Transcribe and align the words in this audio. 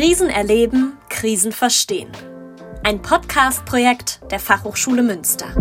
Krisen 0.00 0.30
erleben, 0.30 0.96
Krisen 1.10 1.52
verstehen. 1.52 2.10
Ein 2.84 3.02
Podcast-Projekt 3.02 4.22
der 4.30 4.40
Fachhochschule 4.40 5.02
Münster. 5.02 5.54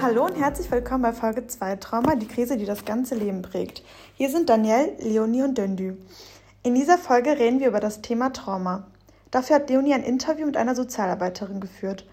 Hallo 0.00 0.24
und 0.24 0.36
herzlich 0.36 0.70
willkommen 0.70 1.02
bei 1.02 1.12
Folge 1.12 1.46
2 1.46 1.76
Trauma, 1.76 2.14
die 2.14 2.26
Krise, 2.26 2.56
die 2.56 2.64
das 2.64 2.86
ganze 2.86 3.14
Leben 3.14 3.42
prägt. 3.42 3.82
Hier 4.14 4.30
sind 4.30 4.48
Danielle, 4.48 4.94
Leonie 5.00 5.42
und 5.42 5.58
Döndü. 5.58 5.96
In 6.62 6.74
dieser 6.74 6.96
Folge 6.96 7.38
reden 7.38 7.60
wir 7.60 7.68
über 7.68 7.80
das 7.80 8.00
Thema 8.00 8.32
Trauma. 8.32 8.86
Dafür 9.32 9.56
hat 9.56 9.68
Leonie 9.68 9.92
ein 9.92 10.02
Interview 10.02 10.46
mit 10.46 10.56
einer 10.56 10.74
Sozialarbeiterin 10.74 11.60
geführt. 11.60 12.06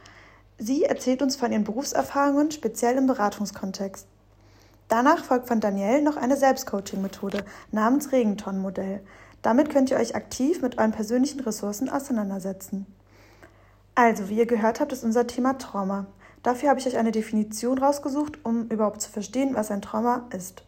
Sie 0.57 0.83
erzählt 0.83 1.21
uns 1.21 1.37
von 1.37 1.53
ihren 1.53 1.63
Berufserfahrungen, 1.63 2.51
speziell 2.51 2.97
im 2.97 3.07
Beratungskontext. 3.07 4.07
Danach 4.91 5.23
folgt 5.23 5.47
von 5.47 5.61
Danielle 5.61 6.01
noch 6.01 6.17
eine 6.17 6.35
Selbstcoaching-Methode 6.35 7.45
namens 7.71 8.11
Regenton-Modell. 8.11 8.99
Damit 9.41 9.69
könnt 9.69 9.89
ihr 9.89 9.95
euch 9.95 10.15
aktiv 10.15 10.61
mit 10.61 10.77
euren 10.79 10.91
persönlichen 10.91 11.39
Ressourcen 11.39 11.87
auseinandersetzen. 11.87 12.85
Also, 13.95 14.27
wie 14.27 14.35
ihr 14.35 14.45
gehört 14.45 14.81
habt, 14.81 14.91
ist 14.91 15.05
unser 15.05 15.27
Thema 15.27 15.57
Trauma. 15.57 16.07
Dafür 16.43 16.67
habe 16.67 16.81
ich 16.81 16.87
euch 16.87 16.97
eine 16.97 17.13
Definition 17.13 17.77
rausgesucht, 17.77 18.39
um 18.43 18.67
überhaupt 18.67 19.01
zu 19.01 19.09
verstehen, 19.09 19.55
was 19.55 19.71
ein 19.71 19.81
Trauma 19.81 20.27
ist. 20.35 20.63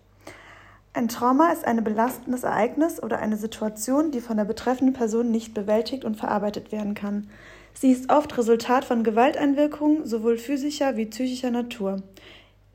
Ein 0.93 1.09
Trauma 1.09 1.51
ist 1.51 1.65
ein 1.65 1.83
belastendes 1.83 2.43
Ereignis 2.43 3.03
oder 3.03 3.19
eine 3.19 3.35
Situation, 3.35 4.11
die 4.11 4.21
von 4.21 4.37
der 4.37 4.45
betreffenden 4.45 4.95
Person 4.95 5.31
nicht 5.31 5.53
bewältigt 5.53 6.05
und 6.05 6.15
verarbeitet 6.15 6.71
werden 6.71 6.93
kann. 6.93 7.29
Sie 7.73 7.91
ist 7.91 8.09
oft 8.09 8.37
Resultat 8.37 8.85
von 8.85 9.03
Gewalteinwirkungen 9.03 10.05
sowohl 10.05 10.37
physischer 10.37 10.95
wie 10.95 11.07
psychischer 11.07 11.51
Natur. 11.51 11.97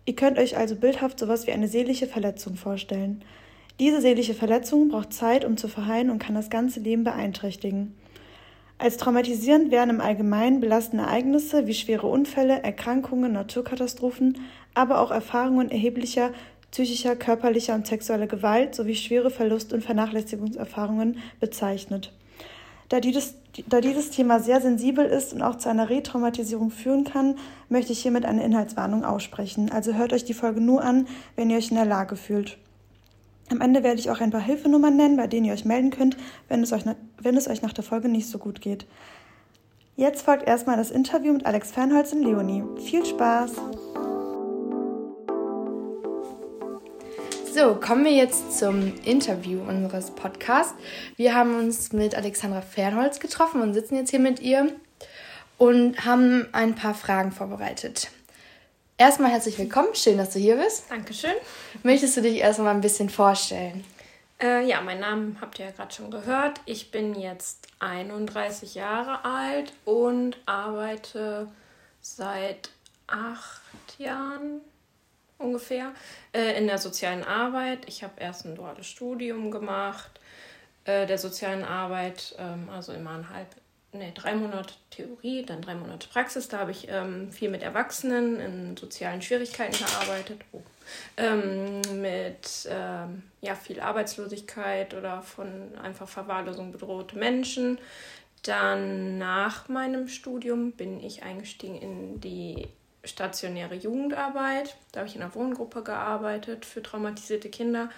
Ihr 0.09 0.17
könnt 0.17 0.39
euch 0.39 0.57
also 0.57 0.75
bildhaft 0.75 1.19
sowas 1.19 1.47
wie 1.47 1.53
eine 1.53 1.69
seelische 1.69 2.07
Verletzung 2.07 2.57
vorstellen. 2.57 3.21
Diese 3.79 4.01
seelische 4.01 4.33
Verletzung 4.33 4.89
braucht 4.89 5.13
Zeit, 5.13 5.45
um 5.45 5.59
zu 5.59 5.69
verheilen 5.69 6.09
und 6.09 6.19
kann 6.19 6.35
das 6.35 6.49
ganze 6.49 6.81
Leben 6.81 7.05
beeinträchtigen. 7.05 7.95
Als 8.79 8.97
traumatisierend 8.97 9.71
werden 9.71 9.91
im 9.91 10.01
Allgemeinen 10.01 10.61
belastende 10.61 11.05
Ereignisse 11.05 11.67
wie 11.67 11.75
schwere 11.75 12.07
Unfälle, 12.07 12.63
Erkrankungen, 12.63 13.33
Naturkatastrophen, 13.35 14.39
aber 14.73 15.03
auch 15.03 15.11
Erfahrungen 15.11 15.71
erheblicher 15.71 16.31
psychischer, 16.71 17.15
körperlicher 17.15 17.75
und 17.75 17.87
sexueller 17.87 18.29
Gewalt 18.29 18.75
sowie 18.75 18.95
schwere 18.95 19.29
Verlust- 19.31 19.75
und 19.75 19.85
Vernachlässigungserfahrungen 19.85 21.19
bezeichnet. 21.39 22.15
Da 22.89 23.01
dieses, 23.01 23.35
da 23.67 23.81
dieses 23.81 24.11
Thema 24.11 24.41
sehr 24.41 24.61
sensibel 24.61 25.05
ist 25.05 25.35
und 25.35 25.43
auch 25.43 25.57
zu 25.57 25.69
einer 25.69 25.91
Retraumatisierung 25.91 26.71
führen 26.71 27.05
kann, 27.05 27.37
möchte 27.69 27.93
ich 27.93 28.01
hiermit 28.01 28.25
eine 28.25 28.45
Inhaltswarnung 28.45 29.05
aussprechen. 29.05 29.71
Also 29.71 29.95
hört 29.95 30.13
euch 30.13 30.25
die 30.25 30.35
Folge 30.35 30.61
nur 30.61 30.83
an, 30.83 31.07
wenn 31.37 31.51
ihr 31.51 31.59
euch 31.59 31.71
in 31.71 31.77
der 31.77 31.85
Lage 31.85 32.17
fühlt. 32.17 32.57
Am 33.51 33.61
Ende 33.61 33.83
werde 33.83 34.01
ich 34.01 34.11
auch 34.11 34.21
ein 34.21 34.31
paar 34.31 34.41
Hilfenummern 34.41 34.97
nennen, 34.97 35.17
bei 35.17 35.27
denen 35.27 35.47
ihr 35.47 35.53
euch 35.53 35.65
melden 35.65 35.91
könnt, 35.91 36.17
wenn 36.49 36.63
es 36.63 36.73
euch, 36.73 36.85
wenn 37.21 37.37
es 37.37 37.49
euch 37.49 37.63
nach 37.63 37.73
der 37.73 37.85
Folge 37.85 38.09
nicht 38.09 38.29
so 38.29 38.39
gut 38.39 38.61
geht. 38.61 38.87
Jetzt 39.97 40.23
folgt 40.23 40.47
erstmal 40.47 40.77
das 40.77 40.91
Interview 40.91 41.33
mit 41.33 41.45
Alex 41.45 41.73
Fernholz 41.73 42.13
und 42.13 42.23
Leonie. 42.23 42.63
Viel 42.79 43.05
Spaß! 43.05 43.53
So, 47.55 47.75
kommen 47.77 48.05
wir 48.05 48.13
jetzt 48.13 48.59
zum 48.59 48.93
Interview 49.05 49.61
unseres 49.61 50.11
Podcasts. 50.11 50.75
Wir 51.17 51.35
haben 51.35 51.57
uns 51.57 51.93
mit 51.93 52.15
Alexandra 52.15 52.61
Fernholz 52.61 53.21
getroffen 53.21 53.63
und 53.63 53.73
sitzen 53.73 53.97
jetzt 53.97 54.11
hier 54.11 54.19
mit 54.21 54.41
ihr 54.41 54.71
und 55.57 56.05
haben 56.05 56.47
ein 56.53 56.75
paar 56.75 56.95
Fragen 56.95 57.33
vorbereitet. 57.33 58.11
Erstmal 58.99 59.31
herzlich 59.31 59.59
willkommen, 59.59 59.95
schön, 59.95 60.19
dass 60.19 60.31
du 60.31 60.39
hier 60.39 60.57
bist. 60.57 60.91
Dankeschön. 60.91 61.33
Möchtest 61.83 62.17
du 62.19 62.21
dich 62.21 62.39
erstmal 62.39 62.75
ein 62.75 62.83
bisschen 62.83 63.09
vorstellen? 63.09 63.85
Äh, 64.41 64.67
ja, 64.69 64.81
meinen 64.83 65.01
Namen 65.01 65.39
habt 65.41 65.59
ihr 65.59 65.67
ja 65.67 65.71
gerade 65.71 65.95
schon 65.95 66.11
gehört. 66.11 66.61
Ich 66.67 66.91
bin 66.91 67.15
jetzt 67.15 67.67
31 67.79 68.75
Jahre 68.75 69.25
alt 69.25 69.73
und 69.85 70.37
arbeite 70.45 71.49
seit 72.01 72.71
acht 73.07 73.63
Jahren 73.99 74.61
ungefähr 75.39 75.93
äh, 76.33 76.59
in 76.59 76.67
der 76.67 76.79
sozialen 76.79 77.25
Arbeit. 77.25 77.81
Ich 77.87 78.03
habe 78.03 78.15
erst 78.19 78.45
ein 78.45 78.55
duales 78.55 78.87
Studium 78.87 79.51
gemacht 79.51 80.19
äh, 80.89 81.07
der 81.07 81.19
sozialen 81.19 81.65
Arbeit, 81.65 82.35
ähm, 82.39 82.71
also 82.71 82.93
immer 82.93 83.11
ein 83.11 83.29
halb, 83.29 83.49
nee, 83.93 84.11
drei 84.15 84.35
Monate 84.35 84.73
Theorie, 84.91 85.45
dann 85.45 85.61
drei 85.61 85.75
Monate 85.75 86.09
Praxis. 86.09 86.49
Da 86.49 86.61
habe 86.61 86.71
ich 86.71 86.89
ähm, 86.89 87.31
viel 87.31 87.51
mit 87.51 87.63
Erwachsenen 87.63 88.41
in 88.41 88.77
sozialen 88.77 89.21
Schwierigkeiten 89.21 89.77
gearbeitet. 89.77 90.41
Oh. 90.53 90.63
Ähm, 91.19 91.83
mit 92.01 92.67
ähm, 92.71 93.25
ja, 93.43 93.55
viel 93.55 93.81
Arbeitslosigkeit 93.81 94.95
oder 94.95 95.21
von 95.21 95.77
einfach 95.79 96.09
Verwahrlosung 96.09 96.73
bedrohte 96.73 97.19
Menschen. 97.19 97.79
Dann 98.43 99.19
nach 99.19 99.69
meinem 99.69 100.09
Studium 100.09 100.73
bin 100.73 101.05
ich 101.05 101.23
eingestiegen 101.23 101.77
in 101.77 102.21
die 102.23 102.69
stationäre 103.09 103.75
Jugendarbeit. 103.75 104.77
Da 104.93 105.01
habe 105.01 105.09
ich 105.09 105.17
in 105.17 105.23
einer 105.23 105.35
Wohngruppe 105.35 105.83
gearbeitet 105.83 106.65
für 106.65 106.83
traumatisierte 106.83 107.49
Kinder. 107.49 107.91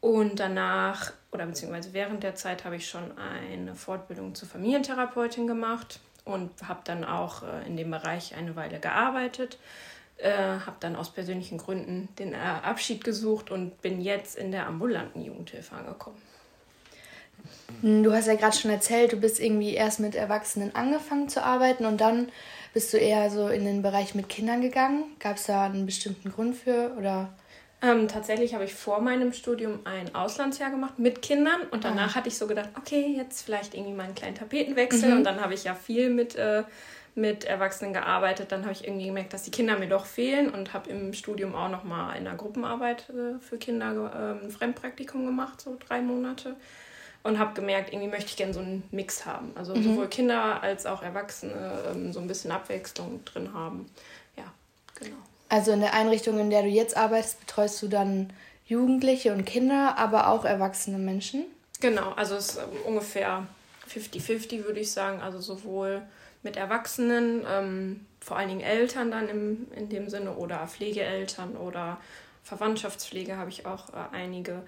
Und 0.00 0.40
danach, 0.40 1.12
oder 1.30 1.46
beziehungsweise 1.46 1.92
während 1.92 2.22
der 2.22 2.34
Zeit, 2.34 2.64
habe 2.64 2.76
ich 2.76 2.88
schon 2.88 3.12
eine 3.18 3.74
Fortbildung 3.74 4.34
zur 4.34 4.48
Familientherapeutin 4.48 5.46
gemacht 5.46 6.00
und 6.24 6.50
habe 6.66 6.80
dann 6.84 7.04
auch 7.04 7.42
äh, 7.42 7.66
in 7.66 7.76
dem 7.76 7.90
Bereich 7.90 8.34
eine 8.34 8.56
Weile 8.56 8.80
gearbeitet. 8.80 9.58
Äh, 10.16 10.32
habe 10.32 10.76
dann 10.80 10.96
aus 10.96 11.10
persönlichen 11.10 11.58
Gründen 11.58 12.08
den 12.18 12.34
äh, 12.34 12.36
Abschied 12.36 13.04
gesucht 13.04 13.50
und 13.50 13.80
bin 13.80 14.00
jetzt 14.00 14.36
in 14.36 14.52
der 14.52 14.66
ambulanten 14.66 15.22
Jugendhilfe 15.22 15.74
angekommen. 15.74 16.20
Du 17.82 18.12
hast 18.12 18.26
ja 18.26 18.34
gerade 18.34 18.56
schon 18.56 18.70
erzählt, 18.70 19.12
du 19.12 19.16
bist 19.16 19.40
irgendwie 19.40 19.72
erst 19.72 20.00
mit 20.00 20.14
Erwachsenen 20.14 20.74
angefangen 20.74 21.30
zu 21.30 21.42
arbeiten 21.42 21.86
und 21.86 22.00
dann 22.00 22.30
bist 22.72 22.92
du 22.92 22.98
eher 22.98 23.30
so 23.30 23.48
in 23.48 23.64
den 23.64 23.82
Bereich 23.82 24.14
mit 24.14 24.28
Kindern 24.28 24.60
gegangen? 24.60 25.04
Gab 25.18 25.36
es 25.36 25.44
da 25.44 25.64
einen 25.64 25.86
bestimmten 25.86 26.30
Grund 26.30 26.56
für 26.56 26.94
oder? 26.98 27.30
Ähm, 27.82 28.08
tatsächlich 28.08 28.52
habe 28.54 28.64
ich 28.64 28.74
vor 28.74 29.00
meinem 29.00 29.32
Studium 29.32 29.80
ein 29.84 30.14
Auslandsjahr 30.14 30.70
gemacht 30.70 30.98
mit 30.98 31.22
Kindern 31.22 31.62
und 31.70 31.84
danach 31.84 32.12
ah. 32.12 32.14
hatte 32.16 32.28
ich 32.28 32.36
so 32.36 32.46
gedacht, 32.46 32.68
okay, 32.76 33.14
jetzt 33.16 33.42
vielleicht 33.42 33.74
irgendwie 33.74 33.94
mal 33.94 34.04
einen 34.04 34.14
kleinen 34.14 34.34
Tapetenwechsel 34.34 35.10
mhm. 35.10 35.16
und 35.18 35.24
dann 35.24 35.40
habe 35.40 35.54
ich 35.54 35.64
ja 35.64 35.74
viel 35.74 36.10
mit, 36.10 36.36
äh, 36.36 36.64
mit 37.14 37.44
Erwachsenen 37.44 37.94
gearbeitet. 37.94 38.52
Dann 38.52 38.62
habe 38.62 38.72
ich 38.72 38.84
irgendwie 38.84 39.06
gemerkt, 39.06 39.32
dass 39.32 39.44
die 39.44 39.50
Kinder 39.50 39.78
mir 39.78 39.88
doch 39.88 40.04
fehlen 40.04 40.50
und 40.50 40.74
habe 40.74 40.90
im 40.90 41.14
Studium 41.14 41.54
auch 41.54 41.70
nochmal 41.70 42.18
in 42.18 42.24
der 42.24 42.34
Gruppenarbeit 42.34 43.08
äh, 43.08 43.40
für 43.40 43.56
Kinder 43.56 44.36
äh, 44.42 44.44
ein 44.44 44.50
Fremdpraktikum 44.50 45.24
gemacht, 45.24 45.62
so 45.62 45.78
drei 45.78 46.02
Monate 46.02 46.56
und 47.22 47.38
habe 47.38 47.54
gemerkt, 47.54 47.92
irgendwie 47.92 48.08
möchte 48.08 48.26
ich 48.26 48.36
gerne 48.36 48.54
so 48.54 48.60
einen 48.60 48.82
Mix 48.90 49.26
haben. 49.26 49.52
Also 49.54 49.74
mhm. 49.74 49.82
sowohl 49.82 50.08
Kinder 50.08 50.62
als 50.62 50.86
auch 50.86 51.02
Erwachsene 51.02 51.72
ähm, 51.90 52.12
so 52.12 52.20
ein 52.20 52.26
bisschen 52.26 52.50
Abwechslung 52.50 53.24
drin 53.24 53.52
haben. 53.52 53.90
Ja, 54.36 54.44
genau. 54.94 55.16
Also 55.48 55.72
in 55.72 55.80
der 55.80 55.94
Einrichtung, 55.94 56.38
in 56.38 56.50
der 56.50 56.62
du 56.62 56.68
jetzt 56.68 56.96
arbeitest, 56.96 57.40
betreust 57.40 57.82
du 57.82 57.88
dann 57.88 58.32
Jugendliche 58.66 59.32
und 59.32 59.44
Kinder, 59.44 59.98
aber 59.98 60.28
auch 60.28 60.44
erwachsene 60.44 60.98
Menschen? 60.98 61.44
Genau, 61.80 62.12
also 62.12 62.36
es 62.36 62.50
ist 62.50 62.58
ähm, 62.58 62.68
ungefähr 62.86 63.46
50-50, 63.92 64.64
würde 64.64 64.80
ich 64.80 64.92
sagen. 64.92 65.20
Also 65.20 65.40
sowohl 65.40 66.02
mit 66.42 66.56
Erwachsenen, 66.56 67.44
ähm, 67.50 68.06
vor 68.20 68.36
allen 68.36 68.48
Dingen 68.48 68.60
Eltern 68.60 69.10
dann 69.10 69.28
im, 69.28 69.66
in 69.74 69.88
dem 69.88 70.08
Sinne 70.08 70.32
oder 70.34 70.66
Pflegeeltern 70.66 71.56
oder 71.56 71.98
Verwandtschaftspflege 72.44 73.36
habe 73.36 73.50
ich 73.50 73.66
auch 73.66 73.90
äh, 73.90 74.14
einige. 74.14 74.62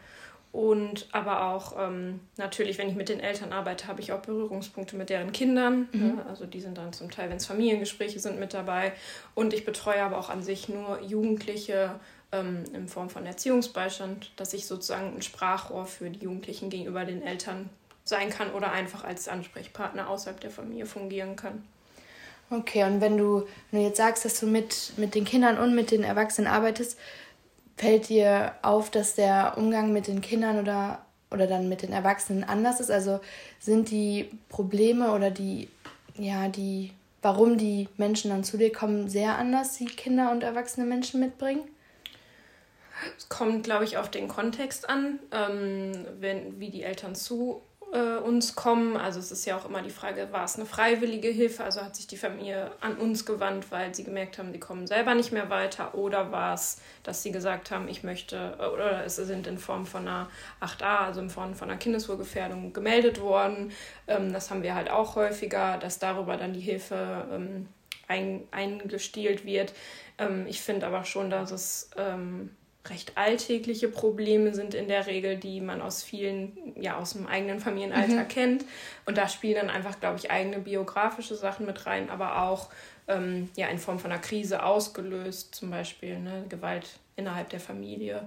Und 0.53 1.09
aber 1.13 1.47
auch 1.47 1.75
ähm, 1.79 2.21
natürlich, 2.37 2.77
wenn 2.77 2.91
ich 2.91 2.95
mit 2.95 3.09
den 3.09 3.21
Eltern 3.21 3.55
arbeite, 3.55 3.87
habe 3.89 4.03
ich 4.03 4.13
auch 4.13 4.21
Berührungspunkte 4.21 4.97
mit 4.97 5.09
deren 5.09 5.33
Kindern. 5.33 5.89
Mhm. 5.93 6.19
Ja, 6.19 6.27
also 6.29 6.45
die 6.45 6.61
sind 6.61 6.77
dann 6.77 6.93
zum 6.93 7.11
Teil, 7.11 7.31
wenn 7.31 7.39
es 7.39 7.47
Familiengespräche 7.47 8.21
sind, 8.21 8.39
mit 8.39 8.53
dabei. 8.53 8.93
Und 9.35 9.55
ich 9.55 9.65
betreue 9.65 10.03
aber 10.03 10.19
auch 10.19 10.29
an 10.29 10.43
sich 10.43 10.69
nur 10.69 11.01
Jugendliche 11.01 11.99
ähm, 12.33 12.65
in 12.75 12.87
Form 12.87 13.09
von 13.09 13.25
Erziehungsbeistand, 13.25 14.33
dass 14.37 14.53
ich 14.53 14.67
sozusagen 14.67 15.17
ein 15.17 15.23
Sprachrohr 15.23 15.87
für 15.87 16.11
die 16.11 16.21
Jugendlichen 16.21 16.69
gegenüber 16.69 17.07
den 17.07 17.23
Eltern 17.23 17.71
sein 18.05 18.29
kann 18.29 18.51
oder 18.51 18.73
einfach 18.73 19.05
als 19.05 19.29
Ansprechpartner 19.29 20.11
außerhalb 20.11 20.39
der 20.39 20.51
Familie 20.51 20.85
fungieren 20.85 21.35
kann. 21.35 21.65
Okay, 22.51 22.85
und 22.85 23.01
wenn 23.01 23.17
du, 23.17 23.47
wenn 23.71 23.81
du 23.81 23.87
jetzt 23.87 23.97
sagst, 23.97 24.27
dass 24.27 24.39
du 24.39 24.47
mit, 24.47 24.93
mit 24.99 25.15
den 25.15 25.25
Kindern 25.25 25.57
und 25.57 25.75
mit 25.75 25.91
den 25.91 26.05
Erwachsenen 26.05 26.49
arbeitest, 26.49 26.99
Fällt 27.83 28.11
dir 28.11 28.55
auf, 28.63 28.91
dass 28.91 29.17
der 29.17 29.55
Umgang 29.57 29.93
mit 29.93 30.07
den 30.07 30.21
Kindern 30.21 30.61
oder, 30.61 31.05
oder 31.33 31.49
dann 31.49 31.69
mit 31.69 31.83
den 31.83 31.93
Erwachsenen 31.93 32.45
anders 32.45 32.79
ist? 32.79 32.93
Also 32.93 33.19
sind 33.59 33.91
die 33.91 34.31
Probleme 34.49 35.11
oder 35.11 35.33
die, 35.33 35.69
ja, 36.15 36.47
die, 36.47 36.93
warum 37.23 37.59
die 37.59 37.89
Menschen 37.97 38.31
dann 38.31 38.45
zu 38.45 38.57
dir 38.57 38.71
kommen, 38.71 39.09
sehr 39.09 39.37
anders, 39.37 39.79
die 39.79 39.87
Kinder 39.87 40.31
und 40.31 40.45
erwachsene 40.45 40.87
Menschen 40.87 41.19
mitbringen? 41.19 41.63
Es 43.19 43.29
kommt, 43.29 43.65
glaube 43.65 43.83
ich, 43.83 43.99
auf 43.99 44.09
den 44.09 44.29
Kontext 44.29 44.89
an, 44.89 45.19
ähm, 45.33 46.07
wenn, 46.21 46.61
wie 46.61 46.71
die 46.71 46.85
Eltern 46.85 47.17
zu 47.17 47.63
äh, 47.93 48.17
uns 48.17 48.55
kommen. 48.55 48.97
Also 48.97 49.21
es 49.21 49.31
ist 49.31 49.45
ja 49.45 49.57
auch 49.57 49.67
immer 49.67 49.83
die 49.83 49.91
Frage, 49.91 50.29
war 50.33 50.45
es 50.45 50.57
eine 50.57 50.67
freiwillige 50.67 51.29
Hilfe? 51.29 51.63
Also 51.63 51.83
hat 51.83 51.95
sich 51.95 52.07
die 52.07 52.17
Familie 52.17 52.73
an 52.81 52.97
uns 52.97 53.25
gewandt, 53.27 53.71
weil 53.71 53.95
sie 53.95 54.03
gemerkt 54.03 54.39
haben, 54.39 54.53
sie 54.53 54.59
kommen 54.59 54.87
selber 54.87 55.15
nicht 55.15 55.31
mehr 55.31 55.51
weiter? 55.51 55.95
Oder 55.95 56.33
war 56.33 56.55
es, 56.55 56.79
dass 57.03 57.23
sie 57.23 57.33
gesagt 57.33 57.71
haben, 57.71 57.89
ich 57.89 58.03
möchte, 58.03 58.57
äh, 58.59 58.65
oder 58.65 59.05
es 59.05 59.17
sind 59.17 59.47
in 59.47 59.59
Form 59.59 59.87
von 59.87 60.09
einer 60.09 60.29
8a, 60.61 61.07
also 61.07 61.21
in 61.21 61.31
Form 61.31 61.55
von 61.55 61.71
einer 61.71 61.79
Kindeswohlgefährdung 61.79 62.73
gemeldet 62.73 63.21
worden? 63.21 63.73
Ähm, 64.09 64.33
das 64.33 64.51
haben 64.51 64.63
wir 64.63 64.75
halt 64.75 64.91
auch 64.91 65.15
häufiger, 65.15 65.77
dass 65.79 65.99
darüber 65.99 66.37
dann 66.37 66.55
die 66.55 66.61
Hilfe 66.61 67.27
ähm, 67.31 67.69
ein, 68.09 68.45
eingestielt 68.51 69.45
wird. 69.45 69.75
Ähm, 70.19 70.47
ich 70.49 70.63
finde 70.63 70.87
aber 70.87 71.05
schon, 71.05 71.31
dass 71.31 71.51
es 71.51 71.91
ähm, 71.97 72.57
recht 72.89 73.17
alltägliche 73.17 73.89
Probleme 73.89 74.55
sind 74.55 74.75
in 74.75 74.89
der 74.89 75.07
Regel, 75.07 75.37
die 75.37 75.61
man 75.61 75.81
aus 75.81 76.03
vielen, 76.03 76.75
ja, 76.81 76.99
aus 76.99 77.13
dem 77.13 77.27
eigenen 77.27 77.61
Familienalltag 77.61 78.29
mhm. 78.29 78.29
kennt. 78.29 78.65
Und 79.07 79.17
da 79.19 79.29
spielen 79.29 79.55
dann 79.55 79.71
einfach, 79.71 80.01
glaube 80.01 80.19
ich, 80.19 80.31
eigene 80.31 80.59
biografische 80.59 81.37
Sachen 81.37 81.65
mit 81.65 81.87
rein, 81.87 82.11
aber 82.11 82.43
auch 82.43 82.71
ähm, 83.09 83.51
ja, 83.57 83.69
in 83.69 83.79
Form 83.79 83.99
von 83.99 84.11
einer 84.11 84.21
Krise 84.21 84.65
ausgelöst, 84.65 85.55
zum 85.55 85.71
Beispiel 85.71 86.19
ne, 86.19 86.45
Gewalt 86.49 86.89
innerhalb 87.15 87.51
der 87.51 87.61
Familie, 87.61 88.27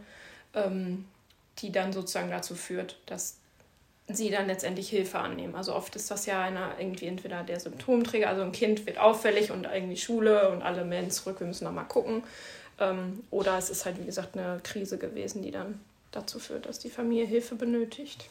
ähm, 0.53 1.05
die 1.59 1.71
dann 1.71 1.91
sozusagen 1.91 2.29
dazu 2.29 2.55
führt, 2.55 2.97
dass 3.07 3.37
sie 4.07 4.29
dann 4.29 4.47
letztendlich 4.47 4.89
Hilfe 4.89 5.19
annehmen. 5.19 5.55
Also 5.55 5.73
oft 5.73 5.95
ist 5.95 6.11
das 6.11 6.27
ja 6.27 6.41
einer 6.41 6.75
irgendwie 6.77 7.07
entweder 7.07 7.43
der 7.43 7.59
Symptomträger, 7.59 8.29
also 8.29 8.43
ein 8.43 8.51
Kind 8.51 8.85
wird 8.85 8.99
auffällig 8.99 9.51
und 9.51 9.65
irgendwie 9.65 9.97
Schule 9.97 10.49
und 10.49 10.61
alle 10.61 10.85
melden 10.85 11.09
zurück, 11.09 11.39
wir 11.39 11.47
müssen 11.47 11.63
nochmal 11.63 11.85
gucken. 11.85 12.23
Ähm, 12.80 13.24
oder 13.31 13.57
es 13.57 13.69
ist 13.69 13.86
halt, 13.86 14.00
wie 14.00 14.06
gesagt, 14.06 14.38
eine 14.38 14.60
Krise 14.63 14.98
gewesen, 14.98 15.42
die 15.42 15.51
dann 15.51 15.80
dazu 16.12 16.39
führt, 16.39 16.66
dass 16.66 16.80
die 16.80 16.89
Familie 16.89 17.25
Hilfe 17.25 17.56
benötigt. 17.56 18.25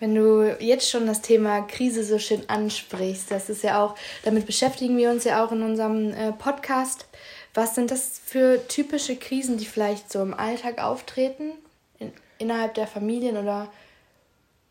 Wenn 0.00 0.14
du 0.14 0.56
jetzt 0.58 0.90
schon 0.90 1.06
das 1.06 1.22
Thema 1.22 1.62
Krise 1.62 2.04
so 2.04 2.18
schön 2.18 2.48
ansprichst, 2.48 3.30
das 3.30 3.48
ist 3.48 3.62
ja 3.62 3.82
auch, 3.82 3.94
damit 4.24 4.44
beschäftigen 4.46 4.96
wir 4.96 5.10
uns 5.10 5.24
ja 5.24 5.44
auch 5.44 5.52
in 5.52 5.62
unserem 5.62 6.12
äh, 6.12 6.32
Podcast. 6.32 7.06
Was 7.54 7.76
sind 7.76 7.90
das 7.90 8.20
für 8.24 8.66
typische 8.66 9.16
Krisen, 9.16 9.56
die 9.56 9.66
vielleicht 9.66 10.10
so 10.10 10.20
im 10.20 10.34
Alltag 10.34 10.82
auftreten, 10.82 11.52
in, 12.00 12.12
innerhalb 12.38 12.74
der 12.74 12.88
Familien 12.88 13.36
oder 13.36 13.70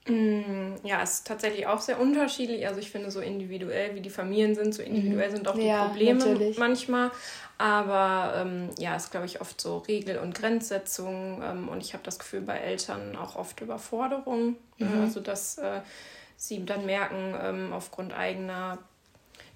ja, 0.06 1.02
es 1.02 1.14
ist 1.14 1.28
tatsächlich 1.28 1.66
auch 1.66 1.80
sehr 1.80 2.00
unterschiedlich. 2.00 2.68
Also 2.68 2.80
ich 2.80 2.92
finde, 2.92 3.10
so 3.10 3.22
individuell 3.22 3.96
wie 3.96 4.02
die 4.02 4.10
Familien 4.10 4.54
sind, 4.54 4.76
so 4.76 4.82
individuell 4.82 5.30
mhm. 5.30 5.36
sind 5.36 5.48
auch 5.48 5.56
die 5.56 5.68
ja, 5.68 5.86
Probleme 5.86 6.20
natürlich. 6.20 6.58
manchmal. 6.58 7.12
Aber 7.58 8.34
ähm, 8.36 8.70
ja, 8.78 8.96
es 8.96 9.06
ist, 9.06 9.12
glaube 9.12 9.28
ich, 9.28 9.40
oft 9.40 9.62
so 9.62 9.78
Regel- 9.78 10.18
und 10.18 10.36
Grenzsetzungen. 10.36 11.42
Ähm, 11.42 11.70
und 11.70 11.82
ich 11.82 11.94
habe 11.94 12.04
das 12.04 12.20
Gefühl, 12.20 12.42
bei 12.42 12.58
Eltern 12.58 13.16
auch 13.16 13.38
oft 13.38 13.62
Überforderung. 13.62 14.58
Ne? 14.78 14.88
Mhm. 14.88 15.02
Also 15.02 15.22
dass 15.22 15.58
äh, 15.58 15.80
sie 16.36 16.66
dann 16.66 16.86
merken, 16.86 17.36
ähm, 17.42 17.72
aufgrund 17.72 18.14
eigener 18.14 18.80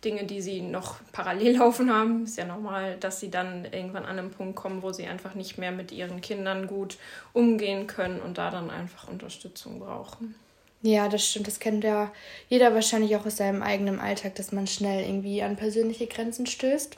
Dinge, 0.03 0.25
die 0.25 0.41
sie 0.41 0.61
noch 0.61 0.97
parallel 1.11 1.57
laufen 1.57 1.91
haben, 1.91 2.23
ist 2.23 2.37
ja 2.37 2.45
normal, 2.45 2.97
dass 2.99 3.19
sie 3.19 3.31
dann 3.31 3.65
irgendwann 3.65 4.05
an 4.05 4.19
einen 4.19 4.31
Punkt 4.31 4.55
kommen, 4.55 4.83
wo 4.83 4.91
sie 4.91 5.07
einfach 5.07 5.35
nicht 5.35 5.57
mehr 5.57 5.71
mit 5.71 5.91
ihren 5.91 6.21
Kindern 6.21 6.67
gut 6.67 6.97
umgehen 7.33 7.87
können 7.87 8.19
und 8.19 8.37
da 8.37 8.51
dann 8.51 8.69
einfach 8.69 9.07
Unterstützung 9.07 9.79
brauchen. 9.79 10.35
Ja, 10.83 11.09
das 11.09 11.25
stimmt. 11.25 11.47
Das 11.47 11.59
kennt 11.59 11.83
ja 11.83 12.11
jeder 12.49 12.73
wahrscheinlich 12.73 13.15
auch 13.15 13.25
aus 13.25 13.37
seinem 13.37 13.63
eigenen 13.63 13.99
Alltag, 13.99 14.35
dass 14.35 14.51
man 14.51 14.67
schnell 14.67 15.03
irgendwie 15.03 15.41
an 15.41 15.55
persönliche 15.55 16.07
Grenzen 16.07 16.45
stößt. 16.45 16.97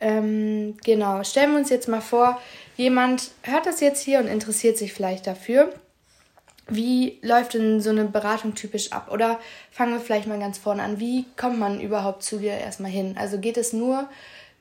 Ähm, 0.00 0.76
genau, 0.84 1.22
stellen 1.24 1.52
wir 1.52 1.58
uns 1.58 1.70
jetzt 1.70 1.88
mal 1.88 2.00
vor, 2.00 2.40
jemand 2.76 3.30
hört 3.42 3.66
das 3.66 3.80
jetzt 3.80 4.02
hier 4.02 4.18
und 4.20 4.26
interessiert 4.26 4.76
sich 4.78 4.92
vielleicht 4.92 5.26
dafür. 5.26 5.72
Wie 6.66 7.18
läuft 7.22 7.54
denn 7.54 7.80
so 7.80 7.90
eine 7.90 8.04
Beratung 8.04 8.54
typisch 8.54 8.92
ab? 8.92 9.10
Oder 9.12 9.38
fangen 9.70 9.92
wir 9.92 10.00
vielleicht 10.00 10.26
mal 10.26 10.38
ganz 10.38 10.58
vorne 10.58 10.82
an. 10.82 10.98
Wie 10.98 11.26
kommt 11.36 11.58
man 11.58 11.80
überhaupt 11.80 12.22
zu 12.22 12.38
dir 12.38 12.52
erstmal 12.52 12.90
hin? 12.90 13.16
Also 13.18 13.38
geht 13.38 13.58
es 13.58 13.72
nur 13.72 14.08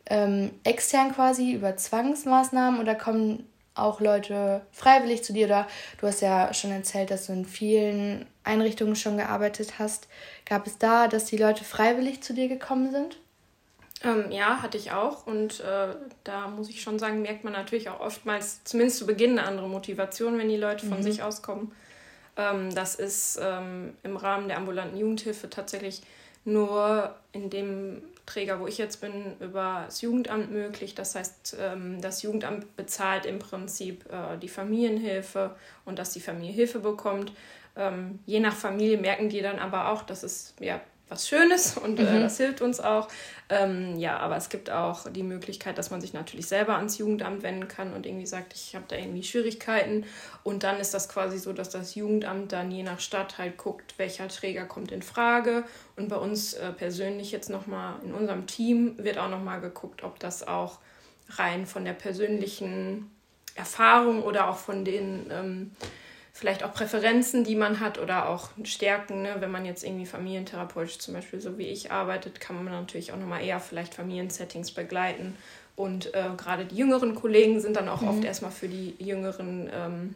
ähm, 0.07 0.51
extern 0.63 1.13
quasi 1.13 1.53
über 1.53 1.77
Zwangsmaßnahmen 1.77 2.79
oder 2.79 2.95
kommen 2.95 3.47
auch 3.75 4.01
Leute 4.01 4.61
freiwillig 4.71 5.23
zu 5.23 5.31
dir? 5.31 5.45
Oder 5.47 5.67
du 5.99 6.07
hast 6.07 6.21
ja 6.21 6.53
schon 6.53 6.71
erzählt, 6.71 7.09
dass 7.09 7.27
du 7.27 7.33
in 7.33 7.45
vielen 7.45 8.25
Einrichtungen 8.43 8.95
schon 8.95 9.17
gearbeitet 9.17 9.79
hast. 9.79 10.07
Gab 10.45 10.67
es 10.67 10.77
da, 10.77 11.07
dass 11.07 11.25
die 11.25 11.37
Leute 11.37 11.63
freiwillig 11.63 12.21
zu 12.21 12.33
dir 12.33 12.49
gekommen 12.49 12.91
sind? 12.91 13.17
Ähm, 14.03 14.31
ja, 14.31 14.61
hatte 14.61 14.77
ich 14.77 14.91
auch. 14.91 15.25
Und 15.25 15.61
äh, 15.61 15.95
da 16.25 16.47
muss 16.49 16.69
ich 16.69 16.81
schon 16.81 16.99
sagen, 16.99 17.21
merkt 17.21 17.45
man 17.45 17.53
natürlich 17.53 17.89
auch 17.89 18.01
oftmals, 18.01 18.61
zumindest 18.65 18.99
zu 18.99 19.05
Beginn, 19.05 19.39
eine 19.39 19.47
andere 19.47 19.69
Motivation, 19.69 20.37
wenn 20.37 20.49
die 20.49 20.57
Leute 20.57 20.85
von 20.85 20.97
mhm. 20.97 21.03
sich 21.03 21.23
aus 21.23 21.41
kommen. 21.41 21.71
Ähm, 22.37 22.73
das 22.73 22.95
ist 22.95 23.39
ähm, 23.41 23.95
im 24.03 24.17
Rahmen 24.17 24.47
der 24.47 24.57
ambulanten 24.57 24.97
Jugendhilfe 24.97 25.49
tatsächlich 25.49 26.01
nur 26.45 27.15
in 27.31 27.49
dem 27.49 28.01
Träger, 28.25 28.59
wo 28.59 28.67
ich 28.67 28.77
jetzt 28.77 29.01
bin, 29.01 29.35
über 29.39 29.83
das 29.85 30.01
Jugendamt 30.01 30.51
möglich. 30.51 30.95
Das 30.95 31.15
heißt, 31.15 31.57
ähm, 31.59 32.01
das 32.01 32.21
Jugendamt 32.21 32.75
bezahlt 32.75 33.25
im 33.25 33.39
Prinzip 33.39 34.05
äh, 34.11 34.37
die 34.37 34.49
Familienhilfe 34.49 35.55
und 35.85 35.99
dass 35.99 36.13
die 36.13 36.21
Familie 36.21 36.53
Hilfe 36.53 36.79
bekommt. 36.79 37.31
Je 38.27 38.39
nach 38.39 38.53
Familie 38.53 38.99
merken 38.99 39.29
die 39.29 39.41
dann 39.41 39.57
aber 39.57 39.89
auch, 39.89 40.03
dass 40.03 40.21
es 40.21 40.53
ja 40.59 40.79
was 41.13 41.27
Schönes 41.27 41.77
und 41.77 41.99
äh, 41.99 42.03
mhm. 42.03 42.21
das 42.21 42.37
hilft 42.37 42.61
uns 42.61 42.79
auch. 42.79 43.07
Ähm, 43.49 43.99
ja, 43.99 44.17
aber 44.17 44.35
es 44.35 44.49
gibt 44.49 44.69
auch 44.69 45.07
die 45.09 45.21
Möglichkeit, 45.21 45.77
dass 45.77 45.91
man 45.91 46.01
sich 46.01 46.13
natürlich 46.13 46.47
selber 46.47 46.75
ans 46.75 46.97
Jugendamt 46.97 47.43
wenden 47.43 47.67
kann 47.67 47.93
und 47.93 48.05
irgendwie 48.05 48.25
sagt, 48.25 48.53
ich 48.53 48.73
habe 48.75 48.85
da 48.87 48.95
irgendwie 48.95 49.21
Schwierigkeiten. 49.21 50.05
Und 50.43 50.63
dann 50.63 50.79
ist 50.79 50.93
das 50.93 51.07
quasi 51.07 51.37
so, 51.37 51.53
dass 51.53 51.69
das 51.69 51.93
Jugendamt 51.93 52.51
dann 52.51 52.71
je 52.71 52.83
nach 52.83 52.99
Stadt 52.99 53.37
halt 53.37 53.57
guckt, 53.57 53.93
welcher 53.97 54.27
Träger 54.27 54.65
kommt 54.65 54.91
in 54.91 55.01
Frage. 55.01 55.65
Und 55.95 56.09
bei 56.09 56.15
uns 56.15 56.53
äh, 56.53 56.71
persönlich 56.71 57.31
jetzt 57.31 57.49
nochmal 57.49 57.95
in 58.03 58.13
unserem 58.13 58.47
Team 58.47 58.95
wird 58.97 59.17
auch 59.19 59.29
nochmal 59.29 59.61
geguckt, 59.61 60.03
ob 60.03 60.19
das 60.19 60.47
auch 60.47 60.79
rein 61.29 61.67
von 61.67 61.85
der 61.85 61.93
persönlichen 61.93 63.11
Erfahrung 63.55 64.23
oder 64.23 64.49
auch 64.49 64.57
von 64.57 64.83
den 64.83 65.29
ähm, 65.31 65.71
vielleicht 66.33 66.63
auch 66.63 66.73
Präferenzen, 66.73 67.43
die 67.43 67.55
man 67.55 67.79
hat 67.79 67.99
oder 67.99 68.27
auch 68.27 68.49
Stärken. 68.63 69.21
Ne? 69.21 69.35
Wenn 69.39 69.51
man 69.51 69.65
jetzt 69.65 69.83
irgendwie 69.83 70.07
familientherapeutisch 70.07 70.97
zum 70.97 71.13
Beispiel 71.13 71.39
so 71.39 71.57
wie 71.59 71.67
ich 71.67 71.91
arbeitet, 71.91 72.41
kann 72.41 72.55
man 72.55 72.73
natürlich 72.73 73.13
auch 73.13 73.17
nochmal 73.17 73.43
eher 73.43 73.59
vielleicht 73.59 73.93
Familiensettings 73.93 74.71
begleiten. 74.71 75.37
Und 75.75 76.13
äh, 76.13 76.29
gerade 76.35 76.65
die 76.65 76.75
jüngeren 76.75 77.15
Kollegen 77.15 77.61
sind 77.61 77.75
dann 77.75 77.87
auch 77.87 78.01
mhm. 78.01 78.09
oft 78.09 78.23
erstmal 78.23 78.51
für 78.51 78.67
die 78.67 78.95
jüngeren 78.99 79.69
ähm, 79.73 80.15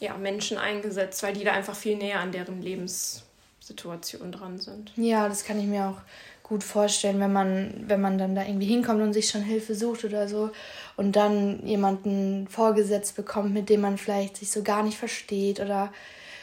ja, 0.00 0.16
Menschen 0.16 0.58
eingesetzt, 0.58 1.22
weil 1.22 1.32
die 1.32 1.44
da 1.44 1.52
einfach 1.52 1.76
viel 1.76 1.96
näher 1.96 2.20
an 2.20 2.32
deren 2.32 2.60
Lebenssituation 2.60 4.32
dran 4.32 4.58
sind. 4.58 4.92
Ja, 4.96 5.28
das 5.28 5.44
kann 5.44 5.60
ich 5.60 5.66
mir 5.66 5.86
auch 5.86 6.00
gut 6.42 6.64
vorstellen, 6.64 7.20
wenn 7.20 7.32
man, 7.32 7.84
wenn 7.86 8.00
man 8.00 8.18
dann 8.18 8.34
da 8.34 8.42
irgendwie 8.42 8.66
hinkommt 8.66 9.00
und 9.00 9.12
sich 9.12 9.28
schon 9.28 9.42
Hilfe 9.42 9.74
sucht 9.76 10.04
oder 10.04 10.28
so 10.28 10.50
und 10.96 11.16
dann 11.16 11.66
jemanden 11.66 12.48
vorgesetzt 12.48 13.16
bekommt, 13.16 13.52
mit 13.52 13.68
dem 13.68 13.80
man 13.80 13.98
vielleicht 13.98 14.36
sich 14.36 14.50
so 14.50 14.62
gar 14.62 14.82
nicht 14.82 14.98
versteht 14.98 15.60
oder 15.60 15.92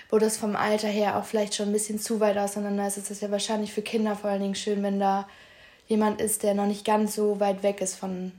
wo 0.09 0.17
das 0.17 0.37
vom 0.37 0.55
Alter 0.55 0.87
her 0.87 1.17
auch 1.17 1.25
vielleicht 1.25 1.55
schon 1.55 1.67
ein 1.67 1.73
bisschen 1.73 1.99
zu 1.99 2.19
weit 2.19 2.37
auseinander 2.37 2.87
ist, 2.87 2.97
ist 2.97 3.11
es 3.11 3.21
ja 3.21 3.29
wahrscheinlich 3.29 3.71
für 3.71 3.83
Kinder 3.83 4.15
vor 4.15 4.29
allen 4.29 4.41
Dingen 4.41 4.55
schön, 4.55 4.81
wenn 4.81 4.99
da 4.99 5.27
jemand 5.87 6.19
ist, 6.21 6.43
der 6.43 6.53
noch 6.53 6.65
nicht 6.65 6.85
ganz 6.85 7.15
so 7.15 7.39
weit 7.39 7.63
weg 7.63 7.81
ist 7.81 7.95
von, 7.95 8.31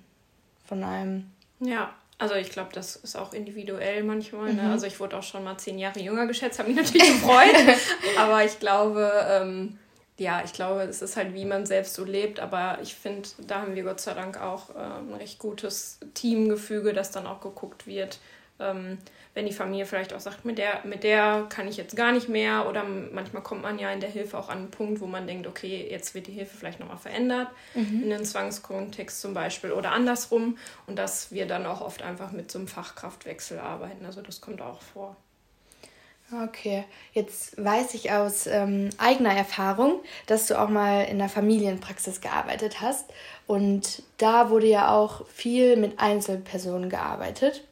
von 0.67 0.83
einem. 0.83 1.27
Ja, 1.61 1.95
also 2.19 2.35
ich 2.35 2.51
glaube, 2.51 2.71
das 2.73 2.97
ist 2.97 3.17
auch 3.17 3.33
individuell 3.33 4.03
manchmal. 4.03 4.53
Ne? 4.53 4.63
Mhm. 4.63 4.71
Also 4.71 4.87
ich 4.87 5.01
wurde 5.01 5.17
auch 5.17 5.23
schon 5.23 5.43
mal 5.43 5.57
zehn 5.59 5.79
Jahre 5.79 6.01
jünger 6.01 6.27
geschätzt, 6.27 6.59
habe 6.59 6.69
mich 6.69 6.77
natürlich 6.77 7.09
gefreut. 7.09 7.55
aber 8.19 8.45
ich 8.45 8.59
glaube, 8.59 9.11
ähm, 9.29 9.79
ja, 10.21 10.43
ich 10.45 10.53
glaube, 10.53 10.83
es 10.83 11.01
ist 11.01 11.17
halt, 11.17 11.33
wie 11.33 11.47
man 11.47 11.65
selbst 11.65 11.95
so 11.95 12.05
lebt, 12.05 12.41
aber 12.41 12.79
ich 12.83 12.95
finde, 12.95 13.27
da 13.39 13.63
haben 13.63 13.75
wir 13.75 13.83
Gott 13.83 14.01
sei 14.01 14.13
Dank 14.13 14.39
auch 14.39 14.69
äh, 14.71 14.79
ein 14.79 15.15
recht 15.15 15.39
gutes 15.39 15.99
Teamgefüge, 16.13 16.93
dass 16.93 17.11
dann 17.11 17.27
auch 17.27 17.41
geguckt 17.41 17.87
wird, 17.87 18.19
ähm, 18.59 18.99
wenn 19.33 19.47
die 19.47 19.53
Familie 19.55 19.87
vielleicht 19.87 20.13
auch 20.13 20.21
sagt, 20.21 20.45
mit 20.45 20.59
der, 20.59 20.83
mit 20.85 21.05
der 21.05 21.47
kann 21.49 21.67
ich 21.69 21.79
jetzt 21.79 21.97
gar 21.97 22.13
nicht 22.13 22.29
mehr 22.29 22.69
oder 22.69 22.85
manchmal 22.85 23.43
kommt 23.43 23.63
man 23.63 23.79
ja 23.79 23.91
in 23.93 24.01
der 24.01 24.11
Hilfe 24.11 24.37
auch 24.37 24.51
an 24.51 24.59
einen 24.59 24.71
Punkt, 24.71 25.01
wo 25.01 25.07
man 25.07 25.27
denkt, 25.27 25.47
okay, 25.47 25.89
jetzt 25.91 26.15
wird 26.15 26.27
die 26.27 26.33
Hilfe 26.33 26.55
vielleicht 26.55 26.81
nochmal 26.81 26.99
verändert, 26.99 27.49
mhm. 27.75 28.03
in 28.03 28.11
den 28.11 28.25
Zwangskontext 28.27 29.23
zum 29.23 29.33
Beispiel 29.33 29.73
oder 29.73 29.93
andersrum 29.93 30.59
und 30.87 30.97
dass 30.97 31.33
wir 31.33 31.47
dann 31.47 31.65
auch 31.65 31.81
oft 31.81 32.03
einfach 32.03 32.31
mit 32.33 32.51
so 32.51 32.59
einem 32.59 32.69
Fachkraftwechsel 32.69 33.59
arbeiten, 33.59 34.05
also 34.05 34.21
das 34.21 34.43
kommt 34.43 34.61
auch 34.61 34.83
vor. 34.83 35.17
Okay, 36.33 36.85
jetzt 37.13 37.63
weiß 37.63 37.95
ich 37.95 38.13
aus 38.13 38.47
ähm, 38.47 38.91
eigener 38.99 39.35
Erfahrung, 39.35 40.01
dass 40.27 40.47
du 40.47 40.61
auch 40.61 40.69
mal 40.69 41.03
in 41.03 41.19
der 41.19 41.29
Familienpraxis 41.29 42.21
gearbeitet 42.21 42.81
hast. 42.81 43.11
Und 43.49 44.05
da 44.17 44.49
wurde 44.49 44.69
ja 44.69 44.95
auch 44.95 45.27
viel 45.27 45.77
mit 45.77 45.99
Einzelpersonen 45.99 46.89
gearbeitet. 46.89 47.65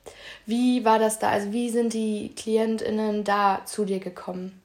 Wie 0.45 0.85
war 0.85 0.99
das 0.99 1.21
da? 1.21 1.29
Also 1.29 1.53
wie 1.53 1.71
sind 1.71 1.93
die 1.93 2.35
Klientinnen 2.35 3.23
da 3.23 3.63
zu 3.65 3.85
dir 3.85 4.01
gekommen? 4.01 4.61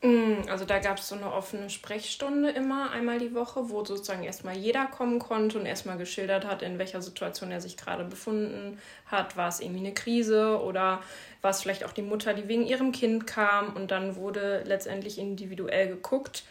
Mm, 0.00 0.48
also 0.48 0.64
da 0.64 0.78
gab 0.78 0.98
es 0.98 1.08
so 1.08 1.16
eine 1.16 1.32
offene 1.32 1.70
Sprechstunde 1.70 2.50
immer 2.50 2.92
einmal 2.92 3.18
die 3.18 3.34
Woche, 3.34 3.68
wo 3.68 3.84
sozusagen 3.84 4.22
erstmal 4.22 4.56
jeder 4.56 4.86
kommen 4.86 5.18
konnte 5.18 5.58
und 5.58 5.66
erstmal 5.66 5.98
geschildert 5.98 6.46
hat, 6.46 6.62
in 6.62 6.78
welcher 6.78 7.02
Situation 7.02 7.50
er 7.50 7.60
sich 7.60 7.76
gerade 7.76 8.04
befunden 8.04 8.78
hat. 9.06 9.36
War 9.36 9.48
es 9.48 9.58
irgendwie 9.58 9.80
eine 9.80 9.94
Krise 9.94 10.62
oder 10.62 11.02
war 11.42 11.50
es 11.50 11.60
vielleicht 11.62 11.84
auch 11.84 11.92
die 11.92 12.02
Mutter, 12.02 12.32
die 12.32 12.46
wegen 12.46 12.64
ihrem 12.64 12.92
Kind 12.92 13.26
kam 13.26 13.74
und 13.74 13.90
dann 13.90 14.14
wurde 14.14 14.62
letztendlich 14.64 15.18
individuell 15.18 15.88
geguckt, 15.88 16.44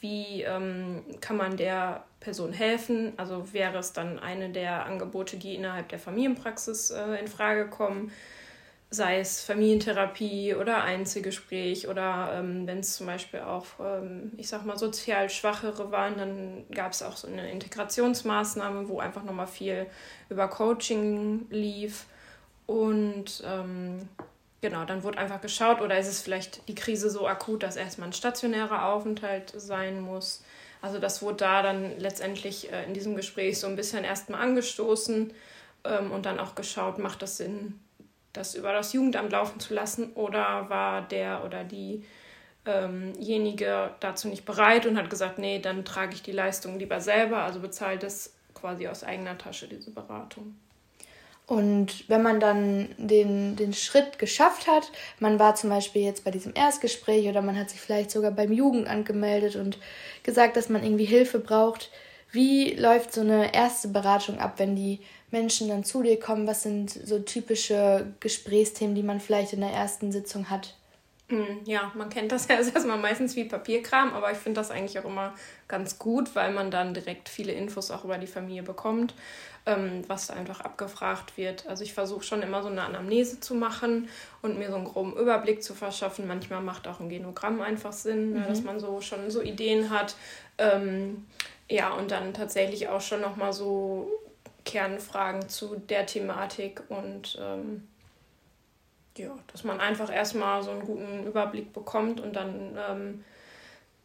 wie 0.00 0.42
ähm, 0.42 1.02
kann 1.22 1.38
man 1.38 1.56
der 1.56 2.04
Person 2.20 2.52
helfen. 2.52 3.14
Also 3.16 3.54
wäre 3.54 3.78
es 3.78 3.94
dann 3.94 4.18
eine 4.18 4.50
der 4.50 4.84
Angebote, 4.84 5.38
die 5.38 5.54
innerhalb 5.54 5.88
der 5.88 5.98
Familienpraxis 5.98 6.90
äh, 6.90 7.14
in 7.14 7.28
Frage 7.28 7.68
kommen 7.68 8.12
sei 8.90 9.20
es 9.20 9.42
Familientherapie 9.44 10.54
oder 10.54 10.82
Einzelgespräch 10.82 11.88
oder 11.88 12.32
ähm, 12.34 12.66
wenn 12.66 12.78
es 12.78 12.96
zum 12.96 13.06
Beispiel 13.06 13.40
auch, 13.40 13.66
ähm, 13.80 14.32
ich 14.38 14.48
sag 14.48 14.64
mal, 14.64 14.78
sozial 14.78 15.28
Schwachere 15.28 15.90
waren, 15.92 16.16
dann 16.16 16.64
gab 16.70 16.92
es 16.92 17.02
auch 17.02 17.16
so 17.16 17.28
eine 17.28 17.50
Integrationsmaßnahme, 17.50 18.88
wo 18.88 18.98
einfach 18.98 19.24
nochmal 19.24 19.46
viel 19.46 19.86
über 20.30 20.48
Coaching 20.48 21.46
lief. 21.50 22.06
Und 22.66 23.42
ähm, 23.46 24.08
genau, 24.62 24.84
dann 24.86 25.02
wurde 25.02 25.18
einfach 25.18 25.42
geschaut, 25.42 25.82
oder 25.82 25.98
ist 25.98 26.08
es 26.08 26.22
vielleicht 26.22 26.66
die 26.68 26.74
Krise 26.74 27.10
so 27.10 27.26
akut, 27.28 27.62
dass 27.62 27.76
erstmal 27.76 28.08
ein 28.08 28.14
stationärer 28.14 28.86
Aufenthalt 28.86 29.52
sein 29.54 30.00
muss. 30.00 30.42
Also 30.80 30.98
das 30.98 31.20
wurde 31.20 31.38
da 31.38 31.62
dann 31.62 31.98
letztendlich 31.98 32.72
äh, 32.72 32.84
in 32.84 32.94
diesem 32.94 33.16
Gespräch 33.16 33.58
so 33.58 33.66
ein 33.66 33.76
bisschen 33.76 34.04
erstmal 34.04 34.40
angestoßen 34.40 35.34
ähm, 35.84 36.10
und 36.10 36.24
dann 36.24 36.40
auch 36.40 36.54
geschaut, 36.54 36.98
macht 36.98 37.20
das 37.20 37.36
Sinn, 37.36 37.78
das 38.32 38.54
über 38.54 38.72
das 38.72 38.92
Jugendamt 38.92 39.32
laufen 39.32 39.60
zu 39.60 39.74
lassen 39.74 40.12
oder 40.12 40.68
war 40.68 41.02
der 41.02 41.44
oder 41.44 41.64
diejenige 41.64 42.04
ähm 43.64 43.90
dazu 44.00 44.28
nicht 44.28 44.44
bereit 44.44 44.86
und 44.86 44.98
hat 44.98 45.10
gesagt, 45.10 45.38
nee, 45.38 45.58
dann 45.58 45.84
trage 45.84 46.14
ich 46.14 46.22
die 46.22 46.32
Leistung 46.32 46.78
lieber 46.78 47.00
selber, 47.00 47.38
also 47.38 47.60
bezahlt 47.60 48.04
es 48.04 48.34
quasi 48.54 48.88
aus 48.88 49.04
eigener 49.04 49.38
Tasche, 49.38 49.68
diese 49.68 49.90
Beratung. 49.90 50.56
Und 51.48 52.06
wenn 52.10 52.22
man 52.22 52.40
dann 52.40 52.90
den, 52.98 53.56
den 53.56 53.72
Schritt 53.72 54.18
geschafft 54.18 54.66
hat, 54.66 54.92
man 55.18 55.38
war 55.38 55.54
zum 55.54 55.70
Beispiel 55.70 56.02
jetzt 56.02 56.24
bei 56.24 56.30
diesem 56.30 56.52
Erstgespräch 56.54 57.26
oder 57.26 57.40
man 57.40 57.58
hat 57.58 57.70
sich 57.70 57.80
vielleicht 57.80 58.10
sogar 58.10 58.32
beim 58.32 58.52
Jugendamt 58.52 59.06
gemeldet 59.06 59.56
und 59.56 59.78
gesagt, 60.24 60.58
dass 60.58 60.68
man 60.68 60.82
irgendwie 60.82 61.06
Hilfe 61.06 61.38
braucht, 61.38 61.90
wie 62.32 62.74
läuft 62.74 63.14
so 63.14 63.22
eine 63.22 63.54
erste 63.54 63.88
Beratung 63.88 64.38
ab, 64.38 64.54
wenn 64.58 64.76
die 64.76 65.00
Menschen 65.30 65.68
dann 65.68 65.84
zu 65.84 66.02
dir 66.02 66.18
kommen? 66.18 66.46
Was 66.46 66.62
sind 66.62 66.90
so 66.90 67.18
typische 67.18 68.06
Gesprächsthemen, 68.20 68.94
die 68.94 69.02
man 69.02 69.20
vielleicht 69.20 69.52
in 69.52 69.60
der 69.60 69.70
ersten 69.70 70.12
Sitzung 70.12 70.50
hat? 70.50 70.74
Hm, 71.28 71.60
ja, 71.66 71.92
man 71.94 72.08
kennt 72.08 72.32
das 72.32 72.48
ja 72.48 72.56
erstmal 72.56 72.98
meistens 72.98 73.36
wie 73.36 73.44
Papierkram, 73.44 74.14
aber 74.14 74.32
ich 74.32 74.38
finde 74.38 74.60
das 74.60 74.70
eigentlich 74.70 74.98
auch 74.98 75.04
immer 75.04 75.34
ganz 75.68 75.98
gut, 75.98 76.34
weil 76.34 76.52
man 76.52 76.70
dann 76.70 76.94
direkt 76.94 77.28
viele 77.28 77.52
Infos 77.52 77.90
auch 77.90 78.04
über 78.04 78.16
die 78.16 78.26
Familie 78.26 78.62
bekommt, 78.62 79.14
ähm, 79.66 80.02
was 80.06 80.28
da 80.28 80.34
einfach 80.34 80.62
abgefragt 80.62 81.36
wird. 81.36 81.66
Also 81.66 81.84
ich 81.84 81.92
versuche 81.92 82.22
schon 82.22 82.40
immer 82.40 82.62
so 82.62 82.68
eine 82.68 82.82
Anamnese 82.82 83.40
zu 83.40 83.54
machen 83.54 84.08
und 84.40 84.58
mir 84.58 84.70
so 84.70 84.76
einen 84.76 84.86
groben 84.86 85.14
Überblick 85.16 85.62
zu 85.62 85.74
verschaffen. 85.74 86.26
Manchmal 86.26 86.62
macht 86.62 86.88
auch 86.88 86.98
ein 86.98 87.10
Genogramm 87.10 87.60
einfach 87.60 87.92
Sinn, 87.92 88.32
ne, 88.32 88.40
mhm. 88.40 88.46
dass 88.46 88.62
man 88.62 88.80
so 88.80 89.02
schon 89.02 89.30
so 89.30 89.42
Ideen 89.42 89.90
hat. 89.90 90.16
Ähm, 90.56 91.26
ja, 91.68 91.90
und 91.90 92.10
dann 92.10 92.32
tatsächlich 92.32 92.88
auch 92.88 93.02
schon 93.02 93.20
nochmal 93.20 93.52
so 93.52 94.10
Kernfragen 94.68 95.48
zu 95.48 95.76
der 95.76 96.04
Thematik 96.04 96.82
und 96.90 97.38
ähm, 97.40 97.88
ja, 99.16 99.34
dass 99.50 99.64
man 99.64 99.80
einfach 99.80 100.12
erstmal 100.14 100.62
so 100.62 100.70
einen 100.70 100.84
guten 100.84 101.26
Überblick 101.26 101.72
bekommt 101.72 102.20
und 102.20 102.36
dann 102.36 102.78
ähm, 102.88 103.24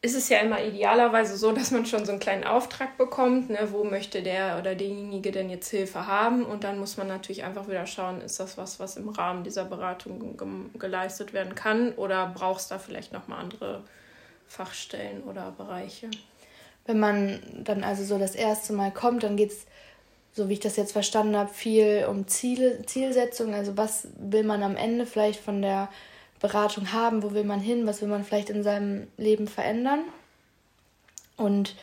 ist 0.01 0.15
es 0.15 0.29
ja 0.29 0.39
immer 0.39 0.63
idealerweise 0.63 1.36
so, 1.36 1.51
dass 1.55 1.72
man 1.72 1.86
schon 1.86 2.05
so 2.05 2.13
einen 2.13 2.22
kleinen 2.22 2.46
Auftrag 2.46 2.98
bekommt, 2.98 3.50
ne, 3.50 3.67
wo 3.72 3.84
möchte 3.84 4.24
der 4.24 4.58
oder 4.58 4.74
derjenige 4.74 5.32
denn 5.34 5.50
jetzt 5.50 5.70
Hilfe 5.70 6.08
haben? 6.08 6.46
Und 6.46 6.63
dann 6.63 6.79
muss 6.79 6.96
man 6.96 7.08
natürlich 7.08 7.43
einfach 7.43 7.67
wieder 7.67 7.86
schauen, 7.86 8.22
ist 8.22 8.39
das 8.39 8.58
was, 8.58 8.79
was 8.79 8.96
im 8.96 9.10
Rahmen 9.10 9.43
dieser 9.43 9.65
Beratung 9.65 10.38
ge 10.38 10.79
geleistet 10.79 11.34
werden 11.34 11.55
kann? 11.55 11.91
Oder 11.93 12.32
brauchst 12.34 12.72
da 12.72 12.79
vielleicht 12.79 13.12
nochmal 13.12 13.39
andere 13.39 13.84
Fachstellen 14.48 15.24
oder 15.24 15.51
Bereiche? 15.51 16.10
Wenn 16.86 17.00
man 17.00 17.39
dann 17.63 17.84
also 17.84 18.03
so 18.03 18.17
das 18.17 18.36
erste 18.36 18.74
Mal 18.74 18.91
kommt, 18.91 19.24
dann 19.24 19.38
geht 19.38 19.51
es, 19.51 19.65
so 20.34 20.50
wie 20.50 20.54
ich 20.54 20.60
das 20.60 20.75
jetzt 20.75 20.92
verstanden 20.92 21.38
habe, 21.38 21.54
viel 21.54 22.06
um 22.10 22.28
Ziele, 22.28 22.86
Zielsetzung. 22.86 23.54
Also 23.54 23.78
was 23.78 24.08
will 24.18 24.44
man 24.44 24.63
am 24.63 24.75
Ende 24.75 25.06
vielleicht 25.06 25.40
von 25.40 25.62
der 25.62 25.90
Beratung 26.40 26.92
haben, 26.92 27.24
wo 27.24 27.34
will 27.34 27.44
man 27.44 27.60
hin, 27.60 27.88
was 27.88 28.02
will 28.02 28.10
man 28.10 28.25
vielleicht 28.25 28.50
in 28.50 28.63
seinem 28.63 29.08
Leben 29.18 29.48
verändern. 29.48 30.02
Und 31.38 31.75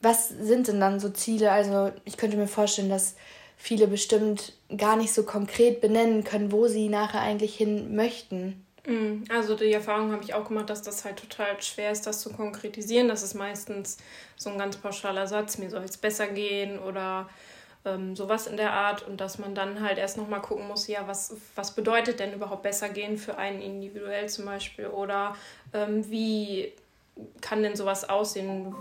was 0.00 0.28
sind 0.28 0.68
denn 0.68 0.80
dann 0.80 1.00
so 1.00 1.08
Ziele? 1.10 1.50
Also 1.50 1.92
ich 2.04 2.16
könnte 2.16 2.36
mir 2.36 2.46
vorstellen, 2.46 2.88
dass 2.88 3.16
viele 3.56 3.88
bestimmt 3.88 4.52
gar 4.76 4.96
nicht 4.96 5.12
so 5.12 5.24
konkret 5.24 5.80
benennen 5.80 6.24
können, 6.24 6.52
wo 6.52 6.68
sie 6.68 6.88
nachher 6.88 7.20
eigentlich 7.20 7.56
hin 7.56 7.96
möchten. 7.96 8.65
Mm, 8.86 9.24
also 9.28 9.56
die 9.56 9.72
Erfahrung 9.72 10.12
habe 10.12 10.22
ich 10.22 10.32
auch 10.34 10.46
gemacht, 10.46 10.70
dass 10.70 10.82
das 10.82 11.04
halt 11.04 11.18
total 11.18 11.60
schwer 11.60 11.90
ist, 11.90 12.06
das 12.06 12.20
zu 12.20 12.32
konkretisieren. 12.32 13.08
Das 13.08 13.22
ist 13.22 13.34
meistens 13.34 13.98
so 14.36 14.50
ein 14.50 14.58
ganz 14.58 14.76
pauschaler 14.76 15.26
Satz, 15.26 15.58
mir 15.58 15.70
soll 15.70 15.82
es 15.82 15.96
besser 15.96 16.28
gehen 16.28 16.78
oder 16.78 17.28
ähm, 17.84 18.14
sowas 18.14 18.46
in 18.46 18.56
der 18.56 18.72
Art. 18.72 19.02
Und 19.06 19.20
dass 19.20 19.38
man 19.38 19.54
dann 19.54 19.80
halt 19.80 19.98
erst 19.98 20.16
nochmal 20.16 20.40
gucken 20.40 20.68
muss, 20.68 20.86
ja, 20.86 21.06
was, 21.08 21.34
was 21.56 21.74
bedeutet 21.74 22.20
denn 22.20 22.32
überhaupt 22.32 22.62
besser 22.62 22.88
gehen 22.88 23.18
für 23.18 23.38
einen 23.38 23.60
individuell 23.60 24.28
zum 24.28 24.44
Beispiel? 24.46 24.86
Oder 24.86 25.36
ähm, 25.72 26.08
wie 26.08 26.72
kann 27.40 27.62
denn 27.64 27.74
sowas 27.74 28.08
aussehen? 28.08 28.72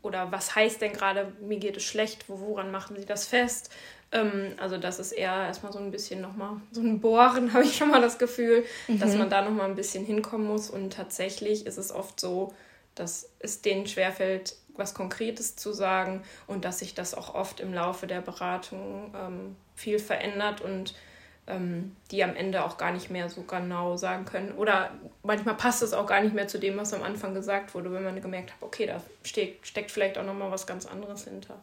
Oder 0.00 0.32
was 0.32 0.54
heißt 0.54 0.80
denn 0.80 0.92
gerade, 0.92 1.32
mir 1.40 1.58
geht 1.58 1.76
es 1.76 1.82
schlecht? 1.82 2.24
Woran 2.28 2.70
machen 2.70 2.96
Sie 2.96 3.04
das 3.04 3.26
fest? 3.26 3.70
Ähm, 4.12 4.54
also 4.58 4.78
das 4.78 4.98
ist 4.98 5.12
eher 5.12 5.46
erstmal 5.46 5.72
so 5.72 5.78
ein 5.78 5.90
bisschen 5.90 6.20
nochmal 6.20 6.56
so 6.72 6.80
ein 6.80 7.00
Bohren, 7.00 7.52
habe 7.52 7.64
ich 7.64 7.76
schon 7.76 7.90
mal 7.90 8.00
das 8.00 8.18
Gefühl, 8.18 8.64
mhm. 8.86 8.98
dass 9.00 9.16
man 9.16 9.30
da 9.30 9.42
nochmal 9.42 9.68
ein 9.68 9.76
bisschen 9.76 10.04
hinkommen 10.04 10.46
muss. 10.46 10.70
Und 10.70 10.92
tatsächlich 10.92 11.66
ist 11.66 11.78
es 11.78 11.92
oft 11.92 12.18
so, 12.18 12.52
dass 12.94 13.30
es 13.38 13.62
denen 13.62 13.86
schwerfällt, 13.86 14.56
was 14.76 14.94
Konkretes 14.94 15.56
zu 15.56 15.72
sagen 15.72 16.22
und 16.46 16.64
dass 16.64 16.78
sich 16.78 16.94
das 16.94 17.14
auch 17.14 17.34
oft 17.34 17.60
im 17.60 17.74
Laufe 17.74 18.06
der 18.06 18.20
Beratung 18.20 19.12
ähm, 19.14 19.56
viel 19.74 19.98
verändert 19.98 20.60
und 20.60 20.94
ähm, 21.48 21.96
die 22.10 22.22
am 22.22 22.36
Ende 22.36 22.64
auch 22.64 22.76
gar 22.76 22.92
nicht 22.92 23.10
mehr 23.10 23.28
so 23.28 23.42
genau 23.42 23.96
sagen 23.96 24.24
können. 24.24 24.52
Oder 24.52 24.90
manchmal 25.22 25.56
passt 25.56 25.82
es 25.82 25.92
auch 25.92 26.06
gar 26.06 26.20
nicht 26.20 26.34
mehr 26.34 26.46
zu 26.46 26.58
dem, 26.58 26.76
was 26.76 26.92
am 26.94 27.02
Anfang 27.02 27.34
gesagt 27.34 27.74
wurde, 27.74 27.92
wenn 27.92 28.04
man 28.04 28.20
gemerkt 28.20 28.50
hat, 28.52 28.58
okay, 28.60 28.86
da 28.86 29.02
steht, 29.24 29.66
steckt 29.66 29.90
vielleicht 29.90 30.18
auch 30.18 30.24
nochmal 30.24 30.50
was 30.50 30.66
ganz 30.66 30.86
anderes 30.86 31.24
hinter. 31.24 31.56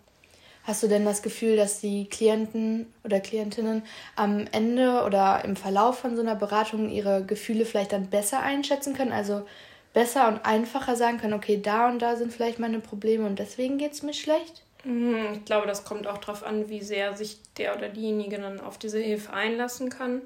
Hast 0.66 0.82
du 0.82 0.88
denn 0.88 1.06
das 1.06 1.22
Gefühl, 1.22 1.56
dass 1.58 1.80
die 1.80 2.10
Klienten 2.10 2.92
oder 3.04 3.20
Klientinnen 3.20 3.84
am 4.16 4.48
Ende 4.52 5.04
oder 5.04 5.46
im 5.46 5.56
Verlauf 5.56 6.00
von 6.00 6.16
so 6.16 6.22
einer 6.22 6.36
Beratung 6.36 6.90
ihre 6.90 7.24
Gefühle 7.24 7.66
vielleicht 7.66 7.92
dann 7.94 8.10
besser 8.10 8.42
einschätzen 8.42 8.96
können? 8.96 9.12
Also 9.12 9.46
besser 9.94 10.28
und 10.28 10.44
einfacher 10.44 10.96
sagen 10.96 11.20
können, 11.20 11.34
okay, 11.34 11.62
da 11.62 11.88
und 11.88 12.00
da 12.02 12.16
sind 12.16 12.34
vielleicht 12.34 12.60
meine 12.60 12.80
Probleme 12.80 13.26
und 13.28 13.38
deswegen 13.38 13.78
geht 13.78 13.94
es 13.94 14.02
mir 14.02 14.14
schlecht? 14.14 14.64
Mhm, 14.84 15.34
ich 15.34 15.46
glaube, 15.46 15.68
das 15.68 15.86
kommt 15.86 16.08
auch 16.08 16.18
darauf 16.18 16.44
an, 16.44 16.70
wie 16.70 16.82
sehr 16.82 17.16
sich 17.16 17.38
der 17.58 17.76
oder 17.76 17.90
diejenige 17.90 18.40
dann 18.40 18.60
auf 18.60 18.78
diese 18.78 19.00
Hilfe 19.00 19.34
einlassen 19.34 19.90
kann. 19.90 20.24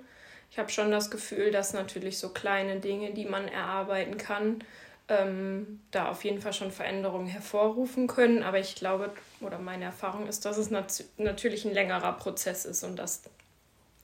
Ich 0.51 0.58
habe 0.58 0.69
schon 0.69 0.89
das 0.91 1.12
Gefühl, 1.12 1.51
dass 1.51 1.74
natürlich 1.74 2.17
so 2.17 2.29
kleine 2.29 2.79
Dinge, 2.79 3.13
die 3.13 3.25
man 3.25 3.48
erarbeiten 3.48 4.17
kann, 4.17 4.63
ähm, 5.10 5.82
da 5.92 6.10
auf 6.10 6.24
jeden 6.24 6.42
Fall 6.42 6.54
schon 6.54 6.72
Veränderungen 6.72 7.28
hervorrufen 7.28 8.08
können. 8.08 8.44
Aber 8.44 8.60
ich 8.60 8.75
glaube, 8.75 9.12
oder 9.42 9.60
meine 9.60 9.86
Erfahrung 9.86 10.28
ist, 10.28 10.46
dass 10.46 10.58
es 10.58 10.70
nat 10.70 11.04
natürlich 11.18 11.66
ein 11.66 11.74
längerer 11.74 12.13
Prozess 12.13 12.66
ist 12.66 12.84
und 12.84 12.98
dass 12.98 13.24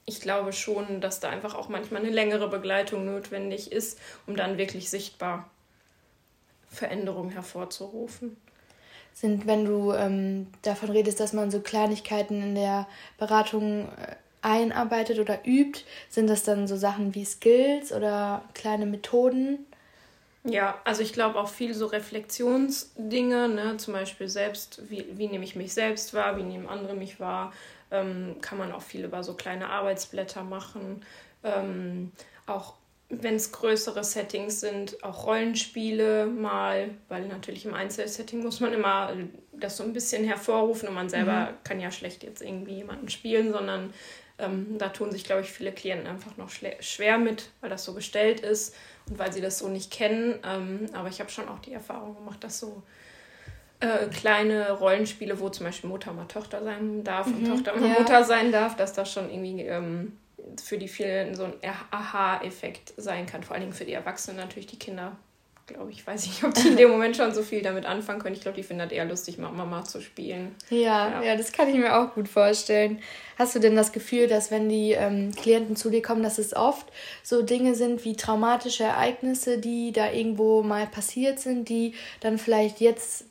ich 0.04 0.20
glaube 0.20 0.52
schon, 0.52 1.00
dass 1.00 1.18
da 1.18 1.30
einfach 1.30 1.54
auch 1.54 1.68
manchmal 1.68 2.02
eine 2.02 2.10
längere 2.10 2.48
Begleitung 2.48 3.04
notwendig 3.04 3.72
ist, 3.72 3.98
um 4.26 4.36
dann 4.36 4.56
wirklich 4.56 4.88
sichtbar 4.88 5.50
Veränderungen 6.68 7.30
hervorzurufen. 7.30 8.36
Sind, 9.12 9.46
wenn 9.46 9.64
du 9.64 9.92
ähm, 9.92 10.48
davon 10.62 10.90
redest, 10.90 11.18
dass 11.20 11.32
man 11.32 11.50
so 11.50 11.60
Kleinigkeiten 11.60 12.40
in 12.42 12.54
der 12.54 12.86
Beratung 13.18 13.88
äh, 13.88 14.14
einarbeitet 14.42 15.18
oder 15.18 15.44
übt, 15.44 15.80
sind 16.08 16.28
das 16.28 16.44
dann 16.44 16.68
so 16.68 16.76
Sachen 16.76 17.14
wie 17.14 17.24
Skills 17.24 17.92
oder 17.92 18.44
kleine 18.54 18.86
Methoden? 18.86 19.65
Ja, 20.48 20.80
also 20.84 21.02
ich 21.02 21.12
glaube 21.12 21.38
auch 21.40 21.48
viel 21.48 21.74
so 21.74 21.86
Reflexionsdinge, 21.86 23.48
ne? 23.48 23.76
zum 23.78 23.94
Beispiel 23.94 24.28
selbst, 24.28 24.80
wie, 24.88 25.04
wie 25.18 25.26
nehme 25.26 25.44
ich 25.44 25.56
mich 25.56 25.74
selbst 25.74 26.14
wahr, 26.14 26.36
wie 26.36 26.44
nehmen 26.44 26.68
andere 26.68 26.94
mich 26.94 27.18
wahr, 27.18 27.52
ähm, 27.90 28.36
kann 28.40 28.56
man 28.56 28.70
auch 28.70 28.82
viel 28.82 29.04
über 29.04 29.24
so 29.24 29.34
kleine 29.34 29.68
Arbeitsblätter 29.70 30.44
machen. 30.44 31.04
Ähm, 31.42 32.12
auch 32.46 32.74
wenn 33.08 33.36
es 33.36 33.52
größere 33.52 34.02
Settings 34.02 34.60
sind, 34.60 35.02
auch 35.04 35.26
Rollenspiele 35.26 36.26
mal, 36.26 36.90
weil 37.08 37.26
natürlich 37.28 37.64
im 37.64 37.74
Einzelsetting 37.74 38.42
muss 38.42 38.60
man 38.60 38.72
immer 38.72 39.12
das 39.52 39.76
so 39.76 39.84
ein 39.84 39.92
bisschen 39.92 40.24
hervorrufen 40.24 40.88
und 40.88 40.94
man 40.94 41.08
selber 41.08 41.52
mhm. 41.52 41.64
kann 41.64 41.80
ja 41.80 41.90
schlecht 41.90 42.24
jetzt 42.24 42.42
irgendwie 42.42 42.76
jemanden 42.76 43.08
spielen, 43.08 43.52
sondern 43.52 43.92
Ähm, 44.38 44.76
da 44.76 44.90
tun 44.90 45.10
sich, 45.10 45.24
glaube 45.24 45.40
ich, 45.40 45.50
viele 45.50 45.72
Klienten 45.72 46.06
einfach 46.06 46.36
noch 46.36 46.50
schwer 46.50 47.16
mit, 47.16 47.48
weil 47.62 47.70
das 47.70 47.86
so 47.86 47.94
gestellt 47.94 48.40
ist 48.40 48.74
und 49.08 49.18
weil 49.18 49.32
sie 49.32 49.40
das 49.40 49.58
so 49.58 49.68
nicht 49.68 49.90
kennen. 49.90 50.38
Ähm, 50.44 50.90
aber 50.92 51.08
ich 51.08 51.20
habe 51.20 51.30
schon 51.30 51.48
auch 51.48 51.58
die 51.60 51.72
Erfahrung 51.72 52.14
gemacht, 52.16 52.44
dass 52.44 52.60
so 52.60 52.82
äh, 53.80 54.08
kleine 54.08 54.72
Rollenspiele, 54.72 55.40
wo 55.40 55.48
zum 55.48 55.64
Beispiel 55.64 55.88
Mutter 55.88 56.12
mal 56.12 56.26
Tochter 56.26 56.62
sein 56.62 57.02
darf 57.02 57.28
und 57.28 57.44
mhm, 57.44 57.48
Tochter 57.48 57.76
mal 57.76 57.88
ja. 57.88 57.98
Mutter 57.98 58.24
sein 58.24 58.52
darf, 58.52 58.76
dass 58.76 58.92
das 58.92 59.10
schon 59.10 59.30
irgendwie 59.30 59.62
ähm, 59.62 60.18
für 60.60 60.78
die 60.78 60.88
vielen 60.88 61.34
so 61.34 61.44
ein 61.44 61.54
Aha-Effekt 61.90 62.94
sein 62.96 63.26
kann. 63.26 63.42
Vor 63.42 63.54
allen 63.54 63.62
Dingen 63.62 63.74
für 63.74 63.84
die 63.84 63.92
Erwachsenen 63.92 64.38
natürlich, 64.38 64.66
die 64.66 64.78
Kinder 64.78 65.16
glaube 65.66 65.90
ich, 65.90 66.06
weiß 66.06 66.26
nicht, 66.26 66.44
ob 66.44 66.54
die 66.54 66.68
in 66.68 66.76
dem 66.76 66.90
Moment 66.90 67.16
schon 67.16 67.34
so 67.34 67.42
viel 67.42 67.62
damit 67.62 67.86
anfangen 67.86 68.20
können. 68.20 68.34
Ich 68.34 68.40
glaube, 68.40 68.56
die 68.56 68.62
finden 68.62 68.84
das 68.84 68.92
eher 68.92 69.04
lustig, 69.04 69.38
mit 69.38 69.52
Mama 69.52 69.84
zu 69.84 70.00
spielen. 70.00 70.54
Ja, 70.70 71.08
ja, 71.08 71.22
ja, 71.22 71.36
das 71.36 71.52
kann 71.52 71.68
ich 71.68 71.74
mir 71.74 71.96
auch 71.96 72.14
gut 72.14 72.28
vorstellen. 72.28 73.00
Hast 73.36 73.54
du 73.54 73.58
denn 73.58 73.74
das 73.74 73.92
Gefühl, 73.92 74.28
dass 74.28 74.50
wenn 74.50 74.68
die 74.68 74.92
ähm, 74.92 75.32
Klienten 75.34 75.76
zu 75.76 75.90
dir 75.90 76.02
kommen, 76.02 76.22
dass 76.22 76.38
es 76.38 76.54
oft 76.54 76.86
so 77.22 77.42
Dinge 77.42 77.74
sind 77.74 78.04
wie 78.04 78.16
traumatische 78.16 78.84
Ereignisse, 78.84 79.58
die 79.58 79.92
da 79.92 80.12
irgendwo 80.12 80.62
mal 80.62 80.86
passiert 80.86 81.40
sind, 81.40 81.68
die 81.68 81.94
dann 82.20 82.38
vielleicht 82.38 82.80
jetzt 82.80 83.24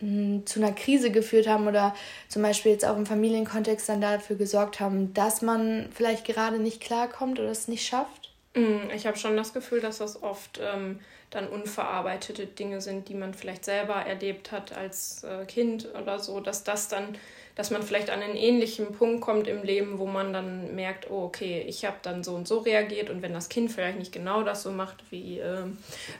zu 0.00 0.60
einer 0.60 0.72
Krise 0.72 1.10
geführt 1.10 1.46
haben 1.46 1.66
oder 1.66 1.94
zum 2.28 2.42
Beispiel 2.42 2.72
jetzt 2.72 2.84
auch 2.84 2.96
im 2.96 3.06
Familienkontext 3.06 3.88
dann 3.88 4.00
dafür 4.00 4.36
gesorgt 4.36 4.80
haben, 4.80 5.14
dass 5.14 5.40
man 5.40 5.88
vielleicht 5.94 6.24
gerade 6.26 6.58
nicht 6.58 6.80
klarkommt 6.80 7.38
oder 7.38 7.50
es 7.50 7.68
nicht 7.68 7.86
schafft? 7.86 8.32
Mm, 8.54 8.90
ich 8.94 9.06
habe 9.06 9.16
schon 9.16 9.36
das 9.36 9.52
Gefühl, 9.52 9.80
dass 9.80 9.98
das 9.98 10.22
oft 10.22 10.60
ähm, 10.62 11.00
dann 11.30 11.48
unverarbeitete 11.48 12.46
Dinge 12.46 12.80
sind, 12.80 13.08
die 13.08 13.14
man 13.14 13.34
vielleicht 13.34 13.64
selber 13.64 13.94
erlebt 13.94 14.52
hat 14.52 14.76
als 14.76 15.24
äh, 15.24 15.44
Kind 15.46 15.88
oder 16.00 16.18
so, 16.18 16.40
dass 16.40 16.64
das 16.64 16.88
dann, 16.88 17.16
dass 17.56 17.70
man 17.70 17.82
vielleicht 17.82 18.10
an 18.10 18.22
einen 18.22 18.36
ähnlichen 18.36 18.92
Punkt 18.92 19.20
kommt 19.20 19.48
im 19.48 19.62
Leben, 19.62 19.98
wo 19.98 20.06
man 20.06 20.32
dann 20.32 20.74
merkt, 20.74 21.10
oh 21.10 21.24
okay, 21.24 21.64
ich 21.66 21.84
habe 21.84 21.96
dann 22.02 22.22
so 22.22 22.34
und 22.34 22.46
so 22.46 22.58
reagiert 22.58 23.10
und 23.10 23.22
wenn 23.22 23.32
das 23.32 23.48
Kind 23.48 23.72
vielleicht 23.72 23.98
nicht 23.98 24.12
genau 24.12 24.42
das 24.42 24.62
so 24.62 24.70
macht 24.70 25.02
wie, 25.10 25.40
äh, 25.40 25.64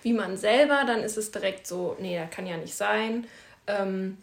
wie 0.03 0.13
man 0.13 0.37
selber, 0.37 0.85
dann 0.87 1.01
ist 1.01 1.17
es 1.17 1.31
direkt 1.31 1.67
so, 1.67 1.97
nee, 2.01 2.19
das 2.19 2.31
kann 2.31 2.47
ja 2.47 2.57
nicht 2.57 2.75
sein. 2.75 3.27
Ähm, 3.67 4.19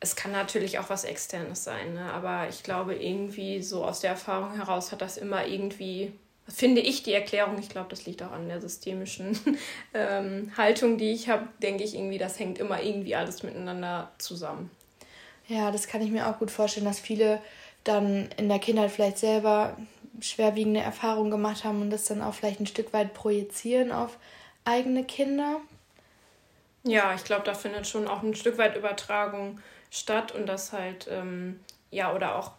es 0.00 0.16
kann 0.16 0.32
natürlich 0.32 0.78
auch 0.78 0.90
was 0.90 1.04
Externes 1.04 1.62
sein, 1.62 1.94
ne? 1.94 2.12
aber 2.12 2.48
ich 2.48 2.62
glaube 2.62 2.94
irgendwie 2.94 3.62
so 3.62 3.84
aus 3.84 4.00
der 4.00 4.10
Erfahrung 4.10 4.54
heraus 4.56 4.90
hat 4.90 5.00
das 5.00 5.16
immer 5.16 5.46
irgendwie 5.46 6.12
finde 6.48 6.80
ich 6.80 7.02
die 7.02 7.12
Erklärung, 7.12 7.58
ich 7.58 7.68
glaube, 7.68 7.88
das 7.90 8.04
liegt 8.04 8.22
auch 8.22 8.32
an 8.32 8.48
der 8.48 8.60
systemischen 8.60 9.38
ähm, 9.94 10.50
Haltung, 10.56 10.98
die 10.98 11.12
ich 11.12 11.28
habe, 11.28 11.46
denke 11.62 11.84
ich 11.84 11.94
irgendwie, 11.94 12.18
das 12.18 12.38
hängt 12.38 12.58
immer 12.58 12.82
irgendwie 12.82 13.14
alles 13.14 13.42
miteinander 13.42 14.10
zusammen. 14.18 14.70
Ja, 15.48 15.70
das 15.70 15.86
kann 15.86 16.02
ich 16.02 16.10
mir 16.10 16.28
auch 16.28 16.38
gut 16.38 16.50
vorstellen, 16.50 16.86
dass 16.86 16.98
viele 16.98 17.40
dann 17.84 18.28
in 18.36 18.48
der 18.48 18.58
Kindheit 18.58 18.90
vielleicht 18.90 19.18
selber 19.18 19.76
schwerwiegende 20.20 20.80
Erfahrungen 20.80 21.30
gemacht 21.30 21.64
haben 21.64 21.80
und 21.80 21.90
das 21.90 22.04
dann 22.04 22.22
auch 22.22 22.34
vielleicht 22.34 22.60
ein 22.60 22.66
Stück 22.66 22.92
weit 22.92 23.14
projizieren 23.14 23.90
auf 23.90 24.18
eigene 24.64 25.04
Kinder. 25.04 25.60
Ja, 26.84 27.14
ich 27.14 27.24
glaube, 27.24 27.44
da 27.44 27.54
findet 27.54 27.86
schon 27.86 28.08
auch 28.08 28.22
ein 28.22 28.34
Stück 28.34 28.58
weit 28.58 28.76
Übertragung 28.76 29.60
statt 29.90 30.32
und 30.32 30.46
das 30.46 30.72
halt, 30.72 31.06
ähm, 31.10 31.60
ja, 31.90 32.14
oder 32.14 32.36
auch 32.36 32.52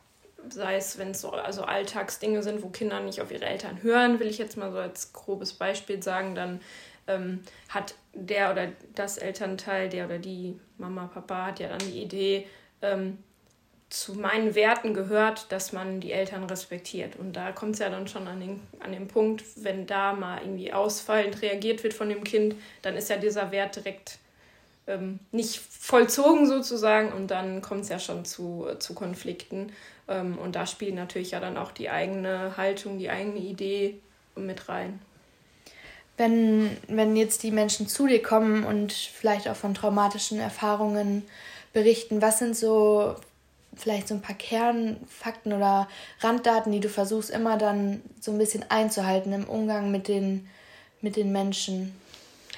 sei 0.49 0.75
es, 0.75 0.97
wenn 0.97 1.11
es 1.11 1.21
so 1.21 1.31
also 1.31 1.63
Alltagsdinge 1.63 2.43
sind, 2.43 2.63
wo 2.63 2.69
Kinder 2.69 2.99
nicht 2.99 3.21
auf 3.21 3.31
ihre 3.31 3.45
Eltern 3.45 3.81
hören, 3.81 4.19
will 4.19 4.27
ich 4.27 4.37
jetzt 4.37 4.57
mal 4.57 4.71
so 4.71 4.77
als 4.77 5.13
grobes 5.13 5.53
Beispiel 5.53 6.01
sagen, 6.03 6.35
dann 6.35 6.61
ähm, 7.07 7.41
hat 7.69 7.95
der 8.13 8.51
oder 8.51 8.69
das 8.95 9.17
Elternteil, 9.17 9.89
der 9.89 10.05
oder 10.05 10.19
die 10.19 10.59
Mama, 10.77 11.07
Papa 11.07 11.47
hat 11.47 11.59
ja 11.59 11.69
dann 11.69 11.79
die 11.79 12.01
Idee, 12.01 12.47
ähm, 12.81 13.17
zu 13.93 14.15
meinen 14.15 14.55
Werten 14.55 14.95
gehört, 14.95 15.51
dass 15.51 15.71
man 15.71 15.99
die 15.99 16.13
Eltern 16.13 16.45
respektiert. 16.45 17.15
Und 17.15 17.33
da 17.33 17.51
kommt 17.51 17.73
es 17.73 17.79
ja 17.79 17.91
dann 17.91 18.07
schon 18.07 18.27
an 18.27 18.39
den, 18.39 18.59
an 18.79 18.91
den 18.91 19.07
Punkt, 19.07 19.43
wenn 19.57 19.85
da 19.85 20.13
mal 20.13 20.41
irgendwie 20.41 20.73
ausfallend 20.73 21.43
reagiert 21.43 21.83
wird 21.83 21.93
von 21.93 22.09
dem 22.09 22.23
Kind, 22.23 22.55
dann 22.81 22.97
ist 22.97 23.11
ja 23.11 23.17
dieser 23.17 23.51
Wert 23.51 23.75
direkt 23.75 24.17
ähm, 24.87 25.19
nicht 25.31 25.59
vollzogen 25.59 26.47
sozusagen 26.47 27.13
und 27.13 27.29
dann 27.29 27.61
kommt 27.61 27.81
es 27.81 27.89
ja 27.89 27.99
schon 27.99 28.25
zu, 28.25 28.65
zu 28.79 28.95
Konflikten. 28.95 29.71
Ähm, 30.07 30.39
und 30.39 30.55
da 30.55 30.65
spielt 30.65 30.95
natürlich 30.95 31.29
ja 31.29 31.39
dann 31.39 31.55
auch 31.55 31.71
die 31.71 31.91
eigene 31.91 32.57
Haltung, 32.57 32.97
die 32.97 33.11
eigene 33.11 33.41
Idee 33.41 33.99
mit 34.35 34.69
rein. 34.69 34.99
Wenn, 36.17 36.75
wenn 36.87 37.15
jetzt 37.15 37.43
die 37.43 37.51
Menschen 37.51 37.87
zu 37.87 38.07
dir 38.07 38.23
kommen 38.23 38.63
und 38.63 38.91
vielleicht 38.91 39.47
auch 39.47 39.55
von 39.55 39.75
traumatischen 39.75 40.39
Erfahrungen 40.39 41.21
berichten, 41.73 42.23
was 42.23 42.39
sind 42.39 42.57
so 42.57 43.15
vielleicht 43.75 44.07
so 44.07 44.15
ein 44.15 44.21
paar 44.21 44.35
Kernfakten 44.35 45.53
oder 45.53 45.87
Randdaten, 46.19 46.71
die 46.71 46.79
du 46.79 46.89
versuchst 46.89 47.29
immer 47.29 47.57
dann 47.57 48.01
so 48.19 48.31
ein 48.31 48.37
bisschen 48.37 48.65
einzuhalten 48.69 49.33
im 49.33 49.45
Umgang 49.45 49.91
mit 49.91 50.07
den, 50.07 50.47
mit 51.01 51.15
den 51.15 51.31
Menschen? 51.31 51.93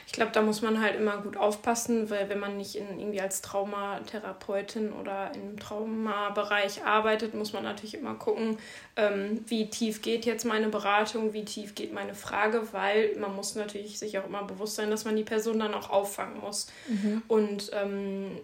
Ich 0.08 0.13
glaube, 0.13 0.32
da 0.32 0.42
muss 0.42 0.62
man 0.62 0.82
halt 0.82 0.96
immer 0.96 1.18
gut 1.18 1.36
aufpassen, 1.36 2.10
weil 2.10 2.30
wenn 2.30 2.39
man 2.39 2.56
nicht 2.56 2.76
in, 2.76 3.00
irgendwie 3.00 3.20
als 3.20 3.42
Traumatherapeutin 3.42 4.94
oder 4.94 5.32
im 5.34 5.60
Traumabereich 5.60 6.86
arbeitet, 6.86 7.34
muss 7.34 7.52
man 7.52 7.63
natürlich 7.63 7.96
immer 7.96 8.13
gucken, 8.13 8.58
ähm, 8.96 9.44
wie 9.48 9.70
tief 9.70 10.02
geht 10.02 10.26
jetzt 10.26 10.46
meine 10.46 10.70
Beratung, 10.70 11.34
wie 11.34 11.44
tief 11.44 11.76
geht 11.76 11.92
meine 11.92 12.13
Frage, 12.13 12.72
weil 12.72 13.16
man 13.18 13.36
muss 13.36 13.56
natürlich 13.56 14.00
sich 14.00 14.18
auch 14.18 14.26
immer 14.26 14.44
bewusst 14.44 14.76
sein, 14.76 14.89
dass 14.89 15.04
man 15.06 15.16
die 15.16 15.24
Person 15.24 15.60
dann 15.60 15.74
auch 15.74 15.89
auffangen 15.89 16.39
muss. 16.39 16.68
Mhm. 16.88 17.24
Und 17.28 17.72
ähm, 17.74 18.39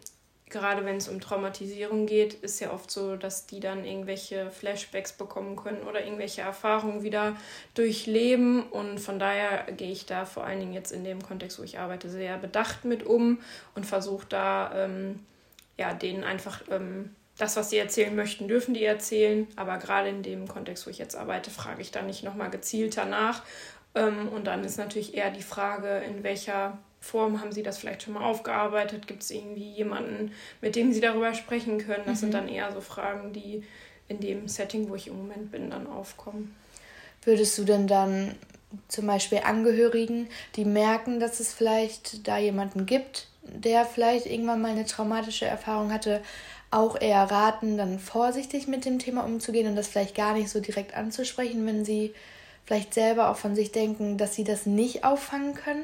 gerade 0.52 0.86
wenn 0.86 0.98
es 0.98 1.08
um 1.08 1.20
Traumatisierung 1.20 2.06
geht, 2.06 2.34
ist 2.36 2.60
ja 2.60 2.72
oft 2.72 2.92
so, 2.92 3.16
dass 3.16 3.48
die 3.48 3.60
dann 3.60 3.86
irgendwelche 3.86 4.52
Flashbacks 4.52 5.14
bekommen 5.14 5.56
können 5.56 5.84
oder 5.84 6.04
irgendwelche 6.04 6.42
Erfahrungen 6.42 7.04
wieder 7.04 7.36
durchleben. 7.74 8.64
Und 8.64 9.00
von 9.00 9.18
daher 9.18 9.72
gehe 9.72 9.92
ich 9.92 10.06
da 10.06 10.26
vor 10.26 10.44
allen 10.44 10.60
Dingen 10.60 10.74
jetzt 10.74 10.92
in 10.92 11.04
dem 11.04 11.24
Kontext, 11.24 11.60
wo 11.60 11.64
ich 11.64 11.80
arbeite, 11.80 12.10
sehr 12.10 12.38
bedacht 12.38 12.86
mit 12.86 13.06
um 13.06 13.40
und 13.76 13.86
versuche 13.86 14.28
da 14.30 14.72
ähm, 14.76 15.20
ja, 15.78 15.94
denen 15.94 16.24
einfach 16.24 16.62
ähm, 16.70 17.16
das, 17.38 17.56
was 17.56 17.72
sie 17.72 17.78
erzählen 17.78 18.16
möchten, 18.16 18.48
dürfen 18.48 18.74
die 18.74 18.84
erzählen. 18.84 19.48
Aber 19.56 19.78
gerade 19.78 20.10
in 20.10 20.22
dem 20.22 20.48
Kontext, 20.48 20.86
wo 20.86 20.92
ich 20.92 21.00
jetzt 21.00 21.16
arbeite, 21.16 21.50
frage 21.50 21.82
ich 21.82 21.92
dann 21.92 22.06
nicht 22.06 22.24
nochmal 22.24 22.52
gezielter 22.52 23.06
nach. 23.06 23.42
Ähm, 23.96 24.28
und 24.30 24.46
dann 24.46 24.64
ist 24.64 24.78
natürlich 24.78 25.16
eher 25.16 25.32
die 25.32 25.42
Frage, 25.42 26.04
in 26.08 26.24
welcher 26.24 26.78
Form 27.02 27.42
haben 27.42 27.52
Sie 27.52 27.64
das 27.64 27.80
vielleicht 27.80 28.04
schon 28.04 28.14
mal 28.14 28.24
aufgearbeitet? 28.24 29.08
Gibt 29.08 29.24
es 29.24 29.32
irgendwie 29.32 29.72
jemanden, 29.72 30.32
mit 30.62 30.76
dem 30.76 30.94
Sie 30.94 31.02
darüber 31.02 31.34
sprechen 31.34 31.80
können? 31.80 32.04
Das 32.06 32.18
mhm. 32.18 32.22
sind 32.22 32.34
dann 32.36 32.48
eher 32.48 32.72
so 32.72 32.80
Fragen, 32.80 33.34
die 33.34 33.64
in 34.08 34.20
dem 34.20 34.48
Setting, 34.48 34.88
wo 34.88 34.96
ich 34.96 35.08
im 35.08 35.18
Moment 35.18 35.52
bin, 35.52 35.72
dann 35.72 35.88
aufkommen. 35.88 36.56
Würdest 37.24 37.58
du 37.58 37.64
denn 37.64 37.88
dann 37.88 38.36
zum 38.88 39.08
Beispiel 39.08 39.40
Angehörigen, 39.44 40.28
die 40.56 40.64
merken, 40.64 41.20
dass 41.20 41.40
es 41.40 41.54
vielleicht 41.54 42.28
da 42.28 42.38
jemanden 42.38 42.86
gibt, 42.86 43.28
der 43.44 43.86
vielleicht 43.86 44.28
irgendwann 44.28 44.62
mal 44.62 44.72
eine 44.72 44.86
traumatische 44.86 45.46
Erfahrung 45.46 45.92
hatte, 45.92 46.22
auch 46.70 47.00
eher 47.00 47.24
raten, 47.24 47.78
dann 47.78 48.00
vorsichtig 48.00 48.68
mit 48.68 48.86
dem 48.86 49.00
Thema 49.00 49.26
umzugehen 49.26 49.68
und 49.68 49.76
das 49.76 49.88
vielleicht 49.88 50.16
gar 50.16 50.34
nicht 50.34 50.50
so 50.50 50.62
direkt 50.62 50.96
anzusprechen, 50.96 51.66
wenn 51.66 51.84
sie 51.84 52.14
vielleicht 52.66 52.94
selber 52.94 53.30
auch 53.30 53.38
von 53.38 53.56
sich 53.56 53.72
denken, 53.72 54.18
dass 54.18 54.36
sie 54.36 54.44
das 54.44 54.66
nicht 54.66 55.04
auffangen 55.04 55.54
können? 55.54 55.84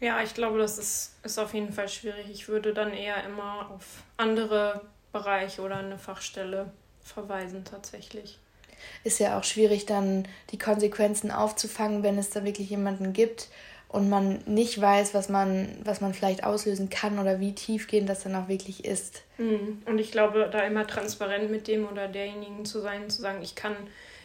Ja, 0.00 0.22
ich 0.22 0.34
glaube, 0.34 0.58
das 0.58 0.78
ist, 0.78 1.16
ist 1.24 1.38
auf 1.38 1.54
jeden 1.54 1.72
Fall 1.72 1.88
schwierig. 1.88 2.26
Ich 2.30 2.48
würde 2.48 2.72
dann 2.72 2.92
eher 2.92 3.24
immer 3.24 3.70
auf 3.70 4.04
andere 4.16 4.82
Bereiche 5.12 5.62
oder 5.62 5.78
eine 5.78 5.98
Fachstelle 5.98 6.70
verweisen 7.02 7.64
tatsächlich. 7.64 8.38
Ist 9.02 9.18
ja 9.18 9.38
auch 9.38 9.44
schwierig, 9.44 9.86
dann 9.86 10.28
die 10.50 10.58
Konsequenzen 10.58 11.32
aufzufangen, 11.32 12.04
wenn 12.04 12.16
es 12.16 12.30
da 12.30 12.44
wirklich 12.44 12.70
jemanden 12.70 13.12
gibt 13.12 13.48
und 13.88 14.08
man 14.08 14.40
nicht 14.46 14.80
weiß, 14.80 15.14
was 15.14 15.28
man, 15.28 15.68
was 15.82 16.00
man 16.00 16.14
vielleicht 16.14 16.44
auslösen 16.44 16.90
kann 16.90 17.18
oder 17.18 17.40
wie 17.40 17.54
tiefgehend 17.54 18.08
das 18.08 18.22
dann 18.22 18.36
auch 18.36 18.48
wirklich 18.48 18.84
ist. 18.84 19.22
Mhm. 19.38 19.82
Und 19.86 19.98
ich 19.98 20.12
glaube, 20.12 20.48
da 20.52 20.60
immer 20.60 20.86
transparent 20.86 21.50
mit 21.50 21.66
dem 21.66 21.88
oder 21.88 22.06
derjenigen 22.06 22.64
zu 22.64 22.80
sein, 22.80 23.10
zu 23.10 23.22
sagen, 23.22 23.42
ich 23.42 23.54
kann 23.54 23.74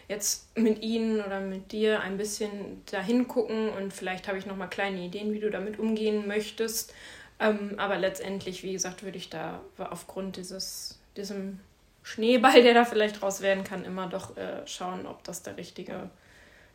jetzt 0.07 0.57
mit 0.57 0.81
ihnen 0.81 1.21
oder 1.21 1.39
mit 1.39 1.71
dir 1.71 2.01
ein 2.01 2.17
bisschen 2.17 2.83
dahin 2.91 3.27
gucken 3.27 3.69
und 3.69 3.93
vielleicht 3.93 4.27
habe 4.27 4.37
ich 4.37 4.45
noch 4.45 4.57
mal 4.57 4.67
kleine 4.67 5.01
Ideen, 5.01 5.33
wie 5.33 5.39
du 5.39 5.49
damit 5.49 5.79
umgehen 5.79 6.27
möchtest. 6.27 6.93
Ähm, 7.39 7.73
aber 7.77 7.97
letztendlich, 7.97 8.63
wie 8.63 8.73
gesagt, 8.73 9.03
würde 9.03 9.17
ich 9.17 9.29
da 9.29 9.61
aufgrund 9.77 10.37
dieses, 10.37 10.99
diesem 11.17 11.59
Schneeball, 12.03 12.61
der 12.61 12.73
da 12.73 12.85
vielleicht 12.85 13.21
raus 13.21 13.41
werden 13.41 13.63
kann, 13.63 13.85
immer 13.85 14.07
doch 14.07 14.37
äh, 14.37 14.65
schauen, 14.65 15.05
ob 15.05 15.23
das 15.23 15.41
der 15.41 15.57
richtige, 15.57 16.09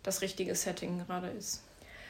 das 0.02 0.22
richtige 0.22 0.54
Setting 0.54 1.04
gerade 1.06 1.28
ist. 1.28 1.62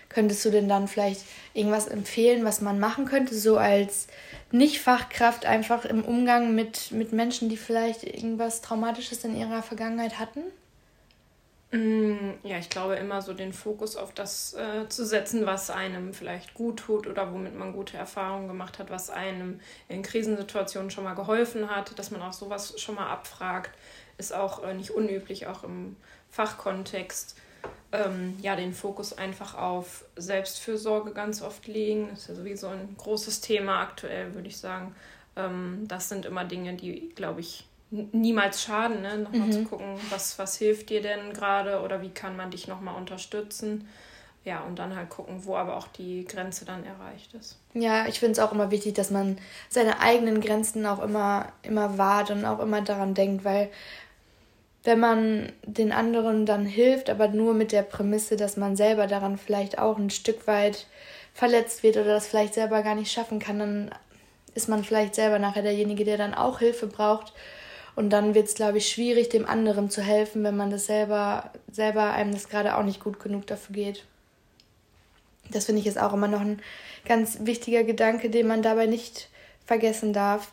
Könntest 0.09 0.43
du 0.45 0.51
denn 0.51 0.69
dann 0.69 0.89
vielleicht 0.89 1.21
irgendwas 1.53 1.87
empfehlen, 1.87 2.45
was 2.45 2.63
man 2.63 2.79
machen 2.81 3.05
könnte, 3.05 3.35
so 3.35 3.59
als 3.59 4.07
Nicht-Fachkraft 4.53 5.45
einfach 5.45 5.85
im 5.85 6.03
Umgang 6.03 6.55
mit, 6.55 6.93
mit 6.93 7.13
Menschen, 7.13 7.51
die 7.51 7.59
vielleicht 7.59 8.05
irgendwas 8.05 8.63
Traumatisches 8.63 9.25
in 9.25 9.37
ihrer 9.37 9.63
Vergangenheit 9.63 10.19
hatten? 10.19 10.41
Mm, 11.71 12.31
ja, 12.45 12.57
ich 12.59 12.71
glaube 12.71 12.97
immer 12.97 13.21
so 13.21 13.35
den 13.35 13.53
Fokus 13.53 13.97
auf 13.97 14.15
das 14.15 14.55
äh, 14.55 14.89
zu 14.89 15.05
setzen, 15.05 15.45
was 15.45 15.69
einem 15.69 16.15
vielleicht 16.15 16.55
gut 16.55 16.79
tut 16.79 17.07
oder 17.07 17.31
womit 17.33 17.55
man 17.55 17.75
gute 17.75 17.99
Erfahrungen 17.99 18.49
gemacht 18.49 18.79
hat, 18.79 18.91
was 18.91 19.11
einem 19.11 19.61
in 19.89 20.03
Krisensituationen 20.03 20.91
schon 20.91 21.05
mal 21.05 21.15
geholfen 21.15 21.69
hat, 21.69 21.99
dass 21.99 22.11
man 22.11 22.23
auch 22.23 22.33
sowas 22.33 22.81
schon 22.81 22.95
mal 22.95 23.11
abfragt, 23.11 23.71
ist 24.17 24.35
auch 24.35 24.65
äh, 24.65 24.73
nicht 24.73 24.93
unüblich, 24.93 25.47
auch 25.47 25.63
im 25.63 25.97
Fachkontext. 26.31 27.37
Ähm, 27.93 28.37
ja, 28.41 28.57
den 28.57 28.73
Fokus 28.73 29.17
einfach 29.17 29.55
auf 29.55 30.05
Selbstfürsorge 30.17 31.13
ganz 31.13 31.43
oft 31.43 31.67
legen. 31.67 32.11
Ist 32.11 32.29
ja 32.29 32.35
sowieso 32.35 32.69
ein 32.69 32.95
großes 32.97 33.41
Thema 33.43 33.81
aktuell, 33.81 34.35
würde 34.35 34.49
ich 34.49 34.57
sagen. 34.59 34.95
Ähm, 35.37 35.85
das 35.87 36.09
sind 36.09 36.25
immer 36.25 36.45
Dinge, 36.45 36.75
die, 36.75 37.11
glaube 37.15 37.41
ich, 37.41 37.68
niemals 37.91 38.63
schaden, 38.63 39.03
ne? 39.03 39.19
nochmal 39.19 39.49
mhm. 39.49 39.53
zu 39.53 39.65
gucken, 39.65 39.95
was, 40.11 40.39
was 40.39 40.57
hilft 40.57 40.91
dir 40.91 41.03
denn 41.03 41.33
gerade 41.33 41.81
oder 41.81 42.03
wie 42.03 42.11
kann 42.11 42.37
man 42.37 42.51
dich 42.51 42.69
nochmal 42.69 42.97
unterstützen. 42.97 43.89
Ja, 44.45 44.61
und 44.61 44.79
dann 44.79 44.97
halt 44.97 45.11
gucken, 45.11 45.45
wo 45.45 45.57
aber 45.57 45.77
auch 45.77 45.89
die 45.89 46.25
Grenze 46.25 46.65
dann 46.65 46.85
erreicht 46.85 47.35
ist. 47.35 47.59
Ja, 47.75 48.07
ich 48.07 48.21
finde 48.21 48.33
es 48.33 48.39
auch 48.39 48.53
immer 48.53 48.71
wichtig, 48.71 48.95
dass 48.95 49.11
man 49.11 49.37
seine 49.69 50.01
eigenen 50.01 50.41
Grenzen 50.41 50.87
auch 50.87 51.03
immer, 51.03 51.53
immer 51.63 51.99
wahrt 51.99 52.31
und 52.31 52.45
auch 52.45 52.61
immer 52.61 52.81
daran 52.81 53.15
denkt, 53.15 53.45
weil 53.45 53.69
wenn 54.85 55.01
man 55.01 55.53
den 55.65 55.93
anderen 55.93 56.47
dann 56.47 56.65
hilft, 56.65 57.11
aber 57.11 57.29
nur 57.29 57.53
mit 57.53 57.73
der 57.73 57.83
Prämisse, 57.83 58.37
dass 58.37 58.57
man 58.57 58.77
selber 58.77 59.07
daran 59.07 59.37
vielleicht 59.37 59.79
auch 59.79 59.99
ein 59.99 60.09
Stück 60.09 60.47
weit 60.47 60.87
verletzt 61.35 61.83
wird 61.83 61.97
oder 61.97 62.15
das 62.15 62.27
vielleicht 62.27 62.55
selber 62.55 62.83
gar 62.83 62.95
nicht 62.95 63.13
schaffen 63.13 63.41
kann, 63.41 63.59
dann 63.59 63.91
ist 64.55 64.69
man 64.69 64.83
vielleicht 64.85 65.15
selber 65.15 65.39
nachher 65.39 65.63
derjenige, 65.63 66.05
der 66.05 66.17
dann 66.17 66.33
auch 66.33 66.61
Hilfe 66.61 66.87
braucht 66.87 67.35
und 67.99 68.11
dann 68.11 68.37
wird 68.37 68.47
es, 68.47 68.55
glaube 68.55 68.79
ich, 68.79 68.89
schwierig, 68.89 69.29
dem 69.29 69.45
anderen 69.45 69.91
zu 69.91 70.03
helfen, 70.03 70.45
wenn 70.45 70.57
man 70.57 70.71
das 70.71 70.87
selber, 70.87 71.51
selber 71.69 72.13
einem 72.13 72.31
das 72.31 72.49
gerade 72.49 72.77
auch 72.77 72.85
nicht 72.85 73.03
gut 73.03 73.19
genug 73.19 73.49
dafür 73.49 73.75
geht. 73.75 74.05
Das 75.51 75.65
finde 75.65 75.81
ich 75.81 75.89
ist 75.89 75.99
auch 75.99 76.13
immer 76.13 76.29
noch 76.29 76.43
ein 76.43 76.63
ganz 77.05 77.39
wichtiger 77.41 77.83
Gedanke, 77.83 78.31
den 78.31 78.47
man 78.47 78.63
dabei 78.63 78.87
nicht 78.87 79.29
vergessen 79.67 80.13
darf. 80.13 80.53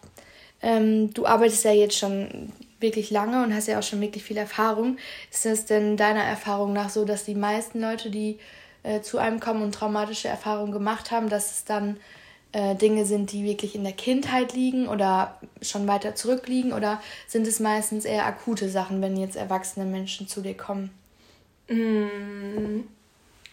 Ähm, 0.60 1.13
du 1.13 1.27
arbeitest 1.27 1.65
ja 1.65 1.71
jetzt 1.71 1.99
schon 1.99 2.51
wirklich 2.79 3.12
lange 3.12 3.43
und 3.43 3.53
hast 3.53 3.67
ja 3.67 3.77
auch 3.77 3.84
schon 3.84 4.01
wirklich 4.01 4.23
viel 4.23 4.38
Erfahrung. 4.38 4.97
Ist 5.31 5.45
es 5.45 5.65
denn 5.65 5.97
deiner 5.97 6.23
Erfahrung 6.23 6.73
nach 6.73 6.89
so, 6.89 7.05
dass 7.05 7.25
die 7.25 7.36
meisten 7.36 7.79
Leute, 7.79 8.10
die 8.10 8.39
äh, 8.81 9.01
zu 9.01 9.19
einem 9.19 9.39
kommen 9.39 9.62
und 9.62 9.75
traumatische 9.75 10.29
Erfahrungen 10.29 10.71
gemacht 10.71 11.12
haben, 11.12 11.29
dass 11.29 11.51
es 11.51 11.63
dann 11.63 11.97
äh, 12.56 12.74
Dinge 12.76 13.06
sind, 13.06 13.34
die 13.34 13.44
wirklich 13.44 13.76
in 13.76 13.84
der 13.84 13.91
Kindheit 13.91 14.54
liegen 14.54 14.88
oder 14.88 15.38
schon 15.62 15.88
weiter 15.89 16.15
zurückliegen? 16.15 16.72
Oder 16.72 17.02
sind 17.28 17.46
es 17.48 17.60
meistens 17.60 18.06
eher 18.06 18.26
akute 18.26 18.70
Sachen, 18.70 19.02
wenn 19.02 19.18
jetzt 19.18 19.36
erwachsene 19.36 19.86
Menschen 19.86 20.30
zu 20.30 20.39
dir 20.39 20.56
kommen? 20.56 20.89
Mm, 21.68 22.88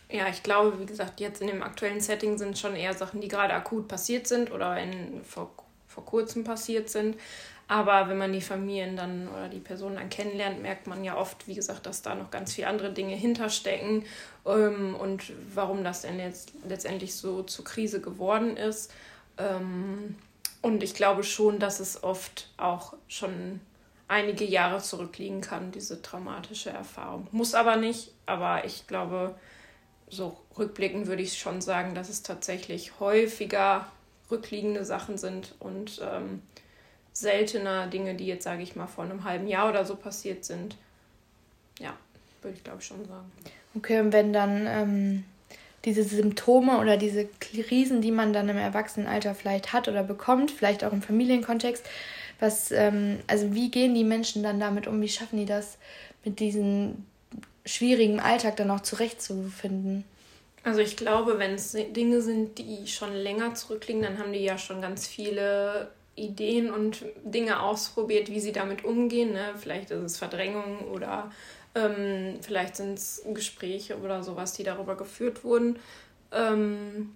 ja, 0.09 0.29
ich 0.29 0.45
glaube, 0.45 0.79
wie 0.79 0.87
gesagt, 0.87 1.19
jetzt 1.19 1.41
in 1.41 1.49
dem 1.49 1.65
aktuellen 1.65 2.01
Setting 2.01 2.38
sind 2.38 2.57
schon 2.57 2.77
eher 2.77 2.95
Sachen, 2.95 3.21
die 3.21 3.27
gerade 3.27 3.55
akut 3.55 3.88
passiert 3.88 4.29
sind 4.29 4.53
oder 4.53 4.81
in, 4.81 5.25
vor, 5.25 5.51
vor 5.88 6.05
kurzem 6.05 6.45
passiert 6.45 6.88
sind. 6.88 7.17
Aber 7.72 8.11
wenn 8.11 8.18
man 8.18 8.35
die 8.35 8.42
Familien 8.42 8.96
dann 8.96 9.28
oder 9.28 9.48
die 9.48 9.58
Personen 9.58 9.94
dann 9.94 10.11
kennenlernt, 10.11 10.61
merkt 10.61 10.87
man 10.87 11.02
ja 11.04 11.16
oft, 11.16 11.48
wie 11.48 11.54
gesagt, 11.54 11.87
dass 11.87 12.02
da 12.02 12.14
noch 12.14 12.30
ganz 12.30 12.52
viele 12.52 12.66
andere 12.66 12.92
Dinge 12.92 13.14
hinterstecken 13.14 14.04
ähm, 14.44 14.94
und 14.94 15.32
warum 15.54 15.82
das 15.82 16.02
denn 16.02 16.18
jetzt 16.18 16.52
letztendlich 16.68 17.14
so 17.14 17.42
zur 17.44 17.64
Krise 17.64 18.02
geworden 18.02 18.58
ist. 18.58 18.92
Ähm, 19.38 20.16
und 20.61 20.82
ich 20.82 20.92
glaube 20.92 21.24
schon, 21.24 21.58
dass 21.61 21.80
es 21.80 22.04
oft 22.04 22.50
auch 22.58 22.92
schon 23.08 23.61
einige 24.06 24.44
Jahre 24.44 24.82
zurückliegen 24.82 25.40
kann, 25.40 25.72
diese 25.72 26.02
traumatische 26.02 26.68
Erfahrung. 26.68 27.26
Muss 27.32 27.54
aber 27.54 27.76
nicht, 27.76 28.12
aber 28.26 28.66
ich 28.66 28.87
glaube, 28.87 29.35
so 30.11 30.37
rückblickend 30.58 31.06
würde 31.06 31.22
ich 31.22 31.38
schon 31.38 31.62
sagen, 31.62 31.94
dass 31.94 32.11
es 32.11 32.22
tatsächlich 32.22 33.00
häufiger 33.00 33.87
rückliegende 34.30 34.85
Sachen 34.85 35.16
sind 35.16 35.54
und 35.58 36.02
ähm, 36.04 36.42
seltener 37.12 37.87
Dinge, 37.87 38.14
die 38.14 38.27
jetzt, 38.27 38.44
sage 38.44 38.62
ich 38.62 38.77
mal, 38.77 38.87
vor 38.87 39.05
einem 39.05 39.25
halben 39.25 39.46
Jahr 39.46 39.68
oder 39.68 39.85
so 39.85 39.96
passiert 39.96 40.44
sind. 40.44 40.77
Ja, 41.79 41.94
würde 42.42 42.57
ich 42.57 42.64
glaube 42.64 42.79
ich 42.81 42.87
schon 42.87 43.05
sagen. 43.07 43.31
Okay, 43.75 44.01
und 44.01 44.12
wenn 44.12 44.33
dann 44.33 44.66
ähm, 44.66 45.25
diese 45.85 46.05
Symptome 46.05 46.79
oder 46.79 46.96
diese 46.96 47.29
Krisen, 47.40 48.03
die 48.03 48.12
man 48.12 48.33
dann 48.33 48.48
im 48.48 48.59
Erwachsenenalter 48.59 49.35
vielleicht 49.35 49.72
hat 49.72 49.88
oder 49.88 50.03
bekommt, 50.03 50.51
vielleicht 50.51 50.85
auch 50.85 50.92
im 50.92 51.03
Familienkontext, 51.03 51.85
was, 52.40 52.72
ähm, 52.72 53.20
also 53.27 53.55
wie 53.55 53.70
gehen 53.70 53.94
die 53.94 54.05
Menschen 54.05 54.42
dann 54.42 54.59
damit 54.59 54.87
um? 54.87 55.01
Wie 55.01 55.09
schaffen 55.09 55.38
die 55.38 55.46
das, 55.46 55.79
mit 56.25 56.40
diesem 56.40 57.05
schwierigen 57.64 58.20
Alltag 58.20 58.57
dann 58.57 58.70
auch 58.70 58.81
zurechtzufinden? 58.81 60.05
Also 60.64 60.81
ich 60.81 60.96
glaube, 60.96 61.38
wenn 61.38 61.55
es 61.55 61.72
Dinge 61.72 62.20
sind, 62.20 62.59
die 62.59 62.87
schon 62.87 63.12
länger 63.12 63.55
zurückliegen, 63.55 64.03
dann 64.03 64.18
haben 64.18 64.33
die 64.33 64.44
ja 64.44 64.59
schon 64.59 64.81
ganz 64.81 65.07
viele 65.07 65.90
Ideen 66.14 66.70
und 66.72 67.05
Dinge 67.25 67.62
ausprobiert, 67.62 68.29
wie 68.31 68.40
sie 68.40 68.53
damit 68.53 68.85
umgehen. 68.85 69.33
Ne? 69.33 69.55
Vielleicht 69.57 69.90
ist 69.90 70.03
es 70.03 70.18
Verdrängung 70.18 70.81
oder 70.92 71.31
ähm, 71.75 72.38
vielleicht 72.42 72.77
sind 72.77 72.98
es 72.98 73.22
Gespräche 73.33 73.98
oder 73.98 74.22
sowas, 74.22 74.53
die 74.53 74.64
darüber 74.64 74.96
geführt 74.96 75.44
wurden. 75.44 75.79
Ähm, 76.31 77.14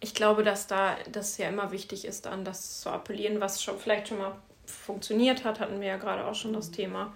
ich 0.00 0.14
glaube, 0.14 0.44
dass 0.44 0.66
da 0.66 0.96
das 1.10 1.36
ja 1.38 1.48
immer 1.48 1.72
wichtig 1.72 2.04
ist, 2.04 2.26
an 2.26 2.44
das 2.44 2.80
zu 2.80 2.90
appellieren, 2.90 3.40
was 3.40 3.62
schon 3.62 3.78
vielleicht 3.78 4.08
schon 4.08 4.18
mal 4.18 4.36
funktioniert 4.64 5.44
hat, 5.44 5.60
hatten 5.60 5.80
wir 5.80 5.88
ja 5.88 5.96
gerade 5.96 6.24
auch 6.24 6.34
schon 6.34 6.52
das 6.52 6.70
Thema. 6.70 7.14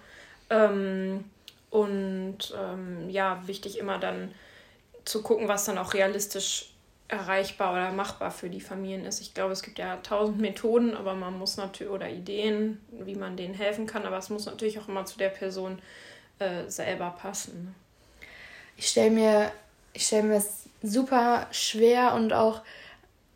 Ähm, 0.49 1.23
und 1.69 2.53
ähm, 2.55 3.09
ja, 3.09 3.41
wichtig 3.47 3.79
immer 3.79 3.97
dann 3.97 4.33
zu 5.05 5.23
gucken, 5.23 5.47
was 5.47 5.65
dann 5.65 5.77
auch 5.77 5.93
realistisch 5.93 6.72
erreichbar 7.07 7.73
oder 7.73 7.91
machbar 7.91 8.31
für 8.31 8.49
die 8.49 8.61
Familien 8.61 9.05
ist. 9.05 9.21
Ich 9.21 9.33
glaube, 9.33 9.53
es 9.53 9.61
gibt 9.61 9.77
ja 9.77 9.97
tausend 9.97 10.39
Methoden, 10.39 10.95
aber 10.95 11.13
man 11.13 11.37
muss 11.37 11.57
natürlich 11.57 11.91
oder 11.91 12.09
Ideen, 12.09 12.81
wie 12.91 13.15
man 13.15 13.37
denen 13.37 13.53
helfen 13.53 13.85
kann, 13.85 14.05
aber 14.05 14.17
es 14.17 14.29
muss 14.29 14.45
natürlich 14.45 14.79
auch 14.79 14.87
immer 14.87 15.05
zu 15.05 15.17
der 15.17 15.29
Person 15.29 15.79
äh, 16.39 16.67
selber 16.67 17.11
passen. 17.11 17.65
Ne? 17.65 17.73
Ich 18.77 18.87
stelle 18.87 19.11
mir, 19.11 19.51
ich 19.93 20.07
stelle 20.07 20.23
mir 20.23 20.35
es 20.37 20.63
super 20.81 21.47
schwer 21.51 22.13
und 22.15 22.33
auch 22.33 22.61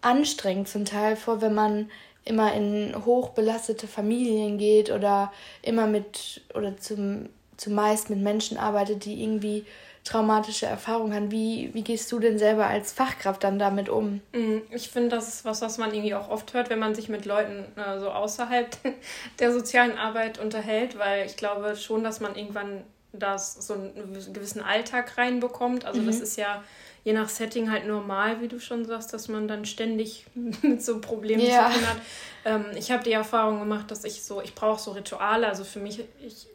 anstrengend 0.01 0.67
zum 0.67 0.85
Teil 0.85 1.15
vor, 1.15 1.41
wenn 1.41 1.53
man 1.53 1.91
immer 2.25 2.53
in 2.53 3.05
hochbelastete 3.05 3.87
Familien 3.87 4.57
geht 4.57 4.91
oder 4.91 5.31
immer 5.61 5.87
mit 5.87 6.41
oder 6.53 6.77
zum 6.77 7.29
zumeist 7.57 8.09
mit 8.09 8.19
Menschen 8.19 8.57
arbeitet, 8.57 9.05
die 9.05 9.21
irgendwie 9.23 9.65
traumatische 10.07 10.65
Erfahrungen 10.65 11.13
haben. 11.13 11.31
Wie, 11.31 11.69
wie 11.73 11.83
gehst 11.83 12.11
du 12.11 12.19
denn 12.19 12.37
selber 12.37 12.67
als 12.67 12.91
Fachkraft 12.93 13.43
dann 13.43 13.59
damit 13.59 13.89
um? 13.89 14.21
Mm, 14.33 14.59
ich 14.71 14.89
finde, 14.89 15.09
das 15.09 15.27
ist 15.27 15.45
was, 15.45 15.61
was 15.61 15.77
man 15.77 15.93
irgendwie 15.93 16.15
auch 16.15 16.29
oft 16.29 16.53
hört, 16.53 16.69
wenn 16.69 16.79
man 16.79 16.95
sich 16.95 17.09
mit 17.09 17.25
Leuten 17.25 17.65
äh, 17.75 17.99
so 17.99 18.09
außerhalb 18.09 18.77
der 19.39 19.51
sozialen 19.51 19.97
Arbeit 19.97 20.39
unterhält, 20.39 20.97
weil 20.97 21.25
ich 21.25 21.37
glaube 21.37 21.75
schon, 21.75 22.03
dass 22.03 22.19
man 22.19 22.35
irgendwann 22.35 22.83
das 23.13 23.55
so 23.55 23.73
einen 23.73 24.13
gewissen 24.33 24.61
Alltag 24.61 25.17
reinbekommt. 25.17 25.85
Also 25.85 26.01
mhm. 26.01 26.07
das 26.07 26.19
ist 26.19 26.37
ja 26.37 26.63
je 27.03 27.13
nach 27.13 27.29
Setting 27.29 27.71
halt 27.71 27.87
normal, 27.87 28.41
wie 28.41 28.49
du 28.49 28.59
schon 28.59 28.85
sagst, 28.85 29.13
dass 29.13 29.29
man 29.29 29.47
dann 29.47 29.65
ständig 29.65 30.25
mit 30.61 30.83
so 30.83 30.99
Problemen 30.99 31.41
ja. 31.45 31.69
zu 31.71 31.77
tun 31.77 31.87
hat. 31.87 31.97
Ähm, 32.45 32.65
ich 32.75 32.91
habe 32.91 33.03
die 33.03 33.13
Erfahrung 33.13 33.59
gemacht, 33.59 33.89
dass 33.91 34.03
ich 34.03 34.23
so, 34.23 34.41
ich 34.41 34.53
brauche 34.55 34.81
so 34.81 34.91
Rituale. 34.91 35.47
Also 35.47 35.63
für 35.63 35.79
mich, 35.79 36.03
ich 36.25 36.47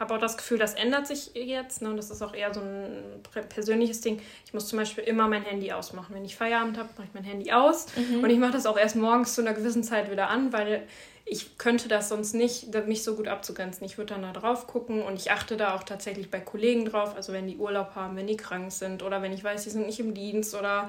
habe 0.00 0.14
auch 0.14 0.18
das 0.18 0.36
Gefühl, 0.36 0.58
das 0.58 0.74
ändert 0.74 1.06
sich 1.06 1.32
jetzt. 1.34 1.82
Ne? 1.82 1.94
Das 1.94 2.10
ist 2.10 2.22
auch 2.22 2.34
eher 2.34 2.52
so 2.52 2.60
ein 2.60 3.22
persönliches 3.48 4.00
Ding. 4.00 4.20
Ich 4.46 4.54
muss 4.54 4.66
zum 4.66 4.78
Beispiel 4.78 5.04
immer 5.04 5.28
mein 5.28 5.42
Handy 5.42 5.70
ausmachen. 5.72 6.14
Wenn 6.14 6.24
ich 6.24 6.34
Feierabend 6.34 6.78
habe, 6.78 6.88
mache 6.96 7.06
ich 7.06 7.14
mein 7.14 7.24
Handy 7.24 7.52
aus. 7.52 7.86
Mhm. 7.94 8.24
Und 8.24 8.30
ich 8.30 8.38
mache 8.38 8.52
das 8.52 8.66
auch 8.66 8.78
erst 8.78 8.96
morgens 8.96 9.34
zu 9.34 9.42
einer 9.42 9.52
gewissen 9.52 9.84
Zeit 9.84 10.10
wieder 10.10 10.30
an, 10.30 10.52
weil 10.52 10.82
ich 11.26 11.58
könnte 11.58 11.86
das 11.86 12.08
sonst 12.08 12.34
nicht, 12.34 12.74
mich 12.86 13.04
so 13.04 13.14
gut 13.14 13.28
abzugrenzen. 13.28 13.84
Ich 13.84 13.98
würde 13.98 14.14
dann 14.14 14.22
da 14.22 14.32
drauf 14.32 14.66
gucken 14.66 15.02
und 15.02 15.16
ich 15.16 15.30
achte 15.30 15.56
da 15.56 15.74
auch 15.74 15.84
tatsächlich 15.84 16.30
bei 16.30 16.40
Kollegen 16.40 16.86
drauf. 16.86 17.14
Also 17.14 17.32
wenn 17.32 17.46
die 17.46 17.58
Urlaub 17.58 17.94
haben, 17.94 18.16
wenn 18.16 18.26
die 18.26 18.38
krank 18.38 18.72
sind 18.72 19.02
oder 19.02 19.20
wenn 19.22 19.32
ich 19.32 19.44
weiß, 19.44 19.62
die 19.64 19.70
sind 19.70 19.86
nicht 19.86 20.00
im 20.00 20.14
Dienst 20.14 20.54
oder 20.54 20.88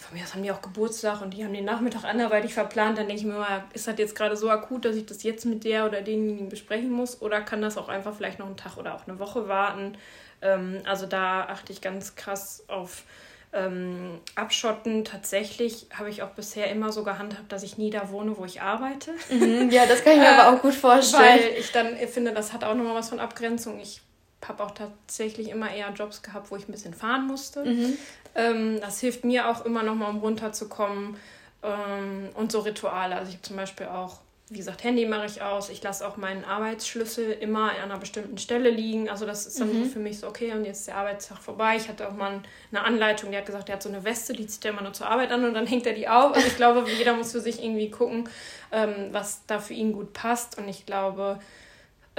von 0.00 0.16
mir 0.16 0.24
aus 0.24 0.34
haben 0.34 0.42
die 0.42 0.50
auch 0.50 0.62
Geburtstag 0.62 1.20
und 1.20 1.34
die 1.34 1.44
haben 1.44 1.52
den 1.52 1.64
Nachmittag 1.64 2.04
anderweitig 2.04 2.54
verplant, 2.54 2.98
dann 2.98 3.06
denke 3.06 3.20
ich 3.20 3.26
mir 3.26 3.38
mal, 3.38 3.64
ist 3.74 3.86
das 3.86 3.98
jetzt 3.98 4.16
gerade 4.16 4.36
so 4.36 4.50
akut, 4.50 4.84
dass 4.84 4.96
ich 4.96 5.06
das 5.06 5.22
jetzt 5.22 5.44
mit 5.44 5.64
der 5.64 5.86
oder 5.86 6.00
denjenigen 6.00 6.48
besprechen 6.48 6.90
muss 6.90 7.20
oder 7.20 7.40
kann 7.40 7.60
das 7.60 7.76
auch 7.76 7.88
einfach 7.88 8.14
vielleicht 8.14 8.38
noch 8.38 8.46
einen 8.46 8.56
Tag 8.56 8.76
oder 8.76 8.94
auch 8.94 9.06
eine 9.06 9.18
Woche 9.18 9.46
warten? 9.46 9.96
Ähm, 10.42 10.80
also 10.86 11.06
da 11.06 11.42
achte 11.44 11.72
ich 11.72 11.80
ganz 11.80 12.16
krass 12.16 12.64
auf 12.68 13.04
ähm, 13.52 14.20
Abschotten. 14.36 15.04
Tatsächlich 15.04 15.86
habe 15.96 16.08
ich 16.08 16.22
auch 16.22 16.30
bisher 16.30 16.70
immer 16.70 16.92
so 16.92 17.04
gehandhabt, 17.04 17.52
dass 17.52 17.62
ich 17.62 17.78
nie 17.78 17.90
da 17.90 18.10
wohne, 18.10 18.36
wo 18.38 18.44
ich 18.44 18.62
arbeite. 18.62 19.12
Mhm, 19.30 19.70
ja, 19.70 19.86
das 19.86 20.02
kann 20.02 20.14
ich 20.14 20.18
mir 20.20 20.24
äh, 20.28 20.38
aber 20.38 20.56
auch 20.56 20.62
gut 20.62 20.74
vorstellen. 20.74 21.22
Weil 21.22 21.58
ich 21.58 21.72
dann 21.72 21.96
finde, 22.08 22.32
das 22.32 22.52
hat 22.52 22.64
auch 22.64 22.74
nochmal 22.74 22.94
was 22.94 23.08
von 23.08 23.20
Abgrenzung. 23.20 23.78
Ich 23.80 24.00
habe 24.46 24.64
auch 24.64 24.72
tatsächlich 24.72 25.50
immer 25.50 25.72
eher 25.72 25.90
Jobs 25.90 26.22
gehabt, 26.22 26.50
wo 26.50 26.56
ich 26.56 26.68
ein 26.68 26.72
bisschen 26.72 26.94
fahren 26.94 27.26
musste. 27.26 27.64
Mhm. 27.64 27.98
Ähm, 28.34 28.80
das 28.80 29.00
hilft 29.00 29.24
mir 29.24 29.48
auch 29.48 29.64
immer 29.64 29.82
noch 29.82 29.94
mal, 29.94 30.08
um 30.08 30.18
runterzukommen. 30.18 31.16
Ähm, 31.62 32.30
und 32.34 32.52
so 32.52 32.60
Rituale. 32.60 33.16
Also 33.16 33.28
ich 33.28 33.36
habe 33.36 33.42
zum 33.42 33.56
Beispiel 33.56 33.86
auch 33.86 34.18
wie 34.52 34.58
gesagt, 34.58 34.82
Handy 34.82 35.06
mache 35.06 35.26
ich 35.26 35.42
aus. 35.42 35.70
Ich 35.70 35.80
lasse 35.80 36.06
auch 36.06 36.16
meinen 36.16 36.44
Arbeitsschlüssel 36.44 37.30
immer 37.30 37.70
an 37.70 37.84
einer 37.84 37.98
bestimmten 37.98 38.36
Stelle 38.36 38.68
liegen. 38.68 39.08
Also 39.08 39.24
das 39.24 39.46
ist 39.46 39.60
dann 39.60 39.72
mhm. 39.72 39.84
für 39.88 40.00
mich 40.00 40.18
so, 40.18 40.26
okay, 40.26 40.52
und 40.52 40.64
jetzt 40.64 40.80
ist 40.80 40.88
der 40.88 40.96
Arbeitstag 40.96 41.38
vorbei. 41.38 41.76
Ich 41.76 41.88
hatte 41.88 42.08
auch 42.08 42.14
mal 42.14 42.40
eine 42.72 42.84
Anleitung, 42.84 43.30
die 43.30 43.36
hat 43.36 43.46
gesagt, 43.46 43.68
der 43.68 43.76
hat 43.76 43.82
so 43.84 43.88
eine 43.88 44.02
Weste, 44.02 44.32
die 44.32 44.48
zieht 44.48 44.64
er 44.64 44.72
immer 44.72 44.82
nur 44.82 44.92
zur 44.92 45.06
Arbeit 45.06 45.30
an 45.30 45.44
und 45.44 45.54
dann 45.54 45.66
hängt 45.68 45.86
er 45.86 45.92
die 45.92 46.08
auf. 46.08 46.34
Also 46.34 46.48
ich 46.48 46.56
glaube, 46.56 46.84
jeder 46.98 47.14
muss 47.14 47.30
für 47.30 47.40
sich 47.40 47.62
irgendwie 47.62 47.92
gucken, 47.92 48.28
ähm, 48.72 49.10
was 49.12 49.46
da 49.46 49.60
für 49.60 49.74
ihn 49.74 49.92
gut 49.92 50.14
passt. 50.14 50.58
Und 50.58 50.66
ich 50.66 50.84
glaube, 50.84 51.38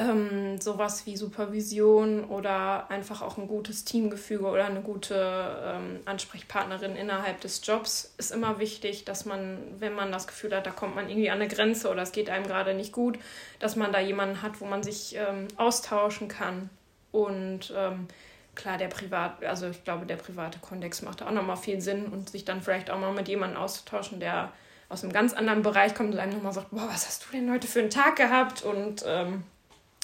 ähm, 0.01 0.59
sowas 0.59 1.05
wie 1.05 1.15
Supervision 1.15 2.23
oder 2.25 2.89
einfach 2.89 3.21
auch 3.21 3.37
ein 3.37 3.47
gutes 3.47 3.85
Teamgefüge 3.85 4.45
oder 4.45 4.65
eine 4.65 4.81
gute 4.81 5.15
ähm, 5.63 5.99
Ansprechpartnerin 6.05 6.95
innerhalb 6.95 7.41
des 7.41 7.61
Jobs 7.65 8.13
ist 8.17 8.31
immer 8.31 8.59
wichtig, 8.59 9.05
dass 9.05 9.25
man, 9.25 9.59
wenn 9.79 9.93
man 9.93 10.11
das 10.11 10.27
Gefühl 10.27 10.55
hat, 10.55 10.65
da 10.65 10.71
kommt 10.71 10.95
man 10.95 11.09
irgendwie 11.09 11.29
an 11.29 11.39
eine 11.39 11.47
Grenze 11.47 11.89
oder 11.89 12.01
es 12.01 12.11
geht 12.11 12.29
einem 12.29 12.47
gerade 12.47 12.73
nicht 12.73 12.91
gut, 12.91 13.19
dass 13.59 13.75
man 13.75 13.93
da 13.93 13.99
jemanden 13.99 14.41
hat, 14.41 14.59
wo 14.59 14.65
man 14.65 14.81
sich 14.81 15.15
ähm, 15.15 15.47
austauschen 15.57 16.27
kann. 16.27 16.69
Und 17.11 17.73
ähm, 17.75 18.07
klar, 18.55 18.77
der 18.77 18.87
Privat, 18.87 19.43
also 19.43 19.67
ich 19.67 19.83
glaube, 19.83 20.05
der 20.05 20.15
private 20.15 20.59
Kontext 20.59 21.03
macht 21.03 21.21
auch 21.21 21.31
nochmal 21.31 21.57
viel 21.57 21.81
Sinn 21.81 22.07
und 22.07 22.29
sich 22.29 22.45
dann 22.45 22.61
vielleicht 22.61 22.89
auch 22.89 22.99
mal 22.99 23.13
mit 23.13 23.27
jemandem 23.27 23.61
auszutauschen, 23.61 24.19
der 24.19 24.51
aus 24.89 25.03
einem 25.03 25.13
ganz 25.13 25.33
anderen 25.33 25.61
Bereich 25.61 25.93
kommt 25.93 26.13
und 26.13 26.19
einem 26.19 26.33
nochmal 26.33 26.53
sagt, 26.53 26.71
boah, 26.71 26.87
was 26.89 27.07
hast 27.07 27.25
du 27.25 27.31
denn 27.31 27.51
heute 27.51 27.67
für 27.67 27.79
einen 27.79 27.89
Tag 27.89 28.17
gehabt? 28.17 28.63
Und 28.63 29.03
ähm, 29.05 29.43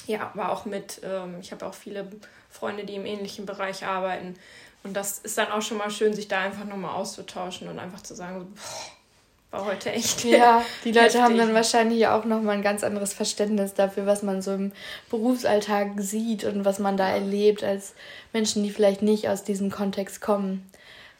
ja, 0.08 0.32
aber 0.34 0.50
auch 0.50 0.64
mit, 0.64 1.00
ähm, 1.04 1.36
ich 1.40 1.52
habe 1.52 1.66
auch 1.66 1.74
viele 1.74 2.08
Freunde, 2.50 2.84
die 2.84 2.96
im 2.96 3.06
ähnlichen 3.06 3.46
Bereich 3.46 3.84
arbeiten. 3.84 4.34
Und 4.82 4.96
das 4.96 5.18
ist 5.18 5.38
dann 5.38 5.50
auch 5.52 5.62
schon 5.62 5.78
mal 5.78 5.90
schön, 5.90 6.14
sich 6.14 6.28
da 6.28 6.40
einfach 6.40 6.64
nochmal 6.64 6.94
auszutauschen 6.94 7.68
und 7.68 7.78
einfach 7.78 8.02
zu 8.02 8.14
sagen, 8.14 8.52
boah, 8.54 8.92
war 9.50 9.64
heute 9.64 9.92
echt. 9.92 10.24
Ja, 10.24 10.62
die 10.84 10.92
Leute 10.92 11.04
heftig. 11.04 11.20
haben 11.20 11.38
dann 11.38 11.54
wahrscheinlich 11.54 12.06
auch 12.06 12.24
nochmal 12.24 12.56
ein 12.56 12.62
ganz 12.62 12.84
anderes 12.84 13.12
Verständnis 13.12 13.74
dafür, 13.74 14.06
was 14.06 14.22
man 14.22 14.42
so 14.42 14.52
im 14.52 14.72
Berufsalltag 15.10 15.92
sieht 15.98 16.44
und 16.44 16.64
was 16.64 16.78
man 16.78 16.96
da 16.96 17.08
erlebt, 17.08 17.64
als 17.64 17.94
Menschen, 18.32 18.62
die 18.62 18.70
vielleicht 18.70 19.02
nicht 19.02 19.28
aus 19.28 19.44
diesem 19.44 19.70
Kontext 19.70 20.20
kommen. 20.20 20.70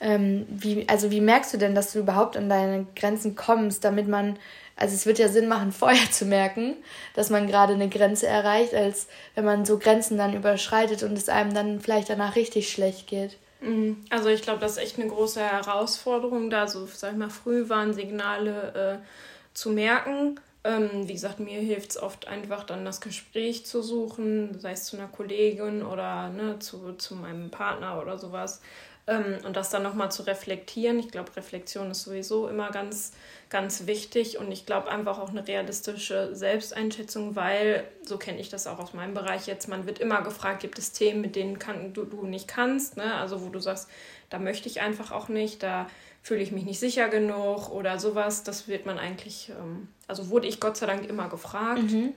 Ähm, 0.01 0.47
wie, 0.49 0.89
also 0.89 1.11
wie 1.11 1.21
merkst 1.21 1.53
du 1.53 1.59
denn, 1.59 1.75
dass 1.75 1.93
du 1.93 1.99
überhaupt 1.99 2.37
an 2.37 2.49
deine 2.49 2.87
Grenzen 2.95 3.35
kommst, 3.35 3.83
damit 3.83 4.07
man 4.07 4.39
also 4.79 4.95
es 4.95 5.07
wird 5.07 5.19
ja 5.19 5.29
Sinn 5.29 5.49
machen, 5.49 5.73
vorher 5.73 6.11
zu 6.11 6.25
merken, 6.25 6.77
dass 7.15 7.31
man 7.31 7.47
gerade 7.47 7.75
eine 7.75 7.89
Grenze 7.89 8.27
erreicht, 8.27 8.75
als 8.75 9.09
wenn 9.35 9.45
man 9.45 9.65
so 9.65 9.79
Grenzen 9.79 10.17
dann 10.17 10.35
überschreitet 10.35 11.03
und 11.03 11.19
es 11.19 11.29
einem 11.29 11.53
dann 11.53 11.81
vielleicht 11.81 12.09
danach 12.09 12.37
richtig 12.37 12.71
schlecht 12.71 13.07
geht. 13.07 13.37
Mhm. 13.61 14.05
Also 14.11 14.29
ich 14.29 14.43
glaube, 14.43 14.61
das 14.61 14.73
ist 14.73 14.79
echt 14.79 14.99
eine 14.99 15.09
große 15.09 15.41
Herausforderung, 15.41 16.49
da 16.49 16.69
so, 16.69 16.87
sag 16.87 17.13
ich 17.13 17.19
mal, 17.19 17.31
Frühwarnsignale 17.31 19.01
äh, 19.03 19.07
zu 19.53 19.71
merken. 19.71 20.41
Ähm, 20.65 21.09
wie 21.09 21.13
gesagt, 21.13 21.41
mir 21.41 21.61
hilft 21.61 21.91
es 21.91 22.03
oft 22.03 22.29
einfach 22.29 22.65
dann 22.65 22.85
das 22.85 23.01
Gespräch 23.01 23.65
zu 23.67 23.83
suchen, 23.83 24.59
sei 24.61 24.73
es 24.73 24.85
zu 24.85 24.97
einer 24.97 25.09
Kollegin 25.09 25.83
oder 25.85 26.29
ne, 26.31 26.59
zu, 26.59 26.95
zu 26.95 27.15
meinem 27.15 27.51
Partner 27.51 28.01
oder 28.01 28.19
sowas. 28.19 28.61
Ähm, 29.09 29.39
und 29.45 29.57
das 29.57 29.71
dann 29.71 29.83
nochmal 29.83 30.13
zu 30.13 30.23
reflektieren. 30.25 30.99
Ich 30.99 31.11
glaube, 31.11 31.35
Reflexion 31.35 31.91
ist 31.91 32.03
sowieso 32.03 32.47
immer 32.47 32.71
ganz, 32.71 33.13
ganz 33.49 33.87
wichtig 33.87 34.39
und 34.39 34.53
ich 34.53 34.67
glaube 34.67 34.91
einfach 34.91 35.19
auch 35.19 35.31
eine 35.31 35.49
realistische 35.49 36.35
Selbsteinschätzung, 36.37 37.35
weil, 37.35 37.89
so 38.03 38.19
kenne 38.19 38.39
ich 38.39 38.51
das 38.51 38.67
auch 38.67 38.79
aus 38.79 38.93
meinem 38.93 39.15
Bereich 39.15 39.47
jetzt, 39.47 39.67
man 39.67 39.87
wird 39.87 39.99
immer 39.99 40.21
gefragt, 40.21 40.61
gibt 40.61 40.79
es 40.79 40.93
Themen, 40.93 41.23
mit 41.23 41.37
denen 41.37 41.59
kann, 41.59 41.95
du, 41.95 42.05
du 42.05 42.27
nicht 42.27 42.49
kannst, 42.49 42.99
ne? 42.99 43.15
also 43.15 43.43
wo 43.43 43.49
du 43.49 43.61
sagst, 43.61 43.89
da 44.29 44.39
möchte 44.39 44.69
ich 44.69 44.83
einfach 44.83 45.11
auch 45.11 45.31
nicht, 45.31 45.63
da 45.63 45.89
fühle 46.23 46.43
ich 46.43 46.53
mich 46.53 46.65
nicht 46.65 46.79
sicher 46.79 47.09
genug 47.09 47.71
oder 47.71 47.99
sowas, 47.99 48.45
das 48.45 48.69
wird 48.69 48.85
man 48.85 48.99
eigentlich, 48.99 49.51
ähm, 49.59 49.89
also 50.07 50.29
wurde 50.29 50.47
ich 50.47 50.61
Gott 50.61 50.77
sei 50.77 50.85
Dank 50.85 51.09
immer 51.09 51.31
gefragt. 51.31 51.91
Mhm 51.91 52.13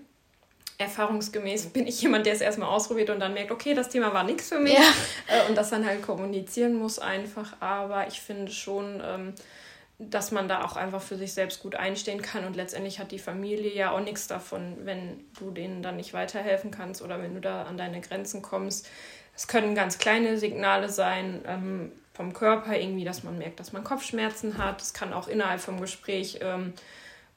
erfahrungsgemäß 0.81 1.67
bin 1.67 1.87
ich 1.87 2.01
jemand, 2.01 2.25
der 2.25 2.33
es 2.33 2.41
erstmal 2.41 2.69
ausprobiert 2.69 3.09
und 3.09 3.19
dann 3.19 3.33
merkt, 3.33 3.51
okay, 3.51 3.73
das 3.73 3.89
Thema 3.89 4.13
war 4.13 4.23
nichts 4.23 4.49
für 4.49 4.59
mich 4.59 4.73
ja. 4.73 4.83
Äh, 5.27 5.49
und 5.49 5.55
das 5.57 5.69
dann 5.69 5.85
halt 5.85 6.01
kommunizieren 6.01 6.75
muss 6.75 6.99
einfach. 6.99 7.53
Aber 7.61 8.07
ich 8.07 8.19
finde 8.21 8.51
schon, 8.51 9.01
ähm, 9.03 9.33
dass 10.09 10.31
man 10.31 10.47
da 10.47 10.63
auch 10.65 10.75
einfach 10.75 11.01
für 11.01 11.15
sich 11.15 11.33
selbst 11.33 11.61
gut 11.61 11.75
einstehen 11.75 12.21
kann 12.21 12.45
und 12.45 12.55
letztendlich 12.55 12.99
hat 12.99 13.11
die 13.11 13.19
Familie 13.19 13.71
ja 13.73 13.91
auch 13.91 13.99
nichts 13.99 14.27
davon, 14.27 14.77
wenn 14.83 15.23
du 15.39 15.51
denen 15.51 15.83
dann 15.83 15.97
nicht 15.97 16.13
weiterhelfen 16.13 16.71
kannst 16.71 17.01
oder 17.01 17.21
wenn 17.21 17.35
du 17.35 17.41
da 17.41 17.63
an 17.63 17.77
deine 17.77 18.01
Grenzen 18.01 18.41
kommst. 18.41 18.89
Es 19.35 19.47
können 19.47 19.75
ganz 19.75 19.99
kleine 19.99 20.37
Signale 20.37 20.89
sein 20.89 21.41
ähm, 21.47 21.91
vom 22.13 22.33
Körper 22.33 22.77
irgendwie, 22.77 23.05
dass 23.05 23.23
man 23.23 23.37
merkt, 23.37 23.59
dass 23.59 23.73
man 23.73 23.83
Kopfschmerzen 23.83 24.57
hat. 24.57 24.81
Es 24.81 24.93
kann 24.93 25.13
auch 25.13 25.27
innerhalb 25.27 25.61
vom 25.61 25.79
Gespräch, 25.79 26.39
ähm, 26.41 26.73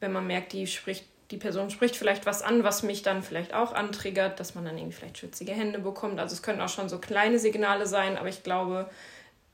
wenn 0.00 0.12
man 0.12 0.26
merkt, 0.26 0.52
die 0.52 0.66
spricht 0.66 1.07
die 1.30 1.37
Person 1.37 1.70
spricht 1.70 1.96
vielleicht 1.96 2.26
was 2.26 2.42
an, 2.42 2.64
was 2.64 2.82
mich 2.82 3.02
dann 3.02 3.22
vielleicht 3.22 3.54
auch 3.54 3.72
antriggert, 3.72 4.38
dass 4.40 4.54
man 4.54 4.64
dann 4.64 4.76
irgendwie 4.76 4.94
vielleicht 4.94 5.18
schwitzige 5.18 5.52
Hände 5.52 5.78
bekommt. 5.78 6.20
Also 6.20 6.34
es 6.34 6.42
können 6.42 6.60
auch 6.60 6.68
schon 6.68 6.88
so 6.88 6.98
kleine 6.98 7.38
Signale 7.38 7.87
sein, 7.87 8.18
aber 8.18 8.28
ich 8.28 8.42
glaube, 8.42 8.90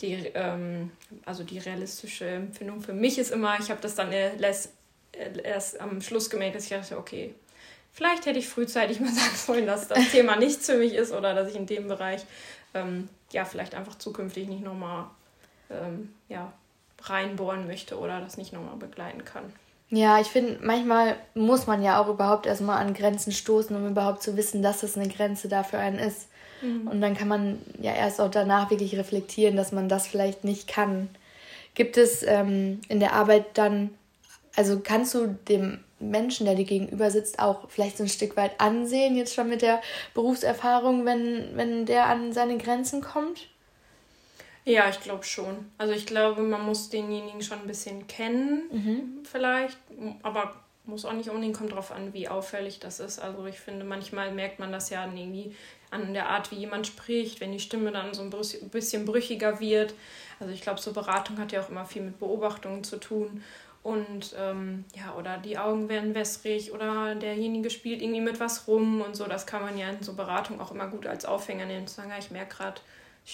die, 0.00 0.14
ähm, 0.34 0.90
also 1.24 1.44
die 1.44 1.58
realistische 1.58 2.28
Empfindung 2.28 2.80
für 2.80 2.92
mich 2.92 3.18
ist 3.18 3.30
immer, 3.30 3.58
ich 3.60 3.70
habe 3.70 3.80
das 3.80 3.94
dann 3.94 4.12
erst, 4.12 4.72
erst 5.42 5.80
am 5.80 6.00
Schluss 6.00 6.30
gemerkt, 6.30 6.56
dass 6.56 6.64
ich 6.64 6.70
dachte, 6.70 6.98
okay, 6.98 7.34
vielleicht 7.92 8.26
hätte 8.26 8.38
ich 8.38 8.48
frühzeitig 8.48 9.00
mal 9.00 9.12
sagen 9.12 9.36
sollen, 9.36 9.66
dass 9.66 9.88
das 9.88 10.10
Thema 10.10 10.36
nichts 10.36 10.66
für 10.66 10.76
mich 10.76 10.94
ist 10.94 11.12
oder 11.12 11.34
dass 11.34 11.50
ich 11.50 11.56
in 11.56 11.66
dem 11.66 11.88
Bereich 11.88 12.22
ähm, 12.74 13.08
ja 13.32 13.44
vielleicht 13.44 13.74
einfach 13.74 13.96
zukünftig 13.96 14.48
nicht 14.48 14.62
nochmal 14.62 15.06
ähm, 15.70 16.14
ja, 16.28 16.52
reinbohren 17.02 17.66
möchte 17.66 17.98
oder 17.98 18.20
das 18.20 18.36
nicht 18.36 18.52
nochmal 18.52 18.76
begleiten 18.76 19.24
kann. 19.24 19.52
Ja, 19.90 20.20
ich 20.20 20.28
finde, 20.28 20.58
manchmal 20.62 21.16
muss 21.34 21.66
man 21.66 21.82
ja 21.82 22.00
auch 22.00 22.08
überhaupt 22.08 22.46
erstmal 22.46 22.78
an 22.78 22.94
Grenzen 22.94 23.32
stoßen, 23.32 23.74
um 23.74 23.88
überhaupt 23.88 24.22
zu 24.22 24.36
wissen, 24.36 24.62
dass 24.62 24.84
es 24.84 24.96
eine 24.96 25.08
Grenze 25.08 25.48
da 25.48 25.64
für 25.64 25.78
einen 25.78 25.98
ist. 25.98 26.28
Mhm. 26.62 26.86
Und 26.86 27.00
dann 27.00 27.16
kann 27.16 27.28
man 27.28 27.58
ja 27.80 27.92
erst 27.92 28.20
auch 28.20 28.30
danach 28.30 28.70
wirklich 28.70 28.96
reflektieren, 28.96 29.56
dass 29.56 29.72
man 29.72 29.88
das 29.88 30.06
vielleicht 30.06 30.44
nicht 30.44 30.68
kann. 30.68 31.08
Gibt 31.74 31.96
es 31.96 32.22
ähm, 32.22 32.80
in 32.88 33.00
der 33.00 33.14
Arbeit 33.14 33.46
dann, 33.54 33.90
also 34.54 34.80
kannst 34.80 35.14
du 35.14 35.26
dem 35.48 35.80
Menschen, 35.98 36.46
der 36.46 36.54
dir 36.54 36.64
gegenüber 36.64 37.10
sitzt, 37.10 37.40
auch 37.40 37.68
vielleicht 37.68 37.98
so 37.98 38.04
ein 38.04 38.08
Stück 38.08 38.36
weit 38.36 38.60
ansehen, 38.60 39.16
jetzt 39.16 39.34
schon 39.34 39.48
mit 39.48 39.60
der 39.60 39.80
Berufserfahrung, 40.14 41.04
wenn, 41.04 41.56
wenn 41.56 41.84
der 41.84 42.06
an 42.06 42.32
seine 42.32 42.58
Grenzen 42.58 43.00
kommt? 43.00 43.48
Ja, 44.64 44.88
ich 44.88 45.00
glaube 45.00 45.24
schon. 45.24 45.70
Also 45.78 45.92
ich 45.92 46.06
glaube, 46.06 46.42
man 46.42 46.64
muss 46.64 46.90
denjenigen 46.90 47.42
schon 47.42 47.60
ein 47.60 47.66
bisschen 47.66 48.06
kennen, 48.06 48.62
mhm. 48.70 49.24
vielleicht, 49.24 49.78
aber 50.22 50.54
muss 50.84 51.04
auch 51.04 51.12
nicht 51.12 51.28
unbedingt, 51.28 51.56
kommt 51.56 51.72
darauf 51.72 51.92
an, 51.92 52.12
wie 52.12 52.28
auffällig 52.28 52.80
das 52.80 53.00
ist. 53.00 53.18
Also 53.18 53.46
ich 53.46 53.60
finde, 53.60 53.84
manchmal 53.84 54.32
merkt 54.32 54.58
man 54.58 54.72
das 54.72 54.90
ja 54.90 55.04
irgendwie 55.04 55.54
an 55.90 56.12
der 56.14 56.28
Art, 56.28 56.50
wie 56.50 56.56
jemand 56.56 56.86
spricht, 56.86 57.40
wenn 57.40 57.52
die 57.52 57.60
Stimme 57.60 57.92
dann 57.92 58.14
so 58.14 58.22
ein 58.22 58.30
bisschen 58.70 59.04
brüchiger 59.04 59.60
wird. 59.60 59.94
Also 60.38 60.52
ich 60.52 60.60
glaube, 60.60 60.80
so 60.80 60.92
Beratung 60.92 61.38
hat 61.38 61.52
ja 61.52 61.62
auch 61.62 61.68
immer 61.68 61.84
viel 61.84 62.02
mit 62.02 62.18
Beobachtungen 62.18 62.84
zu 62.84 62.98
tun. 62.98 63.42
Und 63.82 64.34
ähm, 64.38 64.84
ja, 64.94 65.14
oder 65.16 65.38
die 65.38 65.56
Augen 65.56 65.88
werden 65.88 66.14
wässrig 66.14 66.72
oder 66.72 67.14
derjenige 67.14 67.70
spielt 67.70 68.02
irgendwie 68.02 68.20
mit 68.20 68.38
was 68.38 68.68
rum 68.68 69.00
und 69.00 69.16
so. 69.16 69.24
Das 69.24 69.46
kann 69.46 69.62
man 69.62 69.78
ja 69.78 69.88
in 69.88 70.02
so 70.02 70.12
Beratung 70.12 70.60
auch 70.60 70.70
immer 70.70 70.88
gut 70.88 71.06
als 71.06 71.24
Aufhänger 71.24 71.64
nehmen. 71.64 71.86
Zu 71.86 71.94
sagen, 71.94 72.10
ja, 72.10 72.18
ich 72.18 72.30
merke 72.30 72.56
gerade, 72.56 72.80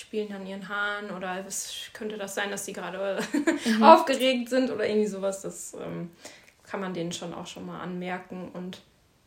spielen 0.01 0.33
an 0.33 0.47
ihren 0.47 0.69
Haaren 0.69 1.11
oder 1.11 1.45
es 1.47 1.91
könnte 1.93 2.17
das 2.17 2.35
sein, 2.35 2.51
dass 2.51 2.65
sie 2.65 2.73
gerade 2.73 3.21
mhm. 3.65 3.83
aufgeregt 3.83 4.49
sind 4.49 4.71
oder 4.71 4.87
irgendwie 4.87 5.07
sowas. 5.07 5.43
Das 5.43 5.75
ähm, 5.75 6.11
kann 6.65 6.81
man 6.81 6.95
denen 6.95 7.13
schon 7.13 7.35
auch 7.35 7.47
schon 7.47 7.67
mal 7.67 7.81
anmerken. 7.81 8.51
Und 8.53 8.83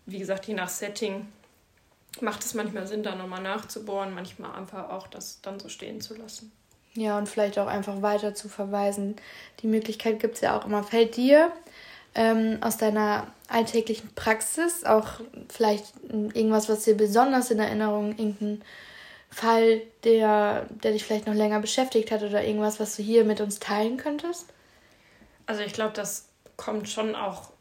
wie 0.05 0.19
gesagt, 0.19 0.45
je 0.47 0.53
nach 0.53 0.69
Setting 0.69 1.27
macht 2.21 2.43
es 2.43 2.53
manchmal 2.53 2.87
Sinn, 2.87 3.03
da 3.03 3.15
nochmal 3.15 3.41
nachzubohren, 3.41 4.13
manchmal 4.13 4.55
einfach 4.55 4.89
auch 4.89 5.07
das 5.07 5.41
dann 5.41 5.59
so 5.59 5.69
stehen 5.69 6.01
zu 6.01 6.15
lassen. 6.15 6.51
Ja, 6.93 7.17
und 7.17 7.29
vielleicht 7.29 7.59
auch 7.59 7.67
einfach 7.67 8.01
weiter 8.01 8.33
zu 8.33 8.49
verweisen. 8.49 9.15
Die 9.61 9.67
Möglichkeit 9.67 10.19
gibt 10.19 10.35
es 10.35 10.41
ja 10.41 10.57
auch 10.57 10.65
immer. 10.65 10.83
Fällt 10.83 11.15
dir 11.15 11.51
ähm, 12.15 12.57
aus 12.61 12.77
deiner 12.77 13.27
alltäglichen 13.47 14.09
Praxis 14.15 14.83
auch 14.83 15.21
vielleicht 15.49 15.93
irgendwas, 16.09 16.67
was 16.67 16.83
dir 16.83 16.97
besonders 16.97 17.51
in 17.51 17.59
Erinnerung, 17.59 18.17
irgendein 18.17 18.61
Fall, 19.29 19.81
der, 20.03 20.65
der 20.69 20.91
dich 20.91 21.03
vielleicht 21.03 21.27
noch 21.27 21.33
länger 21.33 21.59
beschäftigt 21.59 22.11
hat 22.11 22.23
oder 22.23 22.43
irgendwas, 22.43 22.79
was 22.79 22.95
du 22.95 23.03
hier 23.03 23.23
mit 23.25 23.41
uns 23.41 23.59
teilen 23.59 23.97
könntest? 23.97 24.51
Also 25.45 25.61
ich 25.61 25.73
glaube, 25.73 25.93
das 25.93 26.29
kommt 26.57 26.89
schon 26.89 27.15
auch 27.15 27.51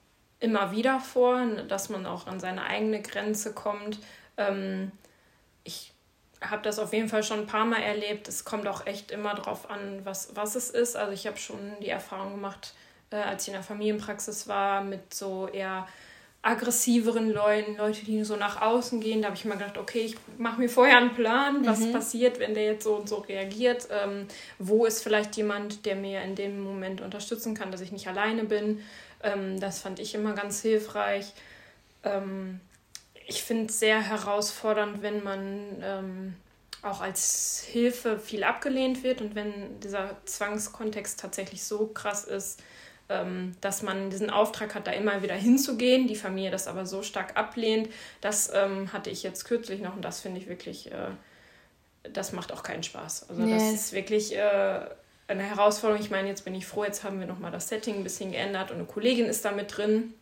immer 0.41 0.73
wieder 0.73 1.01
vor, 1.01 1.45
dass 1.69 1.89
man 1.89 2.07
auch 2.07 2.27
an 2.27 2.41
seine 2.41 2.65
eigene 2.65 3.03
Grenze 3.03 3.53
kommt. 3.53 3.99
Ähm, 4.37 4.93
ich 5.65 5.93
habe 6.41 6.63
das 6.63 6.79
auf 6.79 6.93
jeden 6.93 7.09
Fall 7.09 7.23
schon 7.23 7.41
ein 7.41 7.47
paar 7.47 7.65
Mal 7.65 7.83
erlebt. 7.83 8.29
Es 8.29 8.45
kommt 8.45 8.67
auch 8.69 8.87
echt 8.87 9.11
immer 9.11 9.35
darauf 9.35 9.71
an, 9.71 10.05
was, 10.05 10.35
was 10.37 10.55
es 10.55 10.71
ist. 10.71 10.97
Also 10.97 11.13
ich 11.13 11.27
habe 11.27 11.37
schon 11.37 11.59
die 11.81 11.89
Erfahrung 11.89 12.33
gemacht, 12.33 12.75
äh, 13.11 13.17
als 13.17 13.43
ich 13.43 13.49
in 13.49 13.55
der 13.55 13.63
Familienpraxis 13.63 14.47
war, 14.49 14.83
mit 14.83 15.13
so 15.13 15.49
eher 15.49 15.87
aggressiveren 16.43 17.33
Leuten, 17.33 17.77
Leute, 17.77 18.05
die 18.05 18.23
so 18.25 18.37
nach 18.37 18.63
außen 18.63 19.01
gehen. 19.01 19.23
Da 19.23 19.29
habe 19.29 19.37
ich 19.37 19.45
immer 19.45 19.57
gedacht, 19.57 19.77
okay, 19.77 20.01
ich 20.01 20.17
mache 20.39 20.61
mir 20.61 20.69
vorher 20.69 20.99
einen 20.99 21.15
Plan, 21.15 21.67
was 21.67 21.81
mhm. 21.81 21.93
passiert, 21.93 22.39
wenn 22.39 22.55
der 22.55 22.65
jetzt 22.65 22.85
so 22.85 22.95
und 22.95 23.09
so 23.09 23.17
reagiert. 23.17 23.89
Ähm, 23.91 24.27
wo 24.59 24.87
ist 24.87 25.03
vielleicht 25.03 25.37
jemand, 25.37 25.85
der 25.85 25.97
mir 25.97 26.23
in 26.23 26.37
dem 26.37 26.61
Moment 26.61 27.01
unterstützen 27.01 27.55
kann, 27.55 27.73
dass 27.73 27.81
ich 27.81 27.93
nicht 27.93 28.07
alleine 28.07 28.45
bin. 28.45 28.81
Ähm, 29.23 29.59
das 29.59 29.81
fand 29.81 29.99
ich 29.99 30.15
immer 30.15 30.35
ganz 30.35 30.63
hilfreich. 30.63 31.33
ähm, 32.05 32.61
ich 33.29 33.43
finde 33.43 33.67
es 33.67 33.79
sehr 33.79 34.01
herausfordernd, 34.01 35.03
wenn 35.03 35.23
man 35.23 35.83
ähm, 35.83 36.35
auch 36.83 37.03
als 37.03 37.61
Hilfe 37.61 38.19
viel 38.19 38.43
abgelehnt 38.43 39.03
wird 39.03 39.21
und 39.21 39.35
wenn 39.35 39.79
dieser 39.81 40.17
Zwangskontext 40.25 41.21
tatsächlich 41.21 41.63
so 41.63 41.89
krass 41.89 42.25
ist, 42.25 42.63
dass 43.61 43.83
man 43.83 44.11
diesen 44.11 44.29
Auftrag 44.29 44.75
hat, 44.75 44.87
da 44.87 44.91
immer 44.91 45.23
wieder 45.23 45.35
hinzugehen, 45.35 46.07
die 46.07 46.17
Familie 46.17 46.51
das 46.51 46.67
aber 46.67 46.85
so 46.85 47.03
stark 47.03 47.37
ablehnt. 47.37 47.89
Das 48.21 48.53
ähm, 48.55 48.93
hatte 48.93 49.09
ich 49.09 49.23
jetzt 49.23 49.45
kürzlich 49.45 49.81
noch 49.81 49.97
und 49.97 50.03
das 50.03 50.21
finde 50.21 50.41
ich 50.41 50.47
wirklich, 50.47 50.93
äh, 50.93 51.11
das 52.13 52.33
macht 52.33 52.53
auch 52.53 52.63
keinen 52.63 52.83
Spaß. 52.83 53.31
Also 53.31 53.43
yes. 53.43 53.63
das 53.63 53.73
ist 53.73 53.93
wirklich 53.93 54.37
äh, 54.37 54.81
eine 55.27 55.43
Herausforderung. 55.43 56.03
Ich 56.03 56.11
meine, 56.11 56.29
jetzt 56.29 56.45
bin 56.45 56.55
ich 56.55 56.67
froh, 56.67 56.85
jetzt 56.85 57.03
haben 57.03 57.19
wir 57.19 57.27
nochmal 57.27 57.51
das 57.51 57.69
Setting 57.69 57.97
ein 57.97 58.05
bisschen 58.05 58.33
geändert 58.33 58.71
und 58.71 58.77
eine 58.77 58.87
Kollegin 58.87 59.27
ist 59.27 59.45
da 59.45 59.53
mit 59.53 59.77
drin. 59.77 60.13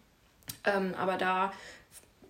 Ähm, 0.65 0.95
aber 0.97 1.17
da 1.17 1.53